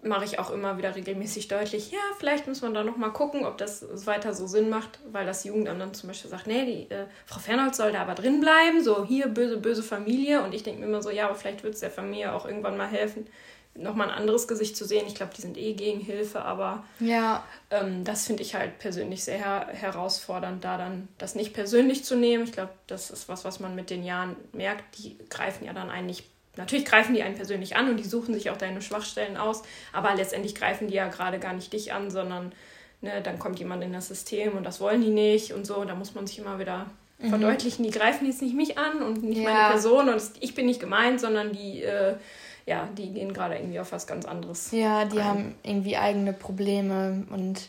mache 0.06 0.24
ich 0.24 0.38
auch 0.38 0.50
immer 0.50 0.78
wieder 0.78 0.94
regelmäßig 0.94 1.48
deutlich, 1.48 1.90
ja, 1.90 1.98
vielleicht 2.18 2.46
muss 2.46 2.62
man 2.62 2.74
da 2.74 2.84
nochmal 2.84 3.12
gucken, 3.12 3.44
ob 3.44 3.58
das 3.58 4.06
weiter 4.06 4.34
so 4.34 4.46
Sinn 4.46 4.68
macht, 4.68 4.98
weil 5.10 5.26
das 5.26 5.44
Jugendamt 5.44 5.80
dann 5.80 5.94
zum 5.94 6.08
Beispiel 6.08 6.30
sagt, 6.30 6.46
nee, 6.46 6.64
die 6.64 6.94
äh, 6.94 7.06
Frau 7.26 7.40
Fernholz 7.40 7.76
soll 7.76 7.92
da 7.92 8.02
aber 8.02 8.14
drin 8.14 8.40
bleiben, 8.40 8.82
so 8.82 9.04
hier 9.04 9.28
böse, 9.28 9.58
böse 9.58 9.82
Familie. 9.82 10.42
Und 10.42 10.54
ich 10.54 10.62
denke 10.62 10.80
mir 10.80 10.86
immer 10.86 11.02
so, 11.02 11.10
ja, 11.10 11.26
aber 11.26 11.34
vielleicht 11.34 11.62
wird 11.62 11.74
es 11.74 11.80
der 11.80 11.90
Familie 11.90 12.32
auch 12.32 12.46
irgendwann 12.46 12.76
mal 12.76 12.88
helfen, 12.88 13.26
nochmal 13.74 14.08
ein 14.08 14.14
anderes 14.14 14.48
Gesicht 14.48 14.76
zu 14.76 14.84
sehen. 14.84 15.06
Ich 15.06 15.14
glaube, 15.14 15.32
die 15.36 15.42
sind 15.42 15.56
eh 15.56 15.74
gegen 15.74 16.00
Hilfe, 16.00 16.42
aber 16.42 16.84
ja. 17.00 17.44
ähm, 17.70 18.04
das 18.04 18.26
finde 18.26 18.42
ich 18.42 18.54
halt 18.54 18.78
persönlich 18.78 19.24
sehr 19.24 19.38
her 19.38 19.68
herausfordernd, 19.72 20.64
da 20.64 20.78
dann 20.78 21.08
das 21.18 21.34
nicht 21.34 21.52
persönlich 21.52 22.04
zu 22.04 22.16
nehmen. 22.16 22.44
Ich 22.44 22.52
glaube, 22.52 22.72
das 22.86 23.10
ist 23.10 23.28
was, 23.28 23.44
was 23.44 23.60
man 23.60 23.74
mit 23.74 23.90
den 23.90 24.04
Jahren 24.04 24.36
merkt. 24.52 24.98
Die 24.98 25.18
greifen 25.28 25.64
ja 25.64 25.72
dann 25.72 25.90
eigentlich 25.90 26.24
Natürlich 26.56 26.84
greifen 26.84 27.14
die 27.14 27.22
einen 27.22 27.34
persönlich 27.34 27.76
an 27.76 27.90
und 27.90 27.98
die 27.98 28.04
suchen 28.04 28.34
sich 28.34 28.50
auch 28.50 28.56
deine 28.56 28.82
Schwachstellen 28.82 29.36
aus, 29.36 29.62
aber 29.92 30.14
letztendlich 30.14 30.54
greifen 30.54 30.88
die 30.88 30.94
ja 30.94 31.08
gerade 31.08 31.38
gar 31.38 31.52
nicht 31.52 31.72
dich 31.72 31.92
an, 31.92 32.10
sondern 32.10 32.52
ne, 33.00 33.20
dann 33.22 33.38
kommt 33.38 33.58
jemand 33.58 33.82
in 33.84 33.92
das 33.92 34.08
System 34.08 34.56
und 34.56 34.64
das 34.64 34.80
wollen 34.80 35.02
die 35.02 35.10
nicht 35.10 35.52
und 35.52 35.66
so. 35.66 35.84
Da 35.84 35.94
muss 35.94 36.14
man 36.14 36.26
sich 36.26 36.38
immer 36.38 36.58
wieder 36.58 36.86
mhm. 37.18 37.28
verdeutlichen, 37.28 37.84
die 37.84 37.90
greifen 37.90 38.26
jetzt 38.26 38.42
nicht 38.42 38.54
mich 38.54 38.78
an 38.78 39.02
und 39.02 39.22
nicht 39.22 39.40
ja. 39.40 39.50
meine 39.50 39.70
Person 39.72 40.08
und 40.08 40.22
ich 40.40 40.54
bin 40.54 40.66
nicht 40.66 40.80
gemeint, 40.80 41.20
sondern 41.20 41.52
die, 41.52 41.82
äh, 41.82 42.16
ja, 42.64 42.88
die 42.96 43.12
gehen 43.12 43.32
gerade 43.32 43.56
irgendwie 43.56 43.80
auf 43.80 43.92
was 43.92 44.06
ganz 44.06 44.24
anderes. 44.24 44.70
Ja, 44.72 45.04
die 45.04 45.18
rein. 45.18 45.26
haben 45.26 45.54
irgendwie 45.62 45.96
eigene 45.96 46.32
Probleme 46.32 47.24
und 47.30 47.68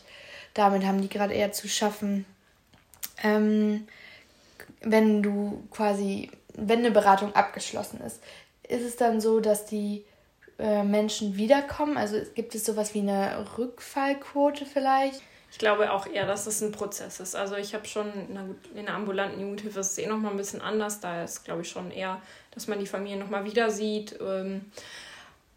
damit 0.54 0.84
haben 0.84 1.00
die 1.00 1.08
gerade 1.08 1.34
eher 1.34 1.52
zu 1.52 1.68
schaffen. 1.68 2.24
Ähm, 3.22 3.86
wenn 4.80 5.22
du 5.22 5.64
quasi, 5.70 6.30
wenn 6.54 6.80
eine 6.80 6.90
Beratung 6.90 7.34
abgeschlossen 7.34 8.00
ist, 8.00 8.20
ist 8.68 8.82
es 8.82 8.96
dann 8.96 9.20
so, 9.20 9.40
dass 9.40 9.66
die 9.66 10.04
äh, 10.58 10.82
Menschen 10.82 11.36
wiederkommen? 11.36 11.96
Also 11.96 12.20
gibt 12.34 12.54
es 12.54 12.64
sowas 12.64 12.94
wie 12.94 13.00
eine 13.00 13.46
Rückfallquote 13.56 14.66
vielleicht? 14.66 15.22
Ich 15.50 15.58
glaube 15.58 15.92
auch 15.92 16.06
eher, 16.06 16.26
dass 16.26 16.46
es 16.46 16.60
ein 16.60 16.72
Prozess 16.72 17.20
ist. 17.20 17.34
Also 17.34 17.56
ich 17.56 17.74
habe 17.74 17.86
schon, 17.86 18.12
na 18.32 18.42
gut, 18.42 18.58
in 18.74 18.84
der 18.84 18.94
ambulanten 18.94 19.40
Jugendhilfe 19.40 19.80
ist 19.80 19.92
es 19.92 19.98
eh 19.98 20.06
nochmal 20.06 20.32
ein 20.32 20.36
bisschen 20.36 20.60
anders. 20.60 21.00
Da 21.00 21.24
ist, 21.24 21.44
glaube 21.44 21.62
ich, 21.62 21.70
schon 21.70 21.90
eher, 21.90 22.20
dass 22.50 22.68
man 22.68 22.78
die 22.78 22.86
Familie 22.86 23.18
nochmal 23.18 23.44
wieder 23.44 23.70
sieht. 23.70 24.18
Ähm, 24.20 24.70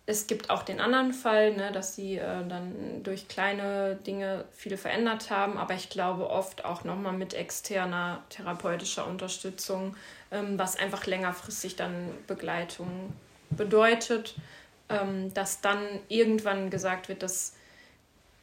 es 0.05 0.27
gibt 0.27 0.49
auch 0.49 0.63
den 0.63 0.79
anderen 0.79 1.13
Fall, 1.13 1.53
ne, 1.53 1.71
dass 1.71 1.95
sie 1.95 2.17
äh, 2.17 2.47
dann 2.47 3.03
durch 3.03 3.27
kleine 3.27 3.95
Dinge 3.95 4.45
viel 4.51 4.77
verändert 4.77 5.29
haben, 5.29 5.57
aber 5.57 5.73
ich 5.73 5.89
glaube 5.89 6.29
oft 6.29 6.65
auch 6.65 6.83
nochmal 6.83 7.13
mit 7.13 7.33
externer 7.33 8.23
therapeutischer 8.29 9.07
Unterstützung, 9.07 9.95
was 10.31 10.77
einfach 10.77 11.05
längerfristig 11.05 11.75
dann 11.75 12.09
Begleitung 12.27 13.13
bedeutet, 13.49 14.35
ähm, 14.89 15.33
dass 15.33 15.61
dann 15.61 15.83
irgendwann 16.07 16.69
gesagt 16.69 17.09
wird, 17.09 17.23
dass 17.23 17.53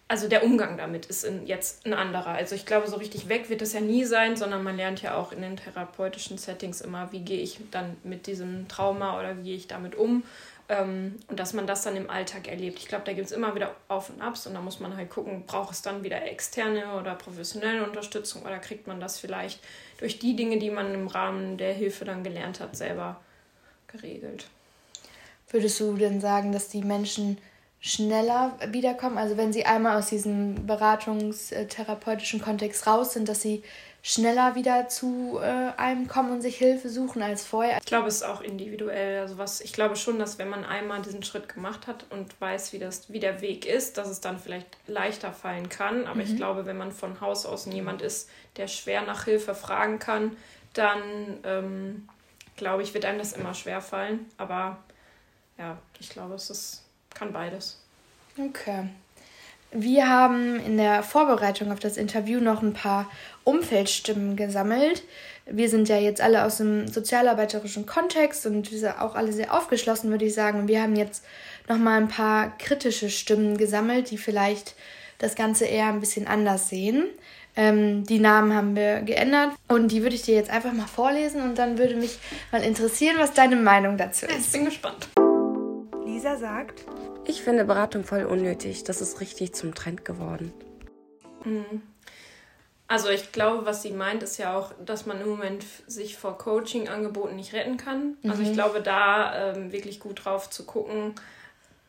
also 0.08 0.26
der 0.26 0.42
Umgang 0.42 0.78
damit 0.78 1.06
ist 1.06 1.24
in, 1.24 1.46
jetzt 1.46 1.84
ein 1.84 1.92
anderer. 1.92 2.30
Also 2.30 2.54
ich 2.54 2.64
glaube, 2.64 2.88
so 2.88 2.96
richtig 2.96 3.28
weg 3.28 3.50
wird 3.50 3.60
es 3.60 3.74
ja 3.74 3.80
nie 3.80 4.04
sein, 4.04 4.36
sondern 4.36 4.62
man 4.62 4.76
lernt 4.76 5.02
ja 5.02 5.14
auch 5.14 5.32
in 5.32 5.42
den 5.42 5.58
therapeutischen 5.58 6.38
Settings 6.38 6.80
immer, 6.80 7.12
wie 7.12 7.20
gehe 7.20 7.40
ich 7.40 7.60
dann 7.70 7.96
mit 8.04 8.26
diesem 8.26 8.68
Trauma 8.68 9.18
oder 9.18 9.36
wie 9.38 9.42
gehe 9.42 9.56
ich 9.56 9.66
damit 9.66 9.94
um. 9.94 10.22
Ähm, 10.70 11.16
und 11.28 11.40
dass 11.40 11.54
man 11.54 11.66
das 11.66 11.82
dann 11.82 11.96
im 11.96 12.10
Alltag 12.10 12.46
erlebt. 12.46 12.78
Ich 12.78 12.88
glaube, 12.88 13.04
da 13.04 13.14
gibt 13.14 13.26
es 13.26 13.32
immer 13.32 13.54
wieder 13.54 13.74
Auf 13.88 14.10
und 14.10 14.20
Abs 14.20 14.46
und 14.46 14.54
da 14.54 14.60
muss 14.60 14.80
man 14.80 14.96
halt 14.96 15.08
gucken, 15.08 15.44
braucht 15.46 15.72
es 15.72 15.80
dann 15.80 16.04
wieder 16.04 16.22
externe 16.22 16.94
oder 17.00 17.14
professionelle 17.14 17.84
Unterstützung 17.84 18.42
oder 18.42 18.58
kriegt 18.58 18.86
man 18.86 19.00
das 19.00 19.18
vielleicht 19.18 19.60
durch 19.98 20.18
die 20.18 20.36
Dinge, 20.36 20.58
die 20.58 20.70
man 20.70 20.92
im 20.92 21.06
Rahmen 21.06 21.56
der 21.56 21.72
Hilfe 21.72 22.04
dann 22.04 22.22
gelernt 22.22 22.60
hat, 22.60 22.76
selber 22.76 23.18
geregelt. 23.86 24.46
Würdest 25.48 25.80
du 25.80 25.96
denn 25.96 26.20
sagen, 26.20 26.52
dass 26.52 26.68
die 26.68 26.82
Menschen 26.82 27.38
schneller 27.80 28.58
wiederkommen? 28.68 29.16
Also 29.16 29.38
wenn 29.38 29.54
sie 29.54 29.64
einmal 29.64 29.96
aus 29.96 30.10
diesem 30.10 30.66
beratungstherapeutischen 30.66 32.42
Kontext 32.42 32.86
raus 32.86 33.14
sind, 33.14 33.28
dass 33.30 33.40
sie 33.40 33.62
schneller 34.02 34.54
wieder 34.54 34.88
zu 34.88 35.38
äh, 35.40 35.72
einem 35.76 36.08
kommen 36.08 36.32
und 36.32 36.40
sich 36.40 36.56
Hilfe 36.56 36.88
suchen 36.88 37.22
als 37.22 37.44
vorher. 37.44 37.78
Ich 37.78 37.86
glaube, 37.86 38.08
es 38.08 38.16
ist 38.16 38.22
auch 38.22 38.40
individuell. 38.40 39.20
Also 39.20 39.38
was, 39.38 39.60
ich 39.60 39.72
glaube 39.72 39.96
schon, 39.96 40.18
dass 40.18 40.38
wenn 40.38 40.48
man 40.48 40.64
einmal 40.64 41.02
diesen 41.02 41.22
Schritt 41.22 41.48
gemacht 41.52 41.86
hat 41.86 42.06
und 42.10 42.40
weiß, 42.40 42.72
wie, 42.72 42.78
das, 42.78 43.12
wie 43.12 43.20
der 43.20 43.40
Weg 43.40 43.66
ist, 43.66 43.98
dass 43.98 44.08
es 44.08 44.20
dann 44.20 44.38
vielleicht 44.38 44.78
leichter 44.86 45.32
fallen 45.32 45.68
kann. 45.68 46.06
Aber 46.06 46.16
mhm. 46.16 46.20
ich 46.22 46.36
glaube, 46.36 46.66
wenn 46.66 46.76
man 46.76 46.92
von 46.92 47.20
Haus 47.20 47.44
aus 47.44 47.66
niemand 47.66 48.02
ist, 48.02 48.30
der 48.56 48.68
schwer 48.68 49.02
nach 49.02 49.24
Hilfe 49.24 49.54
fragen 49.54 49.98
kann, 49.98 50.36
dann 50.74 51.02
ähm, 51.44 52.08
glaube 52.56 52.82
ich, 52.82 52.94
wird 52.94 53.04
einem 53.04 53.18
das 53.18 53.32
immer 53.32 53.54
schwer 53.54 53.80
fallen. 53.80 54.26
Aber 54.36 54.78
ja, 55.56 55.78
ich 55.98 56.10
glaube, 56.10 56.34
es 56.34 56.50
ist, 56.50 56.84
kann 57.14 57.32
beides. 57.32 57.80
Okay. 58.38 58.88
Wir 59.70 60.08
haben 60.08 60.58
in 60.60 60.78
der 60.78 61.02
Vorbereitung 61.02 61.70
auf 61.72 61.78
das 61.78 61.98
Interview 61.98 62.40
noch 62.40 62.62
ein 62.62 62.72
paar 62.72 63.10
Umfeldstimmen 63.44 64.34
gesammelt. 64.34 65.02
Wir 65.44 65.68
sind 65.68 65.88
ja 65.88 65.98
jetzt 65.98 66.20
alle 66.20 66.44
aus 66.44 66.58
dem 66.58 66.88
sozialarbeiterischen 66.88 67.84
Kontext 67.84 68.46
und 68.46 68.70
wir 68.70 68.78
sind 68.78 69.00
auch 69.00 69.14
alle 69.14 69.32
sehr 69.32 69.54
aufgeschlossen, 69.54 70.10
würde 70.10 70.24
ich 70.24 70.34
sagen. 70.34 70.68
Wir 70.68 70.82
haben 70.82 70.96
jetzt 70.96 71.24
noch 71.68 71.76
mal 71.76 71.98
ein 71.98 72.08
paar 72.08 72.56
kritische 72.58 73.10
Stimmen 73.10 73.58
gesammelt, 73.58 74.10
die 74.10 74.18
vielleicht 74.18 74.74
das 75.18 75.34
Ganze 75.34 75.66
eher 75.66 75.86
ein 75.86 76.00
bisschen 76.00 76.26
anders 76.26 76.68
sehen. 76.68 77.04
Ähm, 77.56 78.04
die 78.04 78.20
Namen 78.20 78.54
haben 78.54 78.76
wir 78.76 79.00
geändert 79.00 79.50
und 79.66 79.90
die 79.90 80.02
würde 80.02 80.14
ich 80.14 80.22
dir 80.22 80.36
jetzt 80.36 80.50
einfach 80.50 80.72
mal 80.72 80.86
vorlesen 80.86 81.42
und 81.42 81.58
dann 81.58 81.76
würde 81.76 81.96
mich 81.96 82.18
mal 82.52 82.62
interessieren, 82.62 83.16
was 83.18 83.34
deine 83.34 83.56
Meinung 83.56 83.96
dazu 83.96 84.26
ist. 84.26 84.46
Ich 84.46 84.52
bin 84.52 84.64
gespannt. 84.64 85.08
Lisa 86.06 86.36
sagt, 86.36 86.84
ich 87.28 87.42
finde 87.42 87.64
Beratung 87.64 88.04
voll 88.04 88.24
unnötig. 88.24 88.84
Das 88.84 89.00
ist 89.00 89.20
richtig 89.20 89.54
zum 89.54 89.74
Trend 89.74 90.04
geworden. 90.04 90.52
Mhm. 91.44 91.82
Also 92.88 93.10
ich 93.10 93.32
glaube, 93.32 93.66
was 93.66 93.82
sie 93.82 93.92
meint, 93.92 94.22
ist 94.22 94.38
ja 94.38 94.56
auch, 94.56 94.72
dass 94.84 95.04
man 95.04 95.20
im 95.20 95.28
Moment 95.28 95.64
sich 95.86 96.16
vor 96.16 96.38
Coaching-Angeboten 96.38 97.36
nicht 97.36 97.52
retten 97.52 97.76
kann. 97.76 98.16
Mhm. 98.22 98.30
Also 98.30 98.42
ich 98.42 98.48
mhm. 98.48 98.54
glaube, 98.54 98.80
da 98.80 99.52
ähm, 99.52 99.72
wirklich 99.72 100.00
gut 100.00 100.24
drauf 100.24 100.48
zu 100.48 100.64
gucken, 100.64 101.14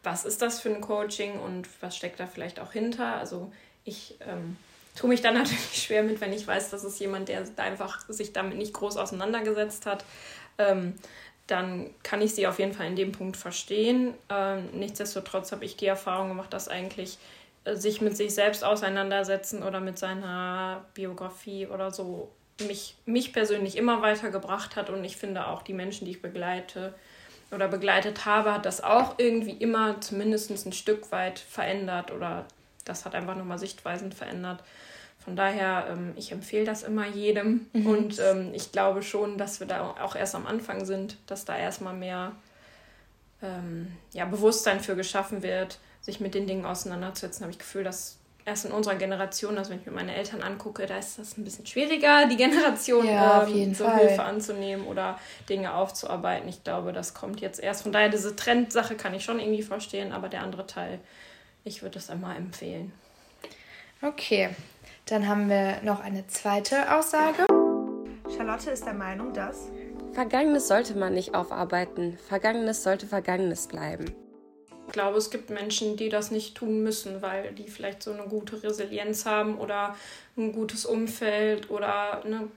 was 0.03 0.25
ist 0.25 0.41
das 0.41 0.59
für 0.59 0.69
ein 0.69 0.81
Coaching 0.81 1.39
und 1.39 1.67
was 1.81 1.95
steckt 1.95 2.19
da 2.19 2.27
vielleicht 2.27 2.59
auch 2.59 2.73
hinter. 2.73 3.15
Also 3.15 3.49
ich 3.85 4.17
ähm, 4.27 4.57
tue 4.95 5.09
mich 5.09 5.21
dann 5.21 5.33
natürlich 5.35 5.81
schwer 5.81 6.03
mit, 6.03 6.19
wenn 6.19 6.33
ich 6.33 6.45
weiß, 6.45 6.69
dass 6.69 6.83
es 6.83 6.99
jemand, 6.99 7.29
der 7.29 7.45
einfach 7.55 8.05
sich 8.09 8.33
damit 8.33 8.57
nicht 8.57 8.73
groß 8.73 8.97
auseinandergesetzt 8.97 9.85
hat. 9.85 10.03
Ähm, 10.57 10.95
dann 11.49 11.89
kann 12.03 12.21
ich 12.21 12.35
sie 12.35 12.47
auf 12.47 12.59
jeden 12.59 12.73
Fall 12.73 12.87
in 12.87 12.95
dem 12.95 13.11
Punkt 13.11 13.37
verstehen. 13.37 14.13
Ähm, 14.29 14.69
nichtsdestotrotz 14.73 15.51
habe 15.51 15.65
ich 15.65 15.75
die 15.75 15.87
Erfahrung 15.87 16.29
gemacht, 16.29 16.53
dass 16.53 16.67
eigentlich 16.67 17.17
äh, 17.65 17.75
sich 17.75 18.01
mit 18.01 18.15
sich 18.15 18.33
selbst 18.33 18.63
auseinandersetzen 18.63 19.63
oder 19.63 19.79
mit 19.79 19.97
seiner 19.97 20.85
Biografie 20.93 21.67
oder 21.67 21.91
so 21.91 22.29
mich, 22.61 22.95
mich 23.05 23.33
persönlich 23.33 23.77
immer 23.77 24.01
weitergebracht 24.01 24.75
hat 24.75 24.89
und 24.89 25.03
ich 25.03 25.17
finde 25.17 25.47
auch 25.47 25.61
die 25.61 25.73
Menschen, 25.73 26.05
die 26.05 26.11
ich 26.11 26.21
begleite 26.21 26.93
oder 27.51 27.67
begleitet 27.67 28.25
habe, 28.25 28.53
hat 28.53 28.65
das 28.65 28.83
auch 28.83 29.15
irgendwie 29.17 29.53
immer 29.53 30.01
zumindest 30.01 30.51
ein 30.65 30.73
Stück 30.73 31.11
weit 31.11 31.39
verändert 31.39 32.11
oder 32.11 32.45
das 32.85 33.05
hat 33.05 33.15
einfach 33.15 33.35
nochmal 33.35 33.59
Sichtweisen 33.59 34.11
verändert. 34.11 34.63
Von 35.23 35.35
daher, 35.35 35.87
ähm, 35.91 36.13
ich 36.15 36.31
empfehle 36.31 36.65
das 36.65 36.83
immer 36.83 37.07
jedem. 37.07 37.67
Mhm. 37.73 37.85
Und 37.85 38.19
ähm, 38.19 38.51
ich 38.53 38.71
glaube 38.71 39.03
schon, 39.03 39.37
dass 39.37 39.59
wir 39.59 39.67
da 39.67 39.95
auch 40.01 40.15
erst 40.15 40.35
am 40.35 40.47
Anfang 40.47 40.85
sind, 40.85 41.17
dass 41.27 41.45
da 41.45 41.57
erstmal 41.57 41.93
mehr 41.93 42.31
ähm, 43.41 43.91
ja, 44.13 44.25
Bewusstsein 44.25 44.79
für 44.79 44.95
geschaffen 44.95 45.43
wird, 45.43 45.79
sich 46.01 46.19
mit 46.19 46.33
den 46.33 46.47
Dingen 46.47 46.65
auseinanderzusetzen. 46.65 47.43
Habe 47.43 47.51
ich 47.51 47.57
das 47.57 47.67
Gefühl, 47.67 47.83
dass 47.83 48.19
erst 48.45 48.65
in 48.65 48.71
unserer 48.71 48.95
Generation, 48.95 49.57
also 49.57 49.71
wenn 49.71 49.79
ich 49.79 49.85
mir 49.85 49.91
meine 49.91 50.15
Eltern 50.15 50.41
angucke, 50.41 50.85
da 50.85 50.97
ist 50.97 51.19
das 51.19 51.37
ein 51.37 51.43
bisschen 51.43 51.65
schwieriger, 51.65 52.25
die 52.27 52.37
Generation 52.37 53.05
ja, 53.05 53.45
ähm, 53.47 53.73
so 53.73 53.85
Fall. 53.85 53.99
Hilfe 53.99 54.23
anzunehmen 54.23 54.87
oder 54.87 55.19
Dinge 55.47 55.73
aufzuarbeiten. 55.73 56.49
Ich 56.49 56.63
glaube, 56.63 56.93
das 56.93 57.13
kommt 57.13 57.41
jetzt 57.41 57.59
erst. 57.59 57.83
Von 57.83 57.91
daher, 57.91 58.09
diese 58.09 58.35
Trendsache 58.35 58.95
kann 58.95 59.13
ich 59.13 59.23
schon 59.23 59.39
irgendwie 59.39 59.63
verstehen, 59.63 60.11
aber 60.11 60.29
der 60.29 60.41
andere 60.41 60.65
Teil, 60.65 60.99
ich 61.63 61.81
würde 61.83 61.99
es 61.99 62.09
einmal 62.09 62.37
empfehlen. 62.37 62.91
Okay, 64.01 64.49
dann 65.09 65.27
haben 65.27 65.49
wir 65.49 65.81
noch 65.81 66.01
eine 66.01 66.27
zweite 66.27 66.95
Aussage. 66.95 67.45
Charlotte 68.35 68.69
ist 68.69 68.85
der 68.85 68.93
Meinung, 68.93 69.33
dass 69.33 69.69
Vergangenes 70.13 70.67
sollte 70.67 70.95
man 70.95 71.13
nicht 71.13 71.33
aufarbeiten. 71.33 72.17
Vergangenes 72.27 72.83
sollte 72.83 73.07
Vergangenes 73.07 73.67
bleiben. 73.67 74.05
Ich 74.87 74.93
glaube, 74.93 75.17
es 75.17 75.29
gibt 75.29 75.49
Menschen, 75.49 75.97
die 75.97 76.09
das 76.09 76.31
nicht 76.31 76.55
tun 76.55 76.83
müssen, 76.83 77.21
weil 77.21 77.53
die 77.53 77.67
vielleicht 77.67 78.03
so 78.03 78.11
eine 78.11 78.23
gute 78.23 78.61
Resilienz 78.63 79.25
haben 79.25 79.57
oder 79.57 79.95
ein 80.35 80.51
gutes 80.51 80.85
Umfeld 80.85 81.69
oder 81.69 82.23
ne, 82.27 82.47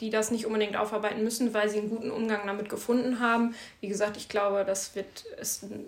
die 0.00 0.10
das 0.10 0.30
nicht 0.30 0.46
unbedingt 0.46 0.76
aufarbeiten 0.76 1.24
müssen, 1.24 1.54
weil 1.54 1.68
sie 1.68 1.78
einen 1.78 1.90
guten 1.90 2.10
Umgang 2.10 2.46
damit 2.46 2.68
gefunden 2.68 3.20
haben. 3.20 3.54
Wie 3.80 3.88
gesagt, 3.88 4.16
ich 4.16 4.28
glaube, 4.28 4.64
das 4.66 4.94
wird 4.94 5.24
ist 5.40 5.64
ein, 5.64 5.86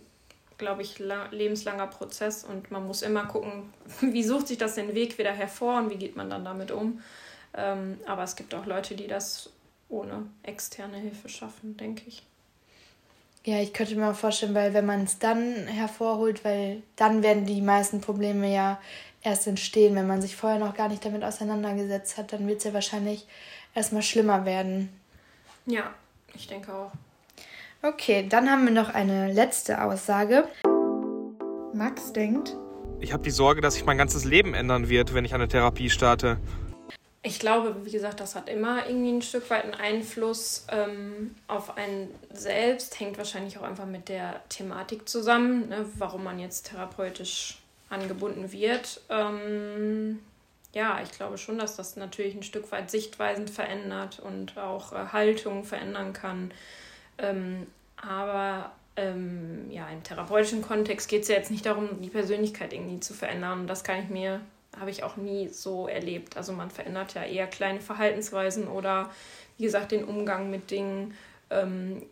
glaube 0.61 0.83
ich, 0.83 1.01
lebenslanger 1.01 1.89
Prozess 1.89 2.45
und 2.45 2.71
man 2.71 2.87
muss 2.87 3.03
immer 3.03 3.27
gucken, 3.27 3.75
wie 4.01 4.23
sucht 4.23 4.47
sich 4.47 4.59
das 4.59 4.77
den 4.77 4.95
Weg 4.95 5.19
wieder 5.19 5.33
hervor 5.33 5.79
und 5.79 5.91
wie 5.91 5.97
geht 5.97 6.15
man 6.15 6.31
dann 6.31 6.45
damit 6.45 6.71
um. 6.71 7.03
Ähm, 7.55 7.99
aber 8.07 8.23
es 8.23 8.37
gibt 8.37 8.55
auch 8.55 8.67
Leute, 8.67 8.95
die 8.95 9.09
das 9.09 9.51
ohne 9.89 10.27
externe 10.45 10.99
Hilfe 10.99 11.29
schaffen, 11.29 11.77
denke 11.77 12.05
ich. 12.07 12.23
Ja, 13.45 13.59
ich 13.59 13.73
könnte 13.73 13.97
mir 13.97 14.15
vorstellen, 14.15 14.55
weil 14.55 14.75
wenn 14.75 14.87
man 14.87 15.03
es 15.03 15.19
dann 15.19 15.67
hervorholt, 15.67 16.45
weil 16.45 16.83
dann 16.97 17.23
werden 17.23 17.47
die 17.47 17.63
meisten 17.63 18.01
Probleme 18.01 18.53
ja 18.53 18.81
erst 19.23 19.47
entstehen, 19.47 19.97
wenn 19.97 20.07
man 20.07 20.23
sich 20.23 20.37
vorher 20.37 20.59
noch 20.59 20.75
gar 20.75 20.89
nicht 20.89 21.05
damit 21.05 21.25
auseinandergesetzt 21.25 22.19
hat, 22.19 22.33
dann 22.33 22.47
wird 22.47 22.59
es 22.59 22.65
ja 22.65 22.75
wahrscheinlich 22.75 23.27
erstmal 23.75 24.03
schlimmer 24.03 24.45
werden. 24.45 24.91
Ja, 25.67 25.95
ich 26.35 26.47
denke 26.47 26.73
auch. 26.73 26.93
Okay, 27.83 28.27
dann 28.29 28.51
haben 28.51 28.67
wir 28.67 28.73
noch 28.73 28.93
eine 28.93 29.33
letzte 29.33 29.83
Aussage. 29.83 30.47
Max 31.73 32.13
denkt, 32.13 32.55
ich 33.01 33.15
habe 33.15 33.23
die 33.23 33.31
Sorge, 33.31 33.63
dass 33.63 33.75
sich 33.75 33.87
mein 33.87 33.97
ganzes 33.97 34.25
Leben 34.25 34.53
ändern 34.53 34.91
wird, 34.91 35.15
wenn 35.15 35.25
ich 35.25 35.33
eine 35.33 35.49
Therapie 35.49 35.89
starte. 35.89 36.39
Ich 37.23 37.39
glaube, 37.39 37.75
wie 37.85 37.91
gesagt, 37.91 38.21
das 38.21 38.35
hat 38.35 38.49
immer 38.49 38.87
irgendwie 38.87 39.13
ein 39.13 39.23
Stück 39.23 39.49
weit 39.51 39.65
einen 39.65 39.75
Einfluss 39.75 40.67
ähm, 40.71 41.35
auf 41.49 41.77
einen 41.79 42.11
selbst. 42.33 43.01
Hängt 43.01 43.17
wahrscheinlich 43.17 43.59
auch 43.59 43.63
einfach 43.63 43.87
mit 43.87 44.11
der 44.11 44.43
Thematik 44.51 45.09
zusammen, 45.09 45.69
ne, 45.69 45.87
warum 45.97 46.25
man 46.25 46.39
jetzt 46.39 46.69
therapeutisch 46.69 47.59
angebunden 47.89 48.53
wird. 48.53 49.01
Ähm, 49.09 50.21
ja, 50.73 51.01
ich 51.03 51.11
glaube 51.13 51.39
schon, 51.39 51.59
dass 51.59 51.77
das 51.77 51.97
natürlich 51.97 52.35
ein 52.35 52.43
Stück 52.43 52.71
weit 52.73 52.91
Sichtweisen 52.91 53.49
verändert 53.49 54.21
und 54.21 54.59
auch 54.59 54.93
äh, 54.93 55.07
Haltungen 55.13 55.65
verändern 55.65 56.13
kann. 56.13 56.53
Ähm, 57.21 57.67
aber 57.97 58.73
ähm, 58.97 59.71
ja, 59.71 59.89
im 59.89 60.03
therapeutischen 60.03 60.63
Kontext 60.63 61.09
geht 61.09 61.23
es 61.23 61.29
ja 61.29 61.37
jetzt 61.37 61.51
nicht 61.51 61.67
darum, 61.67 62.01
die 62.01 62.09
Persönlichkeit 62.09 62.73
irgendwie 62.73 63.01
zu 63.01 63.15
verändern. 63.15 63.61
Und 63.61 63.67
das 63.67 63.85
kann 63.85 64.03
ich 64.03 64.09
mir 64.09 64.41
habe 64.79 64.91
ich 64.91 65.03
auch 65.03 65.17
nie 65.17 65.49
so 65.49 65.89
erlebt. 65.89 66.37
Also 66.37 66.53
man 66.53 66.71
verändert 66.71 67.15
ja 67.15 67.25
eher 67.25 67.47
kleine 67.47 67.81
Verhaltensweisen 67.81 68.69
oder 68.69 69.11
wie 69.57 69.65
gesagt 69.65 69.93
den 69.93 70.05
Umgang 70.05 70.51
mit 70.51 70.71
Dingen, 70.71 71.15
ähm, 71.51 72.03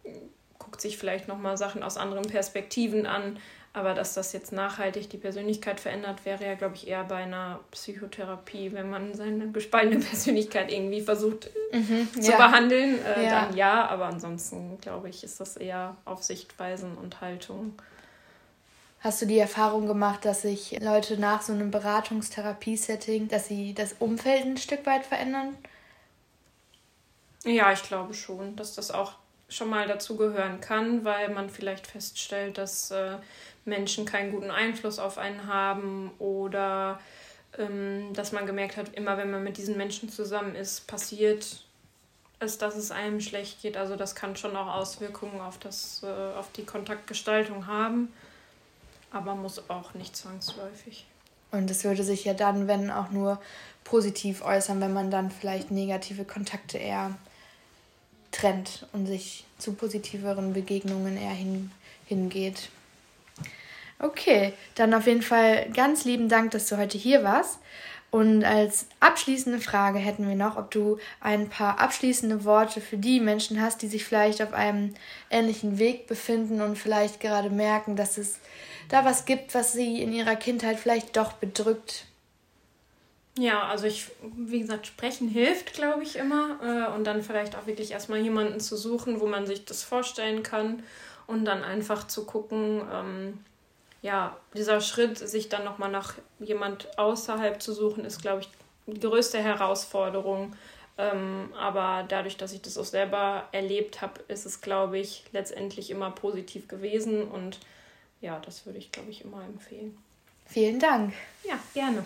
guckt 0.59 0.81
sich 0.81 0.99
vielleicht 0.99 1.29
nochmal 1.29 1.57
Sachen 1.57 1.83
aus 1.83 1.97
anderen 1.97 2.27
Perspektiven 2.27 3.07
an. 3.07 3.39
Aber 3.73 3.95
dass 3.95 4.15
das 4.15 4.33
jetzt 4.33 4.53
nachhaltig 4.53 5.11
die 5.11 5.19
Persönlichkeit 5.19 5.79
verändert, 5.79 6.25
wäre 6.25 6.45
ja, 6.45 6.55
glaube 6.55 6.75
ich, 6.75 6.89
eher 6.89 7.05
bei 7.05 7.17
einer 7.17 7.61
Psychotherapie, 7.71 8.73
wenn 8.73 8.91
man 8.91 9.15
seine 9.15 9.51
gespaltene 9.51 10.01
Persönlichkeit 10.05 10.73
irgendwie 10.73 11.01
versucht 11.01 11.51
mhm, 11.73 12.09
zu 12.13 12.31
ja. 12.31 12.37
behandeln, 12.37 12.99
äh, 13.05 13.25
ja. 13.25 13.31
dann 13.31 13.57
ja. 13.57 13.87
Aber 13.89 14.07
ansonsten, 14.07 14.79
glaube 14.81 15.11
ich, 15.11 15.23
ist 15.23 15.39
das 15.41 15.57
eher 15.57 15.97
auf 16.05 16.23
Sichtweisen 16.23 16.97
und 16.97 17.21
Haltung. 17.21 17.75
Hast 19.01 19.23
du 19.23 19.27
die 19.27 19.39
Erfahrung 19.39 19.87
gemacht, 19.87 20.25
dass 20.25 20.43
sich 20.43 20.81
Leute 20.81 21.21
nach 21.21 21.43
so 21.43 21.53
einem 21.53 21.71
Beratungstherapie-Setting, 21.71 23.29
dass 23.29 23.47
sie 23.47 23.75
das 23.75 23.95
Umfeld 24.01 24.45
ein 24.45 24.57
Stück 24.57 24.87
weit 24.87 25.07
verändern? 25.07 25.57
Ja, 27.45 27.73
ich 27.73 27.83
glaube 27.85 28.15
schon, 28.15 28.57
dass 28.57 28.75
das 28.75 28.91
auch 28.91 29.13
schon 29.49 29.71
mal 29.71 29.87
dazugehören 29.87 30.61
kann, 30.61 31.05
weil 31.05 31.29
man 31.31 31.49
vielleicht 31.49 31.87
feststellt, 31.87 32.59
dass 32.59 32.91
äh, 32.91 33.17
Menschen 33.69 34.05
keinen 34.05 34.33
guten 34.33 34.51
Einfluss 34.51 34.99
auf 34.99 35.19
einen 35.19 35.47
haben 35.47 36.11
oder 36.19 37.01
ähm, 37.59 38.13
dass 38.15 38.33
man 38.33 38.47
gemerkt 38.47 38.77
hat, 38.77 38.95
immer 38.95 39.17
wenn 39.17 39.31
man 39.31 39.45
mit 39.45 39.57
diesen 39.57 39.77
Menschen 39.77 40.09
zusammen 40.09 40.55
ist, 40.55 40.87
passiert 40.87 41.65
es, 42.41 42.59
dass 42.59 42.77
es 42.77 42.91
einem 42.91 43.21
schlecht 43.21 43.63
geht. 43.63 43.77
Also 43.77 43.97
das 43.97 44.15
kann 44.15 44.37
schon 44.37 44.57
auch 44.57 44.75
Auswirkungen 44.75 45.41
auf, 45.41 45.59
das, 45.59 46.03
äh, 46.03 46.37
auf 46.37 46.51
die 46.53 46.65
Kontaktgestaltung 46.65 47.67
haben 47.67 48.09
aber 49.11 49.35
muss 49.35 49.69
auch 49.71 49.95
nicht 49.95 50.17
zwangsläufig. 50.17 51.07
Und 51.51 51.71
es 51.71 51.85
würde 51.85 52.05
sich 52.05 52.25
ja 52.25 52.35
dann, 52.35 52.69
wenn 52.69 52.91
auch 52.91 53.11
nur 53.11 53.41
positiv 53.85 54.43
äußern, 54.43 54.81
wenn 54.81 54.93
man 54.93 55.11
dann 55.11 55.31
vielleicht 55.31 55.71
negative 55.71 56.25
Kontakte 56.25 56.77
eher 56.77 57.15
trennt 58.31 58.87
und 58.93 59.07
sich 59.07 59.45
zu 59.57 59.73
positiveren 59.73 60.53
Begegnungen 60.53 61.17
eher 61.17 61.31
hin, 61.31 61.71
hingeht. 62.05 62.69
Okay, 64.01 64.53
dann 64.77 64.95
auf 64.95 65.07
jeden 65.07 65.23
Fall 65.23 65.69
ganz 65.75 66.05
lieben 66.05 66.29
Dank, 66.29 66.53
dass 66.53 66.69
du 66.69 66.77
heute 66.77 66.97
hier 66.97 67.25
warst. 67.25 67.59
Und 68.11 68.43
als 68.43 68.87
abschließende 69.01 69.61
Frage 69.61 69.99
hätten 69.99 70.27
wir 70.27 70.37
noch, 70.37 70.57
ob 70.57 70.71
du 70.71 70.99
ein 71.21 71.51
paar 71.51 71.79
abschließende 71.79 72.45
Worte 72.45 72.81
für 72.81 72.97
die 72.97 73.21
Menschen 73.21 73.61
hast, 73.61 73.83
die 73.83 73.89
sich 73.89 74.05
vielleicht 74.05 74.41
auf 74.41 74.55
einem 74.55 74.95
ähnlichen 75.31 75.79
Weg 75.79 76.07
befinden 76.07 76.63
und 76.63 76.79
vielleicht 76.79 77.21
gerade 77.21 77.51
merken, 77.51 77.97
dass 77.97 78.17
es 78.17 78.39
da 78.89 79.05
was 79.05 79.27
gibt, 79.27 79.55
was 79.55 79.75
sie 79.75 80.01
in 80.01 80.13
ihrer 80.13 80.37
Kindheit 80.37 80.79
vielleicht 80.79 81.19
doch 81.19 81.35
bedrückt. 81.35 82.07
Ja, 83.39 83.69
also 83.69 83.87
ich, 83.87 84.07
wie 84.37 84.61
gesagt, 84.61 84.87
sprechen 84.87 85.29
hilft, 85.29 85.75
glaube 85.75 86.03
ich, 86.03 86.17
immer. 86.17 86.59
Äh, 86.63 86.95
und 86.97 87.05
dann 87.05 87.23
vielleicht 87.23 87.57
auch 87.57 87.67
wirklich 87.67 87.93
erstmal 87.93 88.21
jemanden 88.21 88.59
zu 88.59 88.77
suchen, 88.77 89.21
wo 89.21 89.27
man 89.27 89.47
sich 89.47 89.65
das 89.67 89.83
vorstellen 89.83 90.43
kann. 90.43 90.83
Und 91.27 91.45
dann 91.45 91.63
einfach 91.63 92.07
zu 92.07 92.25
gucken, 92.25 92.81
ähm, 92.93 93.39
ja, 94.03 94.37
dieser 94.55 94.81
Schritt, 94.81 95.19
sich 95.19 95.49
dann 95.49 95.65
nochmal 95.65 95.91
nach 95.91 96.15
jemand 96.39 96.99
außerhalb 96.99 97.61
zu 97.61 97.73
suchen, 97.73 98.05
ist, 98.05 98.23
glaube 98.23 98.43
ich, 98.43 98.49
die 98.87 99.01
größte 99.01 99.39
Herausforderung. 99.39 100.55
Ähm, 100.97 101.53
aber 101.57 102.05
dadurch, 102.09 102.37
dass 102.37 102.53
ich 102.53 102.61
das 102.61 102.77
auch 102.77 102.85
selber 102.85 103.49
erlebt 103.53 104.03
habe, 104.03 104.21
ist 104.29 104.47
es, 104.47 104.61
glaube 104.61 104.99
ich, 104.99 105.25
letztendlich 105.33 105.91
immer 105.91 106.11
positiv 106.11 106.67
gewesen. 106.69 107.23
Und 107.23 107.61
ja, 108.21 108.41
das 108.41 108.67
würde 108.67 108.79
ich, 108.79 108.91
glaube 108.91 109.11
ich, 109.11 109.25
immer 109.25 109.45
empfehlen. 109.45 109.97
Vielen 110.47 110.81
Dank. 110.81 111.13
Ja, 111.45 111.59
gerne. 111.75 112.05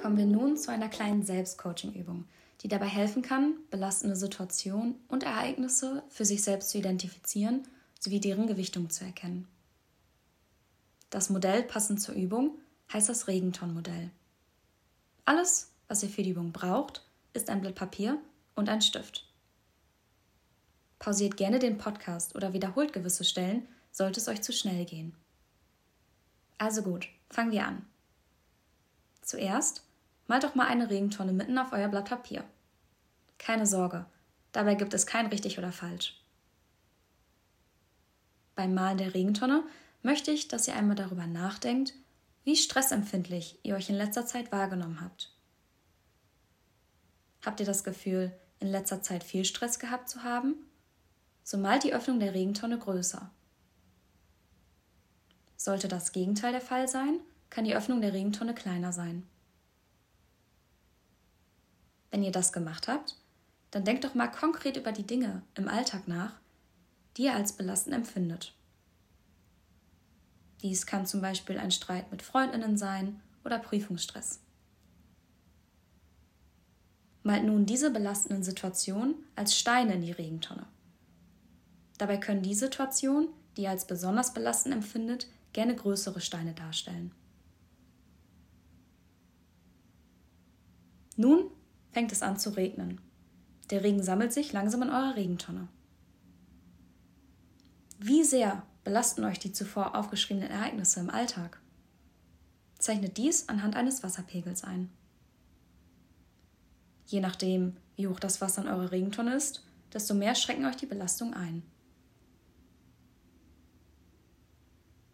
Kommen 0.00 0.18
wir 0.18 0.26
nun 0.26 0.56
zu 0.56 0.70
einer 0.70 0.88
kleinen 0.88 1.24
Selbstcoaching-Übung, 1.24 2.24
die 2.62 2.68
dabei 2.68 2.86
helfen 2.86 3.22
kann, 3.22 3.54
belastende 3.70 4.16
Situationen 4.16 4.96
und 5.08 5.22
Ereignisse 5.22 6.02
für 6.08 6.24
sich 6.24 6.42
selbst 6.42 6.70
zu 6.70 6.78
identifizieren 6.78 7.66
sowie 8.00 8.20
deren 8.20 8.46
Gewichtung 8.46 8.90
zu 8.90 9.04
erkennen. 9.04 9.46
Das 11.10 11.30
Modell 11.30 11.62
passend 11.62 12.00
zur 12.00 12.14
Übung 12.14 12.58
heißt 12.92 13.08
das 13.08 13.28
Regenton-Modell. 13.28 14.10
Alles, 15.24 15.72
was 15.88 16.02
ihr 16.02 16.08
für 16.08 16.22
die 16.22 16.30
Übung 16.30 16.52
braucht, 16.52 17.04
ist 17.32 17.50
ein 17.50 17.60
Blatt 17.60 17.74
Papier 17.74 18.18
und 18.54 18.68
ein 18.68 18.82
Stift. 18.82 19.28
Pausiert 20.98 21.36
gerne 21.36 21.58
den 21.58 21.78
Podcast 21.78 22.34
oder 22.34 22.52
wiederholt 22.52 22.92
gewisse 22.92 23.24
Stellen, 23.24 23.68
sollte 23.92 24.20
es 24.20 24.28
euch 24.28 24.42
zu 24.42 24.52
schnell 24.52 24.84
gehen. 24.84 25.14
Also 26.58 26.82
gut, 26.82 27.08
fangen 27.30 27.52
wir 27.52 27.66
an. 27.66 27.86
Zuerst 29.20 29.85
malt 30.26 30.44
doch 30.44 30.54
mal 30.54 30.66
eine 30.66 30.90
Regentonne 30.90 31.32
mitten 31.32 31.58
auf 31.58 31.72
euer 31.72 31.88
Blatt 31.88 32.08
Papier. 32.08 32.44
Keine 33.38 33.66
Sorge, 33.66 34.06
dabei 34.52 34.74
gibt 34.74 34.94
es 34.94 35.06
kein 35.06 35.26
richtig 35.26 35.58
oder 35.58 35.72
falsch. 35.72 36.22
Beim 38.54 38.74
Malen 38.74 38.98
der 38.98 39.14
Regentonne 39.14 39.64
möchte 40.02 40.30
ich, 40.30 40.48
dass 40.48 40.66
ihr 40.66 40.76
einmal 40.76 40.96
darüber 40.96 41.26
nachdenkt, 41.26 41.94
wie 42.44 42.56
stressempfindlich 42.56 43.58
ihr 43.62 43.74
euch 43.74 43.90
in 43.90 43.96
letzter 43.96 44.24
Zeit 44.24 44.52
wahrgenommen 44.52 45.00
habt. 45.00 45.34
Habt 47.44 47.60
ihr 47.60 47.66
das 47.66 47.84
Gefühl, 47.84 48.32
in 48.60 48.68
letzter 48.68 49.02
Zeit 49.02 49.24
viel 49.24 49.44
Stress 49.44 49.78
gehabt 49.78 50.08
zu 50.08 50.22
haben 50.22 50.54
so 51.46 51.58
malt 51.58 51.84
die 51.84 51.94
Öffnung 51.94 52.18
der 52.18 52.34
Regentonne 52.34 52.76
größer. 52.76 53.30
Sollte 55.56 55.86
das 55.86 56.10
Gegenteil 56.10 56.50
der 56.50 56.60
Fall 56.60 56.88
sein, 56.88 57.20
kann 57.50 57.64
die 57.64 57.76
Öffnung 57.76 58.00
der 58.00 58.12
Regentonne 58.12 58.52
kleiner 58.52 58.92
sein. 58.92 59.24
Wenn 62.16 62.22
ihr 62.22 62.32
das 62.32 62.54
gemacht 62.54 62.88
habt, 62.88 63.14
dann 63.70 63.84
denkt 63.84 64.04
doch 64.04 64.14
mal 64.14 64.28
konkret 64.28 64.78
über 64.78 64.90
die 64.90 65.06
Dinge 65.06 65.42
im 65.54 65.68
Alltag 65.68 66.08
nach, 66.08 66.32
die 67.14 67.24
ihr 67.24 67.34
als 67.34 67.52
belastend 67.52 67.94
empfindet. 67.94 68.54
Dies 70.62 70.86
kann 70.86 71.04
zum 71.04 71.20
Beispiel 71.20 71.58
ein 71.58 71.70
Streit 71.70 72.10
mit 72.10 72.22
Freundinnen 72.22 72.78
sein 72.78 73.20
oder 73.44 73.58
Prüfungsstress. 73.58 74.40
Malt 77.22 77.44
nun 77.44 77.66
diese 77.66 77.90
belastenden 77.90 78.42
Situationen 78.42 79.16
als 79.34 79.54
Steine 79.54 79.96
in 79.96 80.00
die 80.00 80.12
Regentonne. 80.12 80.64
Dabei 81.98 82.16
können 82.16 82.40
die 82.40 82.54
Situationen, 82.54 83.28
die 83.58 83.64
ihr 83.64 83.70
als 83.70 83.86
besonders 83.86 84.32
belastend 84.32 84.74
empfindet, 84.74 85.26
gerne 85.52 85.76
größere 85.76 86.22
Steine 86.22 86.54
darstellen. 86.54 87.12
Nun 91.18 91.50
fängt 91.96 92.12
es 92.12 92.20
an 92.20 92.38
zu 92.38 92.50
regnen. 92.50 93.00
Der 93.70 93.82
Regen 93.82 94.02
sammelt 94.02 94.30
sich 94.30 94.52
langsam 94.52 94.82
in 94.82 94.90
eurer 94.90 95.16
Regentonne. 95.16 95.66
Wie 97.98 98.22
sehr 98.22 98.66
belasten 98.84 99.24
euch 99.24 99.38
die 99.38 99.50
zuvor 99.50 99.96
aufgeschriebenen 99.96 100.50
Ereignisse 100.50 101.00
im 101.00 101.08
Alltag? 101.08 101.58
Zeichnet 102.78 103.16
dies 103.16 103.48
anhand 103.48 103.76
eines 103.76 104.02
Wasserpegels 104.02 104.62
ein. 104.62 104.90
Je 107.06 107.20
nachdem, 107.20 107.78
wie 107.96 108.08
hoch 108.08 108.20
das 108.20 108.42
Wasser 108.42 108.60
in 108.60 108.68
eurer 108.68 108.92
Regentonne 108.92 109.34
ist, 109.34 109.64
desto 109.94 110.12
mehr 110.12 110.34
schrecken 110.34 110.66
euch 110.66 110.76
die 110.76 110.84
Belastungen 110.84 111.32
ein. 111.32 111.62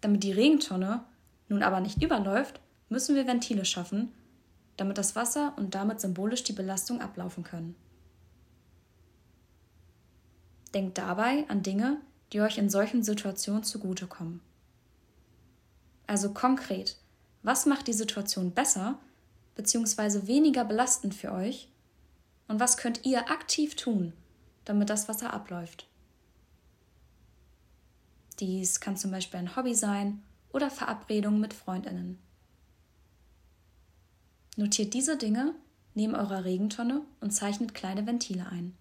Damit 0.01 0.25
die 0.25 0.33
Regentonne 0.33 1.05
nun 1.49 1.63
aber 1.63 1.79
nicht 1.79 2.03
überläuft, 2.03 2.59
müssen 2.89 3.15
wir 3.15 3.29
Ventile 3.29 3.65
schaffen, 3.65 4.13
damit 4.83 4.99
das 4.99 5.15
Wasser 5.15 5.55
und 5.57 5.77
damit 5.77 6.01
symbolisch 6.01 6.43
die 6.43 6.53
Belastung 6.53 7.01
ablaufen 7.01 7.45
können. 7.45 7.77
Denkt 10.75 10.99
dabei 10.99 11.49
an 11.49 11.63
Dinge, 11.63 12.01
die 12.33 12.41
euch 12.41 12.59
in 12.59 12.69
solchen 12.69 13.05
Situationen 13.05 13.63
zugutekommen. 13.63 14.41
Also 16.09 16.33
konkret, 16.35 16.97
was 17.45 17.65
macht 17.65 17.87
die 17.87 17.93
Situation 17.93 18.51
besser 18.51 18.99
bzw. 19.55 20.27
weniger 20.27 20.65
belastend 20.65 21.15
für 21.15 21.31
euch 21.31 21.69
und 22.49 22.59
was 22.59 22.77
könnt 22.77 23.07
ihr 23.07 23.31
aktiv 23.31 23.77
tun, 23.77 24.13
damit 24.65 24.91
das 24.91 25.09
Wasser 25.09 25.33
abläuft? 25.33 25.87
Dies 28.41 28.81
kann 28.81 28.97
zum 28.97 29.13
Beispiel 29.13 29.39
ein 29.39 29.55
Hobby 29.55 29.77
sein 29.77 30.25
oder 30.53 30.73
Verabredungen 30.73 31.41
mit 31.41 31.55
Freundinnen. 31.55 32.19
Notiert 34.57 34.93
diese 34.95 35.17
Dinge 35.17 35.55
neben 35.95 36.15
eurer 36.15 36.45
Regentonne 36.45 37.03
und 37.21 37.31
zeichnet 37.31 37.75
kleine 37.75 38.07
Ventile 38.07 38.47
ein. 38.47 38.77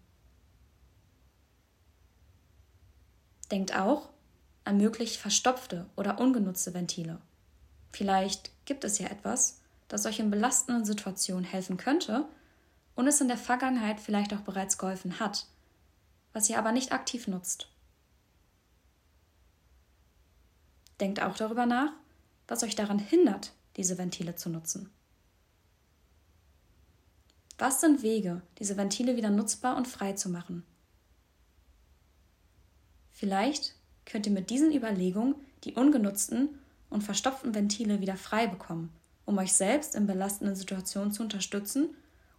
Denkt 3.51 3.75
auch 3.75 4.09
an 4.63 4.77
möglich 4.77 5.17
verstopfte 5.17 5.85
oder 5.95 6.19
ungenutzte 6.19 6.73
Ventile. 6.73 7.19
Vielleicht 7.91 8.51
gibt 8.65 8.83
es 8.83 8.99
ja 8.99 9.07
etwas, 9.07 9.61
das 9.87 10.05
euch 10.05 10.19
in 10.19 10.31
belastenden 10.31 10.85
Situationen 10.85 11.43
helfen 11.43 11.77
könnte 11.77 12.25
und 12.95 13.07
es 13.07 13.19
in 13.19 13.27
der 13.27 13.37
Vergangenheit 13.37 13.99
vielleicht 13.99 14.33
auch 14.33 14.41
bereits 14.41 14.77
geholfen 14.77 15.19
hat, 15.19 15.47
was 16.33 16.49
ihr 16.49 16.57
aber 16.57 16.71
nicht 16.71 16.93
aktiv 16.93 17.27
nutzt. 17.27 17.67
Denkt 20.99 21.21
auch 21.21 21.35
darüber 21.35 21.65
nach, 21.65 21.91
was 22.47 22.63
euch 22.63 22.75
daran 22.75 22.99
hindert, 22.99 23.53
diese 23.75 23.97
Ventile 23.97 24.35
zu 24.35 24.49
nutzen. 24.49 24.89
Was 27.61 27.79
sind 27.79 28.01
Wege, 28.01 28.41
diese 28.57 28.75
Ventile 28.75 29.17
wieder 29.17 29.29
nutzbar 29.29 29.77
und 29.77 29.87
frei 29.87 30.13
zu 30.13 30.29
machen? 30.29 30.63
Vielleicht 33.11 33.75
könnt 34.03 34.25
ihr 34.25 34.31
mit 34.31 34.49
diesen 34.49 34.73
Überlegungen 34.73 35.35
die 35.63 35.75
ungenutzten 35.75 36.57
und 36.89 37.03
verstopften 37.03 37.53
Ventile 37.53 38.01
wieder 38.01 38.15
frei 38.15 38.47
bekommen, 38.47 38.91
um 39.25 39.37
euch 39.37 39.53
selbst 39.53 39.93
in 39.93 40.07
belastenden 40.07 40.55
Situationen 40.55 41.11
zu 41.11 41.21
unterstützen 41.21 41.89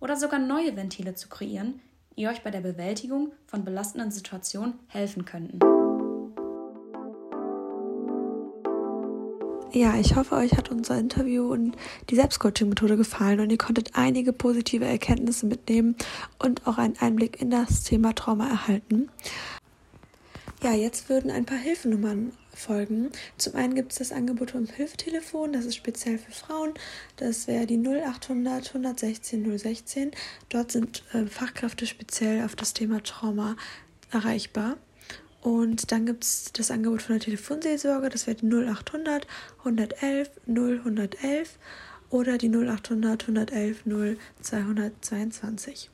oder 0.00 0.16
sogar 0.16 0.40
neue 0.40 0.74
Ventile 0.74 1.14
zu 1.14 1.28
kreieren, 1.28 1.78
die 2.16 2.26
euch 2.26 2.42
bei 2.42 2.50
der 2.50 2.62
Bewältigung 2.62 3.30
von 3.46 3.64
belastenden 3.64 4.10
Situationen 4.10 4.74
helfen 4.88 5.24
könnten. 5.24 5.60
Ja, 9.74 9.98
ich 9.98 10.16
hoffe, 10.16 10.34
euch 10.34 10.52
hat 10.52 10.70
unser 10.70 10.98
Interview 10.98 11.50
und 11.50 11.76
die 12.10 12.14
Selbstcoaching-Methode 12.14 12.98
gefallen 12.98 13.40
und 13.40 13.50
ihr 13.50 13.56
konntet 13.56 13.92
einige 13.94 14.34
positive 14.34 14.84
Erkenntnisse 14.84 15.46
mitnehmen 15.46 15.96
und 16.38 16.66
auch 16.66 16.76
einen 16.76 16.98
Einblick 16.98 17.40
in 17.40 17.48
das 17.48 17.82
Thema 17.82 18.14
Trauma 18.14 18.48
erhalten. 18.48 19.08
Ja, 20.62 20.74
jetzt 20.74 21.08
würden 21.08 21.30
ein 21.30 21.46
paar 21.46 21.56
Hilfenummern 21.56 22.32
folgen. 22.54 23.12
Zum 23.38 23.56
einen 23.56 23.74
gibt 23.74 23.92
es 23.92 23.98
das 23.98 24.12
Angebot 24.12 24.50
vom 24.50 24.66
Hilfetelefon, 24.66 25.54
das 25.54 25.64
ist 25.64 25.76
speziell 25.76 26.18
für 26.18 26.32
Frauen. 26.32 26.74
Das 27.16 27.46
wäre 27.46 27.64
die 27.64 27.78
0800 27.78 28.68
116 28.74 29.58
016. 29.58 30.10
Dort 30.50 30.70
sind 30.70 31.02
äh, 31.14 31.24
Fachkräfte 31.24 31.86
speziell 31.86 32.44
auf 32.44 32.56
das 32.56 32.74
Thema 32.74 33.02
Trauma 33.02 33.56
erreichbar. 34.10 34.76
Und 35.42 35.90
dann 35.90 36.06
gibt 36.06 36.22
es 36.22 36.52
das 36.52 36.70
Angebot 36.70 37.02
von 37.02 37.16
der 37.16 37.24
Telefonseelsorge, 37.24 38.08
das 38.08 38.28
wäre 38.28 38.36
die 38.36 38.46
0800 38.46 39.26
111 39.58 40.30
0111 40.46 41.58
oder 42.10 42.38
die 42.38 42.48
0800 42.48 43.22
111 43.22 43.82
0222. 43.84 45.90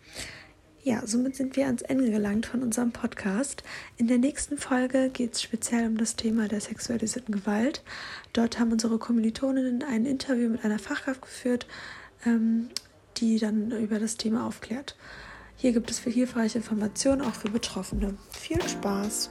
Ja, 0.83 1.07
somit 1.07 1.35
sind 1.35 1.57
wir 1.57 1.67
ans 1.67 1.83
Ende 1.83 2.11
gelangt 2.11 2.47
von 2.47 2.63
unserem 2.63 2.93
Podcast. 2.93 3.63
In 3.97 4.07
der 4.07 4.19
nächsten 4.19 4.59
Folge 4.59 5.09
geht 5.09 5.35
es 5.35 5.43
speziell 5.43 5.87
um 5.87 5.97
das 5.97 6.17
Thema 6.17 6.47
der 6.47 6.61
sexualisierten 6.61 7.35
Gewalt. 7.35 7.83
Dort 8.35 8.59
haben 8.59 8.73
unsere 8.73 8.99
Kommilitoninnen 8.99 9.83
ein 9.83 10.05
Interview 10.05 10.51
mit 10.51 10.65
einer 10.65 10.79
Fachkraft 10.79 11.23
geführt, 11.23 11.67
ähm, 12.27 12.69
die 13.17 13.39
dann 13.39 13.71
über 13.71 13.99
das 13.99 14.19
Thema 14.19 14.47
aufklärt. 14.47 14.95
Hier 15.57 15.73
gibt 15.73 15.91
es 15.91 15.99
hilfreiche 15.99 16.59
Informationen 16.59 17.23
auch 17.23 17.35
für 17.35 17.51
Betroffene. 17.51 18.17
Viel 18.31 18.63
Spaß! 18.63 19.31